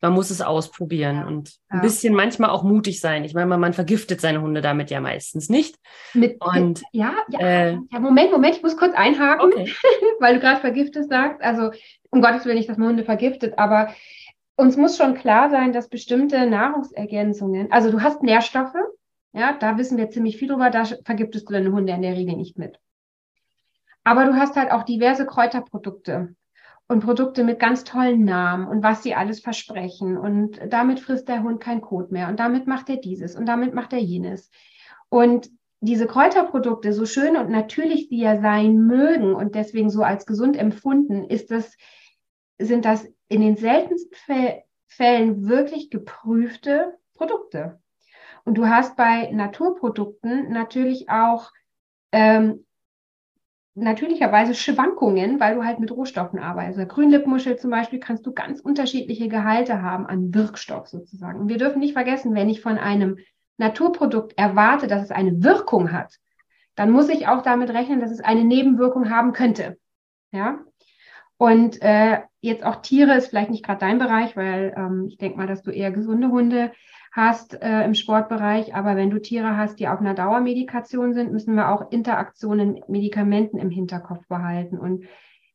man 0.00 0.12
muss 0.12 0.30
es 0.30 0.40
ausprobieren 0.40 1.16
ja. 1.16 1.26
und 1.26 1.54
ein 1.68 1.78
ja. 1.78 1.82
bisschen 1.82 2.14
manchmal 2.14 2.50
auch 2.50 2.62
mutig 2.62 3.00
sein. 3.00 3.24
Ich 3.24 3.34
meine, 3.34 3.58
man 3.58 3.72
vergiftet 3.72 4.20
seine 4.20 4.40
Hunde 4.40 4.60
damit 4.60 4.90
ja 4.90 5.00
meistens 5.00 5.48
nicht. 5.48 5.76
Mit, 6.14 6.40
und, 6.40 6.82
ja, 6.92 7.14
ja, 7.28 7.38
äh, 7.40 7.78
ja, 7.90 8.00
Moment, 8.00 8.32
Moment, 8.32 8.56
ich 8.56 8.62
muss 8.62 8.76
kurz 8.76 8.94
einhaken, 8.94 9.52
okay. 9.52 9.70
weil 10.20 10.34
du 10.34 10.40
gerade 10.40 10.60
vergiftet 10.60 11.08
sagst. 11.08 11.42
Also 11.42 11.70
um 12.10 12.22
Gottes 12.22 12.44
Willen 12.44 12.56
nicht, 12.56 12.68
dass 12.68 12.78
man 12.78 12.88
Hunde 12.88 13.04
vergiftet, 13.04 13.58
aber 13.58 13.94
uns 14.56 14.76
muss 14.76 14.96
schon 14.96 15.14
klar 15.14 15.50
sein, 15.50 15.72
dass 15.72 15.88
bestimmte 15.88 16.46
Nahrungsergänzungen, 16.46 17.70
also 17.72 17.90
du 17.90 18.02
hast 18.02 18.22
Nährstoffe, 18.22 18.74
ja, 19.32 19.56
da 19.58 19.78
wissen 19.78 19.96
wir 19.96 20.10
ziemlich 20.10 20.36
viel 20.36 20.48
drüber, 20.48 20.70
da 20.70 20.84
vergiftest 21.04 21.48
du 21.48 21.52
deine 21.52 21.72
Hunde 21.72 21.92
in 21.92 22.02
der 22.02 22.16
Regel 22.16 22.36
nicht 22.36 22.58
mit. 22.58 22.78
Aber 24.02 24.24
du 24.24 24.34
hast 24.34 24.56
halt 24.56 24.72
auch 24.72 24.82
diverse 24.82 25.26
Kräuterprodukte 25.26 26.34
und 26.90 27.04
Produkte 27.04 27.44
mit 27.44 27.60
ganz 27.60 27.84
tollen 27.84 28.24
Namen 28.24 28.66
und 28.66 28.82
was 28.82 29.04
sie 29.04 29.14
alles 29.14 29.38
versprechen. 29.38 30.18
Und 30.18 30.58
damit 30.70 30.98
frisst 30.98 31.28
der 31.28 31.44
Hund 31.44 31.60
kein 31.60 31.80
Kot 31.80 32.10
mehr 32.10 32.26
und 32.26 32.40
damit 32.40 32.66
macht 32.66 32.90
er 32.90 32.96
dieses 32.96 33.36
und 33.36 33.46
damit 33.46 33.74
macht 33.74 33.92
er 33.92 34.00
jenes. 34.00 34.50
Und 35.08 35.48
diese 35.80 36.08
Kräuterprodukte, 36.08 36.92
so 36.92 37.06
schön 37.06 37.36
und 37.36 37.48
natürlich 37.48 38.08
sie 38.08 38.18
ja 38.18 38.40
sein 38.40 38.74
mögen 38.88 39.36
und 39.36 39.54
deswegen 39.54 39.88
so 39.88 40.02
als 40.02 40.26
gesund 40.26 40.56
empfunden, 40.56 41.22
ist 41.22 41.52
das, 41.52 41.76
sind 42.58 42.84
das 42.84 43.06
in 43.28 43.40
den 43.40 43.56
seltensten 43.56 44.16
Fällen 44.88 45.48
wirklich 45.48 45.90
geprüfte 45.90 46.98
Produkte. 47.14 47.78
Und 48.44 48.58
du 48.58 48.66
hast 48.66 48.96
bei 48.96 49.30
Naturprodukten 49.30 50.50
natürlich 50.50 51.08
auch 51.08 51.52
ähm, 52.10 52.66
natürlicherweise 53.74 54.54
Schwankungen, 54.54 55.38
weil 55.40 55.54
du 55.54 55.64
halt 55.64 55.78
mit 55.78 55.90
Rohstoffen 55.90 56.38
arbeitest. 56.38 56.88
Grünlippmuschel 56.88 57.56
zum 57.56 57.70
Beispiel 57.70 58.00
kannst 58.00 58.26
du 58.26 58.32
ganz 58.32 58.60
unterschiedliche 58.60 59.28
Gehalte 59.28 59.82
haben 59.82 60.06
an 60.06 60.34
Wirkstoff 60.34 60.88
sozusagen. 60.88 61.40
Und 61.40 61.48
wir 61.48 61.58
dürfen 61.58 61.80
nicht 61.80 61.92
vergessen, 61.92 62.34
wenn 62.34 62.48
ich 62.48 62.60
von 62.60 62.78
einem 62.78 63.18
Naturprodukt 63.58 64.36
erwarte, 64.36 64.86
dass 64.86 65.02
es 65.02 65.10
eine 65.10 65.42
Wirkung 65.44 65.92
hat, 65.92 66.18
dann 66.74 66.90
muss 66.90 67.08
ich 67.08 67.28
auch 67.28 67.42
damit 67.42 67.70
rechnen, 67.70 68.00
dass 68.00 68.10
es 68.10 68.20
eine 68.20 68.44
Nebenwirkung 68.44 69.10
haben 69.10 69.32
könnte. 69.32 69.78
Ja. 70.32 70.60
Und 71.36 71.80
äh, 71.82 72.20
jetzt 72.40 72.64
auch 72.64 72.76
Tiere 72.76 73.16
ist 73.16 73.28
vielleicht 73.28 73.50
nicht 73.50 73.64
gerade 73.64 73.80
dein 73.80 73.98
Bereich, 73.98 74.36
weil 74.36 74.74
ähm, 74.76 75.06
ich 75.08 75.18
denke 75.18 75.38
mal, 75.38 75.46
dass 75.46 75.62
du 75.62 75.70
eher 75.70 75.90
gesunde 75.90 76.28
Hunde 76.28 76.72
hast 77.10 77.60
äh, 77.60 77.84
im 77.84 77.94
Sportbereich. 77.94 78.74
Aber 78.74 78.96
wenn 78.96 79.10
du 79.10 79.20
Tiere 79.20 79.56
hast, 79.56 79.80
die 79.80 79.88
auf 79.88 80.00
einer 80.00 80.14
Dauermedikation 80.14 81.12
sind, 81.12 81.32
müssen 81.32 81.54
wir 81.54 81.70
auch 81.70 81.90
Interaktionen 81.90 82.80
Medikamenten 82.88 83.58
im 83.58 83.70
Hinterkopf 83.70 84.26
behalten. 84.28 84.78
Und 84.78 85.04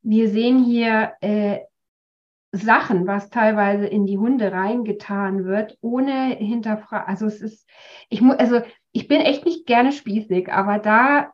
wir 0.02 0.30
sehen 0.30 0.64
hier 0.64 1.14
äh, 1.22 1.60
Sachen, 2.52 3.08
was 3.08 3.30
teilweise 3.30 3.86
in 3.86 4.06
die 4.06 4.18
Hunde 4.18 4.52
reingetan 4.52 5.46
wird, 5.46 5.78
ohne 5.82 6.36
hinterfragen. 6.36 7.08
Also 7.08 7.26
es 7.26 7.42
ist, 7.42 7.70
ich 8.10 8.22
muss, 8.22 8.38
also 8.38 8.62
ich 8.92 9.08
bin 9.08 9.22
echt 9.22 9.46
nicht 9.46 9.66
gerne 9.66 9.92
spießig, 9.92 10.52
aber 10.52 10.80
da, 10.80 11.34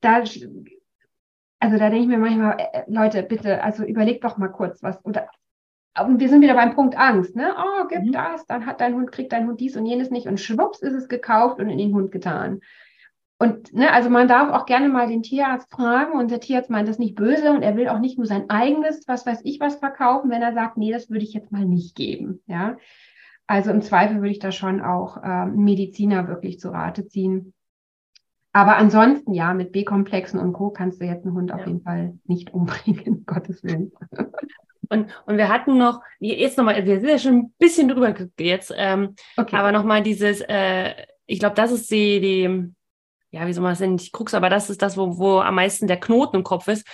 da, 0.00 0.18
also 0.18 1.78
da 1.78 1.90
denke 1.90 1.98
ich 1.98 2.06
mir 2.06 2.18
manchmal, 2.18 2.56
äh, 2.58 2.84
Leute, 2.86 3.22
bitte, 3.22 3.62
also 3.62 3.84
überlegt 3.84 4.24
doch 4.24 4.36
mal 4.36 4.48
kurz 4.48 4.82
was 4.82 5.04
oder 5.04 5.28
und 6.04 6.20
wir 6.20 6.28
sind 6.28 6.42
wieder 6.42 6.54
beim 6.54 6.74
Punkt 6.74 6.96
Angst, 6.96 7.36
ne? 7.36 7.54
Oh, 7.58 7.86
gib 7.88 8.02
mhm. 8.02 8.12
das, 8.12 8.46
dann 8.46 8.66
hat 8.66 8.80
dein 8.80 8.94
Hund, 8.94 9.12
kriegt 9.12 9.32
dein 9.32 9.46
Hund 9.46 9.60
dies 9.60 9.76
und 9.76 9.86
jenes 9.86 10.10
nicht 10.10 10.26
und 10.26 10.40
schwupps 10.40 10.80
ist 10.82 10.94
es 10.94 11.08
gekauft 11.08 11.58
und 11.58 11.68
in 11.68 11.78
den 11.78 11.94
Hund 11.94 12.12
getan. 12.12 12.60
Und 13.38 13.74
ne, 13.74 13.92
also 13.92 14.08
man 14.08 14.28
darf 14.28 14.50
auch 14.50 14.64
gerne 14.64 14.88
mal 14.88 15.08
den 15.08 15.22
Tierarzt 15.22 15.70
fragen 15.70 16.18
und 16.18 16.30
der 16.30 16.40
Tierarzt 16.40 16.70
meint 16.70 16.88
das 16.88 16.98
nicht 16.98 17.16
böse 17.16 17.50
und 17.50 17.62
er 17.62 17.76
will 17.76 17.88
auch 17.88 17.98
nicht 17.98 18.16
nur 18.16 18.26
sein 18.26 18.48
eigenes, 18.48 19.06
was 19.08 19.26
weiß 19.26 19.40
ich 19.44 19.60
was 19.60 19.76
verkaufen, 19.76 20.30
wenn 20.30 20.40
er 20.40 20.54
sagt, 20.54 20.78
nee, 20.78 20.90
das 20.90 21.10
würde 21.10 21.24
ich 21.24 21.34
jetzt 21.34 21.52
mal 21.52 21.64
nicht 21.64 21.94
geben, 21.94 22.42
ja. 22.46 22.76
Also 23.46 23.70
im 23.70 23.82
Zweifel 23.82 24.16
würde 24.16 24.30
ich 24.30 24.38
da 24.38 24.50
schon 24.50 24.80
auch 24.80 25.18
ähm, 25.22 25.64
Mediziner 25.64 26.28
wirklich 26.28 26.58
zu 26.58 26.70
Rate 26.70 27.06
ziehen. 27.06 27.52
Aber 28.52 28.76
ansonsten, 28.76 29.34
ja, 29.34 29.52
mit 29.52 29.70
B-Komplexen 29.70 30.40
und 30.40 30.54
Co. 30.54 30.70
kannst 30.70 31.00
du 31.00 31.04
jetzt 31.04 31.24
einen 31.26 31.34
Hund 31.34 31.50
ja. 31.50 31.56
auf 31.56 31.66
jeden 31.66 31.82
Fall 31.82 32.18
nicht 32.24 32.54
umbringen, 32.54 33.24
Gottes 33.26 33.62
Willen. 33.62 33.92
Und, 34.88 35.10
und 35.26 35.36
wir 35.36 35.48
hatten 35.48 35.78
noch, 35.78 36.00
jetzt 36.18 36.56
nochmal, 36.58 36.84
wir 36.84 37.00
sind 37.00 37.08
ja 37.08 37.18
schon 37.18 37.36
ein 37.36 37.54
bisschen 37.58 37.88
drüber 37.88 38.14
jetzt, 38.38 38.72
ähm, 38.76 39.14
okay. 39.36 39.56
aber 39.56 39.72
nochmal 39.72 40.02
dieses, 40.02 40.40
äh, 40.42 40.94
ich 41.26 41.38
glaube, 41.38 41.54
das 41.54 41.72
ist 41.72 41.90
die, 41.90 42.20
die, 42.20 42.72
ja, 43.30 43.46
wie 43.46 43.52
soll 43.52 43.62
man 43.62 43.72
das 43.72 43.80
denn 43.80 43.94
nicht 43.94 44.12
Krux, 44.12 44.34
aber 44.34 44.50
das 44.50 44.70
ist 44.70 44.82
das, 44.82 44.96
wo, 44.96 45.18
wo 45.18 45.40
am 45.40 45.56
meisten 45.56 45.86
der 45.86 46.00
Knoten 46.00 46.36
im 46.36 46.44
Kopf 46.44 46.68
ist, 46.68 46.86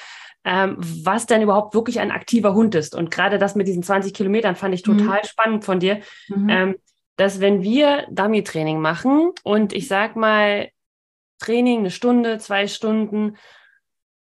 ähm, 0.44 0.76
was 0.78 1.26
denn 1.26 1.42
überhaupt 1.42 1.74
wirklich 1.74 2.00
ein 2.00 2.10
aktiver 2.10 2.54
Hund 2.54 2.74
ist. 2.74 2.94
Und 2.94 3.10
gerade 3.10 3.38
das 3.38 3.54
mit 3.54 3.68
diesen 3.68 3.82
20 3.82 4.12
Kilometern 4.12 4.56
fand 4.56 4.74
ich 4.74 4.86
mhm. 4.86 4.98
total 4.98 5.20
mhm. 5.20 5.26
spannend 5.26 5.64
von 5.64 5.80
dir, 5.80 6.00
mhm. 6.28 6.48
ähm, 6.48 6.76
dass 7.16 7.40
wenn 7.40 7.62
wir 7.62 8.06
Dummy-Training 8.10 8.80
machen 8.80 9.32
und 9.44 9.72
ich 9.72 9.86
sag 9.86 10.16
mal, 10.16 10.68
Training 11.38 11.80
eine 11.80 11.90
Stunde, 11.90 12.38
zwei 12.38 12.66
Stunden, 12.68 13.36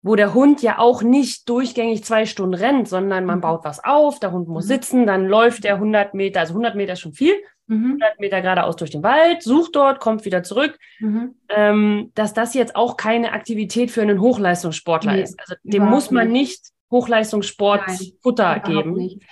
wo 0.02 0.16
der 0.16 0.34
Hund 0.34 0.62
ja 0.62 0.78
auch 0.78 1.02
nicht 1.02 1.48
durchgängig 1.48 2.04
zwei 2.04 2.26
Stunden 2.26 2.54
rennt, 2.54 2.88
sondern 2.88 3.24
man 3.24 3.38
mhm. 3.38 3.42
baut 3.42 3.64
was 3.64 3.82
auf, 3.84 4.18
der 4.18 4.32
Hund 4.32 4.48
muss 4.48 4.64
mhm. 4.64 4.68
sitzen, 4.68 5.06
dann 5.06 5.26
läuft 5.26 5.64
er 5.64 5.76
100 5.76 6.14
Meter, 6.14 6.40
also 6.40 6.52
100 6.54 6.74
Meter 6.74 6.94
ist 6.94 7.00
schon 7.00 7.12
viel, 7.12 7.34
mhm. 7.68 7.84
100 8.00 8.20
Meter 8.20 8.42
geradeaus 8.42 8.76
durch 8.76 8.90
den 8.90 9.04
Wald, 9.04 9.42
sucht 9.42 9.76
dort, 9.76 10.00
kommt 10.00 10.24
wieder 10.24 10.42
zurück, 10.42 10.76
mhm. 10.98 11.36
ähm, 11.48 12.10
dass 12.14 12.34
das 12.34 12.52
jetzt 12.54 12.74
auch 12.74 12.96
keine 12.96 13.32
Aktivität 13.32 13.92
für 13.92 14.02
einen 14.02 14.20
Hochleistungssportler 14.20 15.12
nee, 15.12 15.22
ist. 15.22 15.38
Also 15.38 15.54
dem 15.62 15.84
muss 15.84 16.10
man 16.10 16.32
nicht, 16.32 16.62
nicht 16.62 16.72
Hochleistungssport 16.90 17.86
Nein, 17.86 17.98
Futter 18.20 18.60
geben. 18.60 18.94
Nicht. 18.94 19.22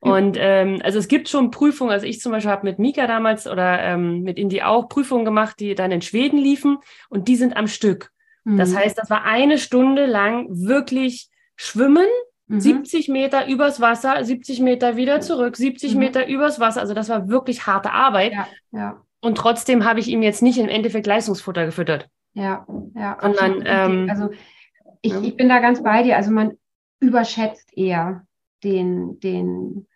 Und 0.00 0.36
ähm, 0.38 0.80
also 0.82 0.98
es 0.98 1.08
gibt 1.08 1.28
schon 1.28 1.50
Prüfungen, 1.50 1.92
also 1.92 2.06
ich 2.06 2.20
zum 2.20 2.32
Beispiel 2.32 2.50
habe 2.50 2.66
mit 2.66 2.78
Mika 2.78 3.06
damals 3.06 3.46
oder 3.46 3.80
ähm, 3.80 4.22
mit 4.22 4.38
Indy 4.38 4.62
auch 4.62 4.88
Prüfungen 4.88 5.26
gemacht, 5.26 5.60
die 5.60 5.74
dann 5.74 5.92
in 5.92 6.00
Schweden 6.00 6.38
liefen 6.38 6.78
und 7.10 7.28
die 7.28 7.36
sind 7.36 7.54
am 7.54 7.66
Stück. 7.66 8.10
Das 8.44 8.70
mhm. 8.70 8.76
heißt, 8.76 8.98
das 8.98 9.10
war 9.10 9.24
eine 9.24 9.58
Stunde 9.58 10.06
lang 10.06 10.46
wirklich 10.48 11.28
schwimmen, 11.56 12.06
mhm. 12.46 12.60
70 12.60 13.08
Meter 13.08 13.46
übers 13.46 13.80
Wasser, 13.80 14.24
70 14.24 14.60
Meter 14.60 14.96
wieder 14.96 15.20
zurück, 15.20 15.56
70 15.56 15.94
mhm. 15.94 15.98
Meter 15.98 16.26
übers 16.26 16.58
Wasser. 16.58 16.80
Also 16.80 16.94
das 16.94 17.08
war 17.08 17.28
wirklich 17.28 17.66
harte 17.66 17.92
Arbeit. 17.92 18.32
Ja, 18.32 18.48
ja. 18.72 19.02
Und 19.20 19.36
trotzdem 19.36 19.84
habe 19.84 20.00
ich 20.00 20.08
ihm 20.08 20.22
jetzt 20.22 20.42
nicht 20.42 20.58
im 20.58 20.68
Endeffekt 20.68 21.06
Leistungsfutter 21.06 21.66
gefüttert. 21.66 22.08
Ja, 22.32 22.66
ja. 22.94 23.18
Sondern, 23.20 23.62
ähm, 23.66 24.08
also 24.08 24.30
ich, 25.02 25.12
ja. 25.12 25.20
ich 25.20 25.36
bin 25.36 25.48
da 25.48 25.58
ganz 25.58 25.82
bei 25.82 26.02
dir. 26.02 26.16
Also 26.16 26.30
man 26.30 26.56
überschätzt 27.00 27.76
eher 27.76 28.26
den, 28.64 29.20
den 29.20 29.86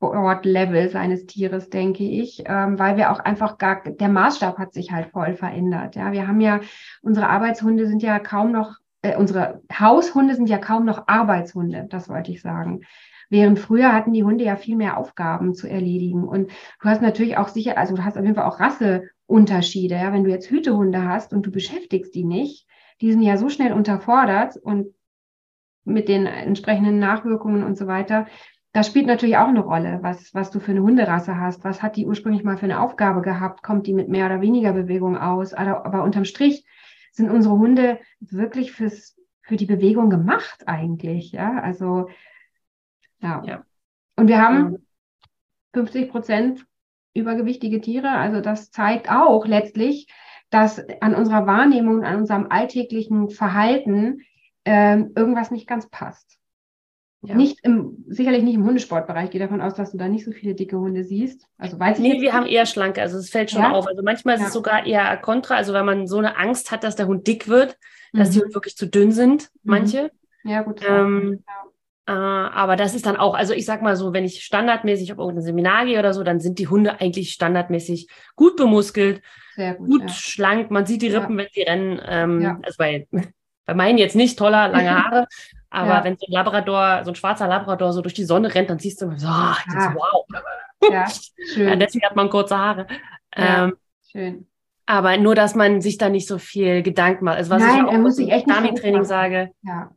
Leistungssportlevel 0.00 0.88
seines 0.88 1.26
Tieres, 1.26 1.68
denke 1.70 2.04
ich, 2.04 2.42
ähm, 2.46 2.78
weil 2.78 2.96
wir 2.96 3.12
auch 3.12 3.20
einfach 3.20 3.58
gar, 3.58 3.82
der 3.84 4.08
Maßstab 4.08 4.58
hat 4.58 4.72
sich 4.72 4.92
halt 4.92 5.10
voll 5.10 5.34
verändert. 5.34 5.96
Ja, 5.96 6.12
wir 6.12 6.26
haben 6.26 6.40
ja, 6.40 6.60
unsere 7.02 7.28
Arbeitshunde 7.28 7.86
sind 7.86 8.02
ja 8.02 8.18
kaum 8.18 8.50
noch, 8.52 8.76
äh, 9.02 9.16
unsere 9.16 9.62
Haushunde 9.72 10.34
sind 10.34 10.48
ja 10.48 10.58
kaum 10.58 10.84
noch 10.84 11.06
Arbeitshunde, 11.06 11.86
das 11.90 12.08
wollte 12.08 12.32
ich 12.32 12.40
sagen. 12.40 12.82
Während 13.28 13.58
früher 13.58 13.92
hatten 13.92 14.12
die 14.12 14.24
Hunde 14.24 14.44
ja 14.44 14.56
viel 14.56 14.76
mehr 14.76 14.96
Aufgaben 14.96 15.54
zu 15.54 15.68
erledigen. 15.68 16.26
Und 16.26 16.50
du 16.80 16.88
hast 16.88 17.00
natürlich 17.00 17.36
auch 17.36 17.48
sicher, 17.48 17.78
also 17.78 17.94
du 17.94 18.04
hast 18.04 18.16
auf 18.16 18.24
jeden 18.24 18.34
Fall 18.34 18.46
auch 18.46 18.58
Rasseunterschiede. 18.58 19.94
Ja? 19.94 20.12
Wenn 20.12 20.24
du 20.24 20.30
jetzt 20.30 20.50
Hütehunde 20.50 21.04
hast 21.04 21.32
und 21.32 21.46
du 21.46 21.52
beschäftigst 21.52 22.14
die 22.14 22.24
nicht, 22.24 22.66
die 23.00 23.12
sind 23.12 23.22
ja 23.22 23.36
so 23.36 23.48
schnell 23.48 23.72
unterfordert 23.72 24.56
und 24.56 24.88
mit 25.84 26.08
den 26.08 26.26
entsprechenden 26.26 26.98
Nachwirkungen 26.98 27.62
und 27.62 27.78
so 27.78 27.86
weiter. 27.86 28.26
Das 28.72 28.86
spielt 28.86 29.06
natürlich 29.06 29.36
auch 29.36 29.48
eine 29.48 29.60
Rolle, 29.60 29.98
was, 30.02 30.32
was 30.32 30.50
du 30.50 30.60
für 30.60 30.70
eine 30.70 30.82
Hunderasse 30.82 31.38
hast. 31.38 31.64
Was 31.64 31.82
hat 31.82 31.96
die 31.96 32.06
ursprünglich 32.06 32.44
mal 32.44 32.56
für 32.56 32.66
eine 32.66 32.80
Aufgabe 32.80 33.20
gehabt? 33.20 33.62
Kommt 33.62 33.86
die 33.86 33.94
mit 33.94 34.08
mehr 34.08 34.26
oder 34.26 34.40
weniger 34.40 34.72
Bewegung 34.72 35.16
aus? 35.18 35.54
Aber, 35.54 35.84
aber 35.84 36.04
unterm 36.04 36.24
Strich 36.24 36.64
sind 37.10 37.30
unsere 37.30 37.58
Hunde 37.58 37.98
wirklich 38.20 38.70
fürs, 38.70 39.18
für 39.42 39.56
die 39.56 39.66
Bewegung 39.66 40.08
gemacht 40.08 40.68
eigentlich. 40.68 41.32
Ja, 41.32 41.58
also, 41.58 42.08
ja. 43.20 43.42
ja. 43.44 43.64
Und 44.14 44.28
wir 44.28 44.40
haben 44.40 44.72
ja. 44.72 44.78
50 45.72 46.10
Prozent 46.10 46.66
übergewichtige 47.12 47.80
Tiere. 47.80 48.10
Also 48.10 48.40
das 48.40 48.70
zeigt 48.70 49.10
auch 49.10 49.46
letztlich, 49.46 50.08
dass 50.50 50.80
an 51.00 51.14
unserer 51.14 51.46
Wahrnehmung, 51.46 52.04
an 52.04 52.16
unserem 52.16 52.46
alltäglichen 52.50 53.30
Verhalten 53.30 54.20
ähm, 54.64 55.12
irgendwas 55.16 55.50
nicht 55.50 55.66
ganz 55.66 55.88
passt. 55.88 56.39
Ja. 57.22 57.34
Nicht 57.34 57.58
im, 57.64 58.04
sicherlich 58.08 58.42
nicht 58.42 58.54
im 58.54 58.64
Hundesportbereich. 58.64 59.24
Ich 59.26 59.30
gehe 59.32 59.40
davon 59.40 59.60
aus, 59.60 59.74
dass 59.74 59.92
du 59.92 59.98
da 59.98 60.08
nicht 60.08 60.24
so 60.24 60.32
viele 60.32 60.54
dicke 60.54 60.78
Hunde 60.78 61.04
siehst. 61.04 61.46
Also 61.58 61.78
weiß 61.78 61.98
nee, 61.98 62.14
wir 62.14 62.20
nicht. 62.20 62.32
haben 62.32 62.46
eher 62.46 62.64
schlanke, 62.64 63.02
also 63.02 63.18
es 63.18 63.28
fällt 63.28 63.50
schon 63.50 63.60
ja? 63.60 63.72
auf. 63.72 63.86
Also 63.86 64.02
manchmal 64.02 64.36
ist 64.36 64.40
ja. 64.40 64.46
es 64.46 64.54
sogar 64.54 64.86
eher 64.86 65.16
kontra, 65.18 65.56
also 65.56 65.74
wenn 65.74 65.84
man 65.84 66.06
so 66.06 66.16
eine 66.16 66.38
Angst 66.38 66.70
hat, 66.70 66.82
dass 66.82 66.96
der 66.96 67.06
Hund 67.06 67.26
dick 67.26 67.46
wird, 67.46 67.76
dass 68.14 68.30
mhm. 68.30 68.32
die 68.32 68.40
Hunde 68.40 68.54
wirklich 68.54 68.76
zu 68.76 68.86
dünn 68.86 69.12
sind, 69.12 69.50
mhm. 69.62 69.70
manche. 69.70 70.10
Ja, 70.44 70.62
gut. 70.62 70.80
Ähm, 70.88 71.44
äh, 72.06 72.12
aber 72.12 72.76
das 72.76 72.94
ist 72.94 73.04
dann 73.04 73.16
auch, 73.16 73.34
also 73.34 73.52
ich 73.52 73.66
sag 73.66 73.82
mal 73.82 73.96
so, 73.96 74.14
wenn 74.14 74.24
ich 74.24 74.42
standardmäßig 74.42 75.12
auf 75.12 75.18
irgendein 75.18 75.44
Seminar 75.44 75.84
gehe 75.84 75.98
oder 75.98 76.14
so, 76.14 76.22
dann 76.22 76.40
sind 76.40 76.58
die 76.58 76.68
Hunde 76.68 77.02
eigentlich 77.02 77.32
standardmäßig 77.32 78.08
gut 78.34 78.56
bemuskelt, 78.56 79.20
gut, 79.56 79.76
gut 79.76 80.10
schlank. 80.10 80.70
Man 80.70 80.86
sieht 80.86 81.02
die 81.02 81.08
Rippen, 81.08 81.36
wenn 81.36 81.48
sie 81.52 81.62
rennen. 81.62 82.00
Ähm, 82.02 82.60
also 82.62 82.76
bei 82.78 83.06
bei 83.66 83.74
meinen 83.74 83.98
jetzt 83.98 84.16
nicht 84.16 84.38
toller, 84.38 84.68
lange 84.68 84.90
Haare, 85.04 85.26
aber 85.70 85.88
ja. 85.88 86.04
wenn 86.04 86.16
so 86.16 86.26
ein 86.26 86.32
Labrador, 86.32 87.04
so 87.04 87.12
ein 87.12 87.14
schwarzer 87.14 87.46
Labrador 87.46 87.92
so 87.92 88.02
durch 88.02 88.14
die 88.14 88.24
Sonne 88.24 88.52
rennt, 88.52 88.70
dann 88.70 88.80
siehst 88.80 89.00
du 89.00 89.16
so, 89.16 89.28
oh, 89.28 89.54
das, 89.72 89.94
wow. 89.94 90.26
Ja, 90.90 91.06
schön. 91.54 91.68
Ja, 91.68 91.76
deswegen 91.76 92.04
hat 92.04 92.16
man 92.16 92.28
kurze 92.28 92.58
Haare. 92.58 92.86
Ja, 93.36 93.64
ähm, 93.64 93.76
schön. 94.10 94.46
Aber 94.86 95.16
nur, 95.16 95.36
dass 95.36 95.54
man 95.54 95.80
sich 95.80 95.98
da 95.98 96.08
nicht 96.08 96.26
so 96.26 96.38
viel 96.38 96.82
Gedanken 96.82 97.24
macht. 97.24 97.36
Also 97.36 97.52
was 97.52 97.62
Nein, 97.62 97.84
ich 97.84 97.92
auch 97.92 97.98
muss 97.98 98.16
sich 98.16 98.30
echt 98.30 98.48
Training 98.48 99.04
sage. 99.04 99.52
Ja. 99.62 99.92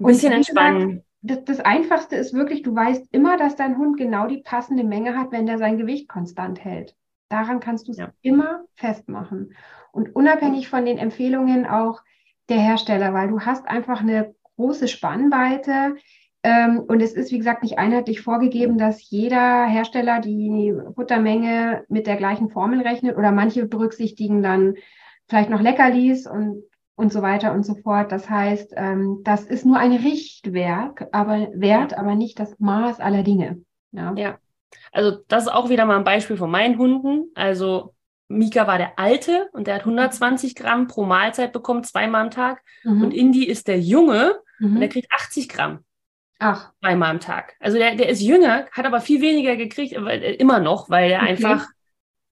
Ein 0.00 0.06
bisschen 0.06 0.32
entspannen. 0.32 1.04
Das, 1.20 1.44
das, 1.44 1.60
Einfachste 1.60 2.16
ist 2.16 2.32
wirklich, 2.32 2.62
du 2.62 2.74
weißt 2.74 3.08
immer, 3.12 3.36
dass 3.36 3.56
dein 3.56 3.76
Hund 3.76 3.98
genau 3.98 4.26
die 4.26 4.42
passende 4.42 4.84
Menge 4.84 5.16
hat, 5.16 5.30
wenn 5.32 5.46
der 5.46 5.58
sein 5.58 5.76
Gewicht 5.76 6.08
konstant 6.08 6.64
hält. 6.64 6.94
Daran 7.28 7.60
kannst 7.60 7.88
du 7.88 7.92
es 7.92 7.98
ja. 7.98 8.12
immer 8.22 8.64
festmachen. 8.74 9.54
Und 9.92 10.14
unabhängig 10.14 10.68
von 10.68 10.84
den 10.84 10.98
Empfehlungen 10.98 11.66
auch, 11.66 12.02
der 12.48 12.58
Hersteller, 12.58 13.14
weil 13.14 13.28
du 13.28 13.40
hast 13.40 13.66
einfach 13.66 14.00
eine 14.00 14.34
große 14.56 14.88
Spannweite. 14.88 15.96
Ähm, 16.42 16.80
und 16.80 17.00
es 17.00 17.14
ist, 17.14 17.32
wie 17.32 17.38
gesagt, 17.38 17.62
nicht 17.62 17.78
einheitlich 17.78 18.20
vorgegeben, 18.20 18.76
dass 18.76 19.08
jeder 19.10 19.64
Hersteller 19.64 20.20
die 20.20 20.74
Futtermenge 20.94 21.84
mit 21.88 22.06
der 22.06 22.16
gleichen 22.16 22.50
Formel 22.50 22.82
rechnet 22.82 23.16
oder 23.16 23.32
manche 23.32 23.66
berücksichtigen 23.66 24.42
dann 24.42 24.74
vielleicht 25.26 25.48
noch 25.48 25.62
Leckerlis 25.62 26.26
und, 26.26 26.62
und 26.96 27.12
so 27.12 27.22
weiter 27.22 27.52
und 27.52 27.64
so 27.64 27.74
fort. 27.76 28.12
Das 28.12 28.28
heißt, 28.28 28.74
ähm, 28.76 29.20
das 29.24 29.44
ist 29.44 29.64
nur 29.64 29.78
ein 29.78 29.92
Richtwerk, 29.92 31.08
aber 31.12 31.48
Wert, 31.54 31.96
aber 31.96 32.14
nicht 32.14 32.38
das 32.38 32.58
Maß 32.58 33.00
aller 33.00 33.22
Dinge. 33.22 33.62
Ja. 33.92 34.12
ja. 34.16 34.38
Also 34.92 35.18
das 35.28 35.44
ist 35.44 35.52
auch 35.52 35.70
wieder 35.70 35.86
mal 35.86 35.96
ein 35.96 36.04
Beispiel 36.04 36.36
von 36.36 36.50
meinen 36.50 36.78
Hunden. 36.78 37.30
Also 37.34 37.94
Mika 38.28 38.66
war 38.66 38.78
der 38.78 38.98
Alte 38.98 39.48
und 39.52 39.66
der 39.66 39.74
hat 39.74 39.82
120 39.82 40.54
Gramm 40.54 40.86
pro 40.86 41.04
Mahlzeit 41.04 41.52
bekommen, 41.52 41.84
zweimal 41.84 42.22
am 42.22 42.30
Tag. 42.30 42.62
Mhm. 42.82 43.02
Und 43.02 43.14
Indy 43.14 43.44
ist 43.44 43.68
der 43.68 43.78
Junge 43.78 44.36
mhm. 44.58 44.74
und 44.74 44.80
der 44.80 44.88
kriegt 44.88 45.12
80 45.12 45.48
Gramm. 45.48 45.84
Ach. 46.38 46.72
Zweimal 46.80 47.10
am 47.10 47.20
Tag. 47.20 47.54
Also 47.60 47.78
der, 47.78 47.94
der 47.94 48.08
ist 48.08 48.20
jünger, 48.20 48.66
hat 48.72 48.86
aber 48.86 49.00
viel 49.00 49.20
weniger 49.20 49.56
gekriegt, 49.56 49.92
äh, 49.94 50.34
immer 50.34 50.58
noch, 50.58 50.90
weil 50.90 51.10
er 51.10 51.22
okay. 51.22 51.30
einfach. 51.30 51.68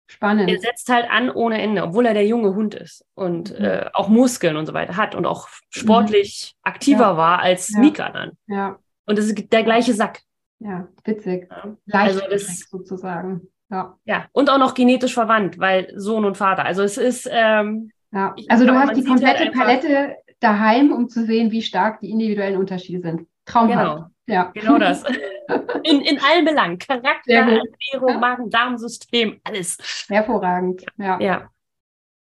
Spannend. 0.06 0.50
Er 0.50 0.58
setzt 0.58 0.90
halt 0.90 1.10
an 1.10 1.30
ohne 1.30 1.62
Ende, 1.62 1.82
obwohl 1.82 2.04
er 2.04 2.12
der 2.12 2.26
junge 2.26 2.54
Hund 2.54 2.74
ist 2.74 3.06
und 3.14 3.58
mhm. 3.58 3.64
äh, 3.64 3.90
auch 3.94 4.08
Muskeln 4.08 4.56
und 4.56 4.66
so 4.66 4.74
weiter 4.74 4.96
hat 4.96 5.14
und 5.14 5.24
auch 5.24 5.48
sportlich 5.70 6.52
mhm. 6.54 6.70
aktiver 6.70 7.00
ja. 7.00 7.16
war 7.16 7.38
als 7.38 7.70
ja. 7.70 7.78
Mika 7.78 8.10
dann. 8.10 8.32
Ja. 8.46 8.78
Und 9.06 9.16
das 9.16 9.26
ist 9.26 9.52
der 9.52 9.62
gleiche 9.62 9.94
Sack. 9.94 10.20
Ja, 10.58 10.88
witzig. 11.04 11.48
Ja. 11.50 11.76
Leicht 11.86 12.14
also 12.14 12.28
das, 12.28 12.68
sozusagen. 12.68 13.48
Ja. 13.72 13.96
ja, 14.04 14.26
und 14.32 14.50
auch 14.50 14.58
noch 14.58 14.74
genetisch 14.74 15.14
verwandt, 15.14 15.58
weil 15.58 15.90
Sohn 15.96 16.26
und 16.26 16.36
Vater. 16.36 16.66
Also 16.66 16.82
es 16.82 16.98
ist. 16.98 17.28
Ähm, 17.32 17.90
ja. 18.12 18.34
Also 18.48 18.66
du 18.66 18.74
hast 18.74 18.94
die 18.94 19.02
komplette 19.02 19.44
halt 19.44 19.54
Palette 19.54 20.16
daheim, 20.40 20.92
um 20.92 21.08
zu 21.08 21.24
sehen, 21.24 21.50
wie 21.50 21.62
stark 21.62 22.00
die 22.00 22.10
individuellen 22.10 22.58
Unterschiede 22.58 23.00
sind. 23.00 23.26
Traumhaft. 23.46 23.78
Genau. 23.78 24.06
Ja. 24.26 24.50
Genau 24.54 24.78
das. 24.78 25.04
In, 25.82 26.00
in 26.00 26.18
allen 26.20 26.44
Belangen. 26.44 26.78
Charakter, 26.78 27.32
Ernährung, 27.32 28.08
ja. 28.08 28.18
Magen-Darm-System, 28.18 29.40
alles. 29.44 30.06
Hervorragend. 30.08 30.86
Ja. 30.96 31.20
ja. 31.20 31.50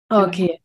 Okay. 0.09 0.59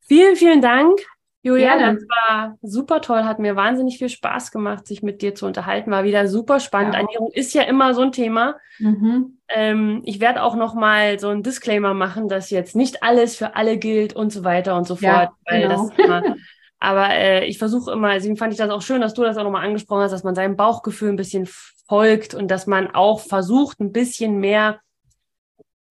Vielen, 0.00 0.36
vielen 0.36 0.60
Dank 0.60 1.00
Julia, 1.46 1.76
Gerne. 1.76 1.94
das 1.94 2.08
war 2.08 2.58
super 2.60 3.00
toll, 3.00 3.22
hat 3.22 3.38
mir 3.38 3.54
wahnsinnig 3.54 3.98
viel 3.98 4.08
Spaß 4.08 4.50
gemacht, 4.50 4.84
sich 4.84 5.04
mit 5.04 5.22
dir 5.22 5.36
zu 5.36 5.46
unterhalten. 5.46 5.92
War 5.92 6.02
wieder 6.02 6.26
super 6.26 6.58
spannend. 6.58 6.94
Ja. 6.94 7.00
Ernährung 7.02 7.30
ist 7.30 7.54
ja 7.54 7.62
immer 7.62 7.94
so 7.94 8.02
ein 8.02 8.10
Thema. 8.10 8.56
Mhm. 8.80 9.38
Ähm, 9.46 10.02
ich 10.04 10.18
werde 10.18 10.42
auch 10.42 10.56
noch 10.56 10.74
mal 10.74 11.20
so 11.20 11.28
einen 11.28 11.44
Disclaimer 11.44 11.94
machen, 11.94 12.28
dass 12.28 12.50
jetzt 12.50 12.74
nicht 12.74 13.04
alles 13.04 13.36
für 13.36 13.54
alle 13.54 13.78
gilt 13.78 14.12
und 14.12 14.32
so 14.32 14.42
weiter 14.42 14.76
und 14.76 14.88
so 14.88 14.96
fort. 14.96 15.30
Ja, 15.46 15.60
genau. 15.60 15.88
immer, 15.96 16.34
aber 16.80 17.10
äh, 17.10 17.44
ich 17.44 17.58
versuche 17.58 17.92
immer, 17.92 18.14
deswegen 18.14 18.36
fand 18.36 18.52
ich 18.52 18.58
das 18.58 18.70
auch 18.70 18.82
schön, 18.82 19.00
dass 19.00 19.14
du 19.14 19.22
das 19.22 19.36
auch 19.36 19.44
nochmal 19.44 19.64
angesprochen 19.64 20.02
hast, 20.02 20.10
dass 20.10 20.24
man 20.24 20.34
seinem 20.34 20.56
Bauchgefühl 20.56 21.10
ein 21.10 21.16
bisschen 21.16 21.48
folgt 21.86 22.34
und 22.34 22.50
dass 22.50 22.66
man 22.66 22.92
auch 22.92 23.20
versucht, 23.20 23.78
ein 23.78 23.92
bisschen 23.92 24.40
mehr 24.40 24.80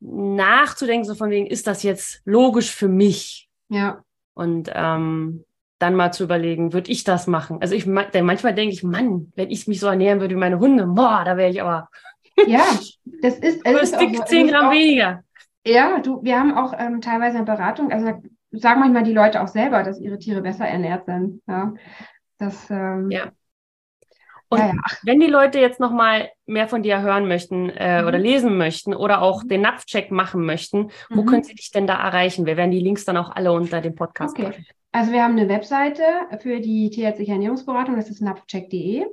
nachzudenken, 0.01 1.05
so 1.05 1.15
von 1.15 1.29
wegen, 1.29 1.47
ist 1.47 1.65
das 1.65 1.81
jetzt 1.81 2.21
logisch 2.25 2.71
für 2.71 2.89
mich? 2.89 3.47
Ja. 3.69 4.03
Und 4.35 4.69
ähm, 4.73 5.43
dann 5.79 5.95
mal 5.95 6.11
zu 6.11 6.23
überlegen, 6.23 6.73
würde 6.73 6.91
ich 6.91 7.03
das 7.03 7.27
machen? 7.27 7.57
Also 7.61 7.73
ich 7.73 7.85
manchmal 7.85 8.53
denke 8.53 8.73
ich, 8.73 8.83
Mann, 8.83 9.31
wenn 9.35 9.49
ich 9.49 9.67
mich 9.67 9.79
so 9.79 9.87
ernähren 9.87 10.19
würde 10.19 10.35
wie 10.35 10.39
meine 10.39 10.59
Hunde, 10.59 10.85
boah, 10.85 11.23
da 11.25 11.37
wäre 11.37 11.49
ich 11.49 11.61
aber. 11.61 11.89
Ja, 12.47 12.65
das 13.21 13.39
ist. 13.39 13.61
Es 13.63 13.81
ist 13.81 13.95
auch, 13.95 14.25
10 14.25 14.47
Gramm 14.49 14.67
auch, 14.67 14.71
weniger. 14.71 15.23
Ja, 15.65 15.99
du, 15.99 16.21
wir 16.21 16.37
haben 16.37 16.53
auch 16.53 16.73
ähm, 16.77 16.99
teilweise 16.99 17.37
eine 17.37 17.45
Beratung, 17.45 17.93
also 17.93 18.07
sagen 18.51 18.81
manchmal 18.81 19.03
die 19.03 19.13
Leute 19.13 19.41
auch 19.41 19.47
selber, 19.47 19.83
dass 19.83 20.01
ihre 20.01 20.19
Tiere 20.19 20.41
besser 20.41 20.67
ernährt 20.67 21.05
sind. 21.05 21.41
Ja. 21.47 21.73
Das, 22.37 22.69
ähm, 22.69 23.09
ja. 23.09 23.31
Und 24.49 24.59
ja, 24.59 24.67
ja. 24.67 24.73
wenn 25.03 25.19
die 25.19 25.27
Leute 25.27 25.59
jetzt 25.59 25.79
noch 25.79 25.91
mal 25.91 26.29
mehr 26.45 26.67
von 26.67 26.83
dir 26.83 27.01
hören 27.01 27.27
möchten 27.27 27.69
äh, 27.69 28.01
mhm. 28.01 28.07
oder 28.07 28.17
lesen 28.19 28.57
möchten 28.57 28.93
oder 28.93 29.21
auch 29.21 29.43
den 29.43 29.61
Napfcheck 29.61 30.11
machen 30.11 30.45
möchten, 30.45 30.91
wo 31.09 31.23
mhm. 31.23 31.25
können 31.25 31.43
sie 31.43 31.55
dich 31.55 31.71
denn 31.71 31.87
da 31.87 31.95
erreichen? 31.95 32.45
Wir 32.45 32.57
werden 32.57 32.71
die 32.71 32.79
Links 32.79 33.05
dann 33.05 33.17
auch 33.17 33.31
alle 33.31 33.51
unter 33.51 33.81
dem 33.81 33.95
Podcast 33.95 34.37
okay. 34.37 34.49
Packen. 34.49 34.65
Also 34.91 35.11
wir 35.11 35.23
haben 35.23 35.37
eine 35.37 35.49
Webseite 35.49 36.03
für 36.39 36.61
die 36.61 36.89
tierärztliche 36.89 37.33
Ernährungsberatung, 37.33 37.97
das 37.97 38.09
ist 38.09 38.21
napfcheck.de. 38.21 39.05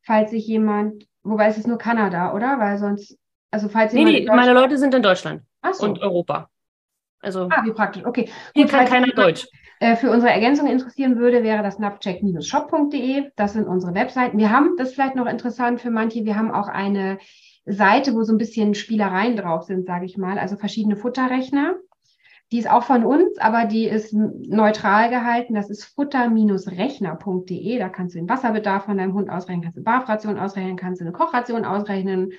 Falls 0.00 0.30
sich 0.30 0.46
jemand, 0.46 1.06
wobei 1.22 1.48
es 1.48 1.58
ist 1.58 1.66
nur 1.66 1.78
Kanada, 1.78 2.32
oder? 2.34 2.58
Weil 2.58 2.78
sonst, 2.78 3.18
also 3.50 3.68
falls 3.68 3.92
jemand. 3.92 4.12
Nee, 4.14 4.20
nee 4.20 4.26
meine 4.26 4.54
Leute 4.54 4.78
sind 4.78 4.94
in 4.94 5.02
Deutschland 5.02 5.42
so. 5.72 5.84
und 5.84 6.00
Europa. 6.00 6.48
Also, 7.22 7.48
ah, 7.50 7.62
wie 7.64 7.72
praktisch, 7.72 8.04
okay. 8.04 8.28
Hier 8.54 8.66
kann 8.66 8.86
keiner 8.86 9.06
Deutsch. 9.08 9.46
Äh, 9.80 9.96
für 9.96 10.10
unsere 10.10 10.32
Ergänzung 10.32 10.66
interessieren 10.66 11.16
würde, 11.16 11.42
wäre 11.42 11.62
das 11.62 11.78
napcheck-shop.de. 11.78 13.30
Das 13.36 13.54
sind 13.54 13.66
unsere 13.66 13.94
Webseiten. 13.94 14.38
Wir 14.38 14.50
haben, 14.50 14.76
das 14.76 14.88
ist 14.88 14.94
vielleicht 14.94 15.16
noch 15.16 15.26
interessant 15.26 15.80
für 15.80 15.90
manche, 15.90 16.24
wir 16.24 16.36
haben 16.36 16.52
auch 16.52 16.68
eine 16.68 17.18
Seite, 17.64 18.14
wo 18.14 18.22
so 18.24 18.32
ein 18.32 18.38
bisschen 18.38 18.74
Spielereien 18.74 19.36
drauf 19.36 19.64
sind, 19.64 19.86
sage 19.86 20.04
ich 20.04 20.18
mal, 20.18 20.38
also 20.38 20.56
verschiedene 20.56 20.96
Futterrechner, 20.96 21.76
die 22.52 22.58
ist 22.58 22.70
auch 22.70 22.82
von 22.82 23.04
uns, 23.04 23.38
aber 23.38 23.64
die 23.64 23.86
ist 23.86 24.12
neutral 24.12 25.08
gehalten. 25.08 25.54
Das 25.54 25.70
ist 25.70 25.84
futter-rechner.de. 25.84 27.78
Da 27.78 27.88
kannst 27.88 28.14
du 28.14 28.18
den 28.18 28.28
Wasserbedarf 28.28 28.84
von 28.84 28.98
deinem 28.98 29.14
Hund 29.14 29.30
ausrechnen, 29.30 29.62
kannst 29.62 29.78
du 29.78 29.82
Barfration 29.82 30.38
ausrechnen, 30.38 30.76
kannst 30.76 31.00
du 31.00 31.06
eine 31.06 31.14
Kochration 31.14 31.64
ausrechnen 31.64 32.32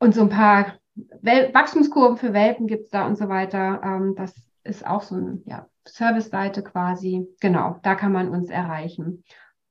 und 0.00 0.16
so 0.16 0.22
ein 0.22 0.30
paar 0.30 0.79
Wel 0.94 1.54
Wachstumskurven 1.54 2.16
für 2.16 2.32
Welpen 2.32 2.66
gibt 2.66 2.84
es 2.84 2.90
da 2.90 3.06
und 3.06 3.16
so 3.16 3.28
weiter. 3.28 3.80
Ähm, 3.84 4.14
das 4.16 4.34
ist 4.64 4.86
auch 4.86 5.02
so 5.02 5.14
eine 5.14 5.40
ja, 5.46 5.66
Service-Seite 5.86 6.62
quasi. 6.62 7.26
Genau, 7.40 7.78
da 7.82 7.94
kann 7.94 8.12
man 8.12 8.28
uns 8.28 8.50
erreichen. 8.50 9.24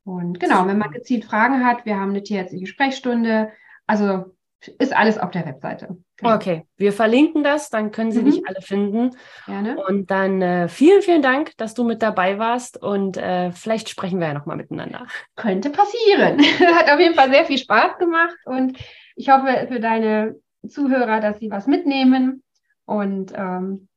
Und 0.04 0.40
genau, 0.40 0.66
wenn 0.66 0.78
man 0.78 0.90
gezielt 0.90 1.24
Fragen 1.24 1.64
hat, 1.64 1.84
wir 1.84 1.96
haben 1.96 2.10
eine 2.10 2.22
tierärztliche 2.22 2.66
Sprechstunde. 2.66 3.52
Also 3.86 4.34
ist 4.78 4.94
alles 4.94 5.18
auf 5.18 5.30
der 5.30 5.46
Webseite. 5.46 5.96
Genau. 6.16 6.34
Okay, 6.34 6.66
wir 6.76 6.92
verlinken 6.92 7.42
das, 7.42 7.70
dann 7.70 7.92
können 7.92 8.12
Sie 8.12 8.20
mhm. 8.20 8.24
dich 8.26 8.46
alle 8.46 8.60
finden. 8.60 9.10
Gerne. 9.46 9.82
Und 9.86 10.10
dann 10.10 10.42
äh, 10.42 10.68
vielen, 10.68 11.00
vielen 11.00 11.22
Dank, 11.22 11.56
dass 11.56 11.72
du 11.72 11.84
mit 11.84 12.02
dabei 12.02 12.38
warst 12.38 12.82
und 12.82 13.16
äh, 13.16 13.52
vielleicht 13.52 13.88
sprechen 13.88 14.20
wir 14.20 14.28
ja 14.28 14.34
nochmal 14.34 14.56
miteinander. 14.56 15.06
Könnte 15.36 15.70
passieren. 15.70 16.40
Hat 16.76 16.90
auf 16.90 17.00
jeden 17.00 17.14
Fall 17.14 17.30
sehr 17.30 17.46
viel 17.46 17.58
Spaß 17.58 17.98
gemacht 17.98 18.36
und 18.44 18.78
ich 19.16 19.30
hoffe 19.30 19.66
für 19.68 19.80
deine 19.80 20.36
Zuhörer, 20.68 21.20
dass 21.20 21.38
sie 21.38 21.50
was 21.50 21.66
mitnehmen 21.66 22.42
und 22.84 23.32
ähm, 23.34 23.88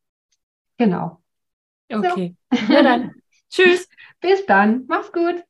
genau. 0.78 1.22
Okay, 1.92 2.36
so. 2.52 2.58
na 2.68 2.82
dann. 2.82 3.14
Tschüss. 3.50 3.88
Bis 4.20 4.46
dann. 4.46 4.84
Mach's 4.88 5.12
gut. 5.12 5.44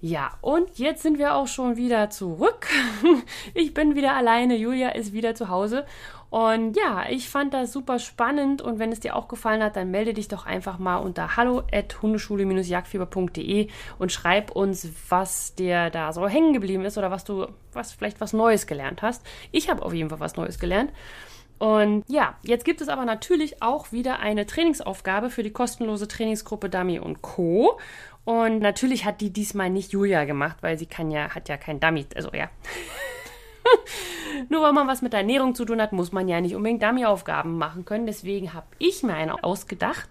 Ja, 0.00 0.36
und 0.40 0.78
jetzt 0.78 1.02
sind 1.02 1.18
wir 1.18 1.34
auch 1.34 1.46
schon 1.46 1.76
wieder 1.76 2.10
zurück. 2.10 2.66
Ich 3.54 3.74
bin 3.74 3.94
wieder 3.94 4.14
alleine, 4.14 4.56
Julia 4.56 4.90
ist 4.90 5.12
wieder 5.12 5.34
zu 5.34 5.48
Hause. 5.48 5.86
Und 6.32 6.76
ja, 6.78 7.04
ich 7.10 7.28
fand 7.28 7.52
das 7.52 7.74
super 7.74 7.98
spannend 7.98 8.62
und 8.62 8.78
wenn 8.78 8.90
es 8.90 9.00
dir 9.00 9.16
auch 9.16 9.28
gefallen 9.28 9.62
hat, 9.62 9.76
dann 9.76 9.90
melde 9.90 10.14
dich 10.14 10.28
doch 10.28 10.46
einfach 10.46 10.78
mal 10.78 10.96
unter 10.96 11.36
hallo@hundeschule-jagdfieber.de 11.36 13.68
und 13.98 14.12
schreib 14.12 14.50
uns, 14.52 14.88
was 15.10 15.54
dir 15.54 15.90
da 15.90 16.10
so 16.14 16.26
hängen 16.26 16.54
geblieben 16.54 16.86
ist 16.86 16.96
oder 16.96 17.10
was 17.10 17.24
du 17.24 17.48
was 17.74 17.92
vielleicht 17.92 18.22
was 18.22 18.32
Neues 18.32 18.66
gelernt 18.66 19.02
hast. 19.02 19.22
Ich 19.50 19.68
habe 19.68 19.84
auf 19.84 19.92
jeden 19.92 20.08
Fall 20.08 20.20
was 20.20 20.36
Neues 20.36 20.58
gelernt. 20.58 20.90
Und 21.58 22.02
ja, 22.08 22.38
jetzt 22.40 22.64
gibt 22.64 22.80
es 22.80 22.88
aber 22.88 23.04
natürlich 23.04 23.62
auch 23.62 23.92
wieder 23.92 24.20
eine 24.20 24.46
Trainingsaufgabe 24.46 25.28
für 25.28 25.42
die 25.42 25.52
kostenlose 25.52 26.08
Trainingsgruppe 26.08 26.70
Dummy 26.70 26.98
und 26.98 27.20
Co. 27.20 27.78
Und 28.24 28.60
natürlich 28.60 29.04
hat 29.04 29.20
die 29.20 29.34
diesmal 29.34 29.68
nicht 29.68 29.92
Julia 29.92 30.24
gemacht, 30.24 30.56
weil 30.62 30.78
sie 30.78 30.86
kann 30.86 31.10
ja, 31.10 31.34
hat 31.34 31.50
ja 31.50 31.58
kein 31.58 31.78
Dummy, 31.78 32.06
also 32.14 32.30
ja. 32.32 32.48
Nur 34.48 34.62
weil 34.62 34.72
man 34.72 34.88
was 34.88 35.02
mit 35.02 35.12
der 35.12 35.20
Ernährung 35.20 35.54
zu 35.54 35.64
tun 35.64 35.80
hat, 35.80 35.92
muss 35.92 36.12
man 36.12 36.28
ja 36.28 36.40
nicht 36.40 36.54
unbedingt 36.54 36.82
Dummy-Aufgaben 36.82 37.58
machen 37.58 37.84
können. 37.84 38.06
Deswegen 38.06 38.54
habe 38.54 38.66
ich 38.78 39.02
mir 39.02 39.14
eine 39.14 39.44
ausgedacht. 39.44 40.08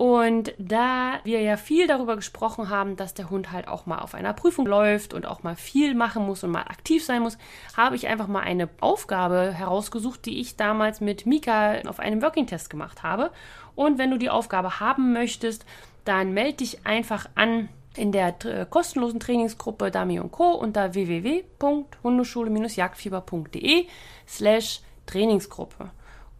Und 0.00 0.54
da 0.56 1.20
wir 1.24 1.42
ja 1.42 1.58
viel 1.58 1.86
darüber 1.86 2.16
gesprochen 2.16 2.70
haben, 2.70 2.96
dass 2.96 3.12
der 3.12 3.28
Hund 3.28 3.52
halt 3.52 3.68
auch 3.68 3.84
mal 3.84 3.98
auf 3.98 4.14
einer 4.14 4.32
Prüfung 4.32 4.64
läuft 4.64 5.12
und 5.12 5.26
auch 5.26 5.42
mal 5.42 5.56
viel 5.56 5.94
machen 5.94 6.24
muss 6.24 6.42
und 6.42 6.50
mal 6.50 6.62
aktiv 6.62 7.04
sein 7.04 7.20
muss, 7.20 7.36
habe 7.76 7.96
ich 7.96 8.08
einfach 8.08 8.26
mal 8.26 8.40
eine 8.40 8.70
Aufgabe 8.80 9.52
herausgesucht, 9.52 10.24
die 10.24 10.40
ich 10.40 10.56
damals 10.56 11.02
mit 11.02 11.26
Mika 11.26 11.80
auf 11.86 12.00
einem 12.00 12.22
Working-Test 12.22 12.70
gemacht 12.70 13.02
habe. 13.02 13.30
Und 13.74 13.98
wenn 13.98 14.10
du 14.10 14.16
die 14.16 14.30
Aufgabe 14.30 14.80
haben 14.80 15.12
möchtest, 15.12 15.66
dann 16.06 16.32
melde 16.32 16.56
dich 16.56 16.86
einfach 16.86 17.28
an 17.34 17.68
in 17.96 18.12
der 18.12 18.34
äh, 18.44 18.66
kostenlosen 18.68 19.20
Trainingsgruppe 19.20 19.90
Dami 19.90 20.20
und 20.20 20.32
Co. 20.32 20.52
unter 20.52 20.92
www.hundeschule-jagdfieber.de 20.94 23.86
slash 24.26 24.80
Trainingsgruppe. 25.06 25.90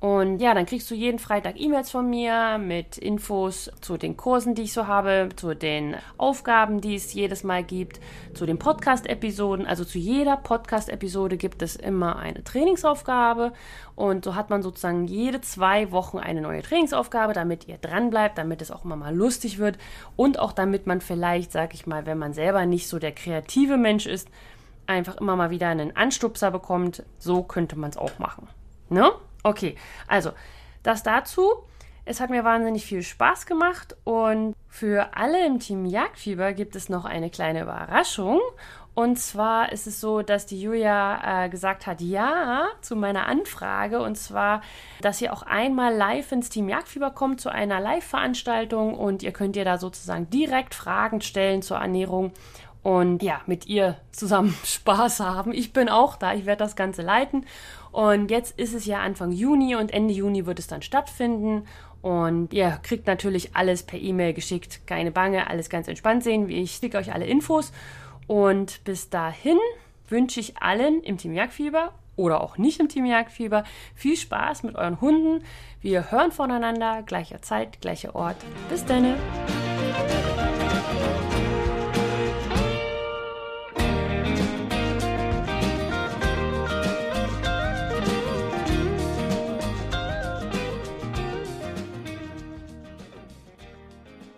Und 0.01 0.39
ja, 0.41 0.55
dann 0.55 0.65
kriegst 0.65 0.91
du 0.91 0.95
jeden 0.95 1.19
Freitag 1.19 1.61
E-Mails 1.61 1.91
von 1.91 2.09
mir 2.09 2.57
mit 2.57 2.97
Infos 2.97 3.71
zu 3.83 3.99
den 3.99 4.17
Kursen, 4.17 4.55
die 4.55 4.63
ich 4.63 4.73
so 4.73 4.87
habe, 4.87 5.29
zu 5.37 5.55
den 5.55 5.95
Aufgaben, 6.17 6.81
die 6.81 6.95
es 6.95 7.13
jedes 7.13 7.45
Mal 7.45 7.63
gibt, 7.63 8.01
zu 8.33 8.47
den 8.47 8.59
Podcast-Episoden. 8.59 9.67
Also 9.67 9.85
zu 9.85 9.99
jeder 9.99 10.39
Podcast-Episode 10.39 11.37
gibt 11.37 11.61
es 11.61 11.77
immer 11.77 12.17
eine 12.17 12.43
Trainingsaufgabe. 12.43 13.53
Und 13.95 14.25
so 14.25 14.35
hat 14.35 14.49
man 14.49 14.63
sozusagen 14.63 15.05
jede 15.05 15.43
zwei 15.43 15.93
Wochen 15.93 16.17
eine 16.17 16.41
neue 16.41 16.63
Trainingsaufgabe, 16.63 17.35
damit 17.35 17.69
ihr 17.69 17.77
dran 17.77 18.09
bleibt, 18.09 18.39
damit 18.39 18.63
es 18.63 18.71
auch 18.71 18.87
immer 18.87 18.97
mal 18.97 19.15
lustig 19.15 19.59
wird 19.59 19.77
und 20.17 20.39
auch 20.39 20.53
damit 20.53 20.87
man 20.87 21.03
vielleicht, 21.03 21.53
sag 21.53 21.75
ich 21.75 21.87
mal, 21.87 22.07
wenn 22.07 22.17
man 22.17 22.33
selber 22.33 22.65
nicht 22.65 22.89
so 22.89 22.99
der 22.99 23.13
kreative 23.13 23.77
Mensch 23.77 24.07
ist, 24.07 24.29
einfach 24.87 25.19
immer 25.19 25.37
mal 25.37 25.51
wieder 25.51 25.69
einen 25.69 25.95
Anstupser 25.95 26.51
bekommt. 26.51 27.03
So 27.19 27.43
könnte 27.43 27.79
man 27.79 27.91
es 27.91 27.99
auch 27.99 28.19
machen. 28.19 28.49
Ne? 28.89 29.11
Okay, 29.43 29.77
also 30.07 30.33
das 30.83 31.03
dazu. 31.03 31.49
Es 32.07 32.21
hat 32.21 32.31
mir 32.31 32.45
wahnsinnig 32.45 32.87
viel 32.87 33.03
Spaß 33.03 33.47
gemacht 33.47 33.95
und 34.05 34.57
für 34.69 35.17
alle 35.17 35.47
im 35.47 35.61
Team 35.61 35.85
Jagdfieber 35.85 36.55
gibt 36.55 36.75
es 36.75 36.89
noch 36.89 37.05
eine 37.05 37.31
kleine 37.31 37.63
Überraschung. 37.63 38.41
Und 38.95 39.19
zwar 39.19 39.71
ist 39.71 39.87
es 39.87 40.01
so, 40.01 40.23
dass 40.23 40.47
die 40.47 40.61
Julia 40.61 41.45
äh, 41.45 41.49
gesagt 41.49 41.87
hat, 41.87 42.01
ja, 42.01 42.67
zu 42.81 42.97
meiner 42.97 43.27
Anfrage. 43.27 44.03
Und 44.03 44.17
zwar, 44.17 44.63
dass 45.01 45.21
ihr 45.21 45.33
auch 45.33 45.43
einmal 45.43 45.95
live 45.95 46.33
ins 46.33 46.49
Team 46.49 46.69
Jagdfieber 46.69 47.11
kommt 47.11 47.41
zu 47.41 47.51
einer 47.51 47.81
Live-Veranstaltung 47.81 48.95
und 48.95 49.23
ihr 49.23 49.33
könnt 49.33 49.57
ihr 49.57 49.65
da 49.65 49.79
sozusagen 49.79 50.29
direkt 50.31 50.75
Fragen 50.75 51.21
stellen 51.21 51.63
zur 51.63 51.79
Ernährung 51.79 52.33
und 52.83 53.23
ja, 53.23 53.41
mit 53.47 53.67
ihr 53.67 53.97
zusammen 54.13 54.57
Spaß 54.65 55.21
haben. 55.21 55.53
Ich 55.53 55.73
bin 55.73 55.89
auch 55.89 56.17
da, 56.17 56.35
ich 56.35 56.47
werde 56.47 56.65
das 56.65 56.77
Ganze 56.77 57.03
leiten. 57.03 57.47
Und 57.93 58.31
jetzt 58.31 58.59
ist 58.59 58.75
es 58.75 58.87
ja 58.87 59.01
Anfang 59.01 59.33
Juni 59.33 59.75
und 59.75 59.93
Ende 59.93 60.15
Juni 60.15 60.47
wird 60.47 60.59
es 60.59 60.67
dann 60.67 60.83
stattfinden. 60.83 61.65
Und 62.03 62.53
ihr 62.55 62.79
kriegt 62.83 63.07
natürlich 63.07 63.55
alles 63.55 63.83
per 63.83 64.01
E-Mail 64.01 64.33
geschickt. 64.33 64.87
Keine 64.87 65.11
Bange, 65.11 65.49
alles 65.49 65.69
ganz 65.69 65.89
entspannt 65.89 66.25
sehen. 66.25 66.49
Ich 66.49 66.73
schicke 66.73 66.99
euch 66.99 67.13
alle 67.13 67.27
Infos. 67.27 67.73
Und 68.27 68.83
bis 68.85 69.11
dahin 69.11 69.59
wünsche 70.09 70.41
ich 70.41 70.57
allen 70.59 71.03
im 71.03 71.19
Team 71.19 71.35
Jagdfieber 71.35 71.93
oder 72.17 72.43
auch 72.43 72.59
nicht 72.59 72.81
im 72.81 72.89
Team 72.89 73.07
Jagdfieber 73.07 73.65
viel 73.95 74.17
Spaß 74.17 74.63
mit 74.63 74.77
euren 74.77 75.01
Hunden. 75.01 75.45
Wir 75.81 76.11
hören 76.11 76.33
voneinander, 76.33 77.03
gleicher 77.03 77.43
Zeit, 77.43 77.81
gleicher 77.81 78.15
Ort. 78.15 78.37
Bis 78.69 78.85
dann. 78.85 79.15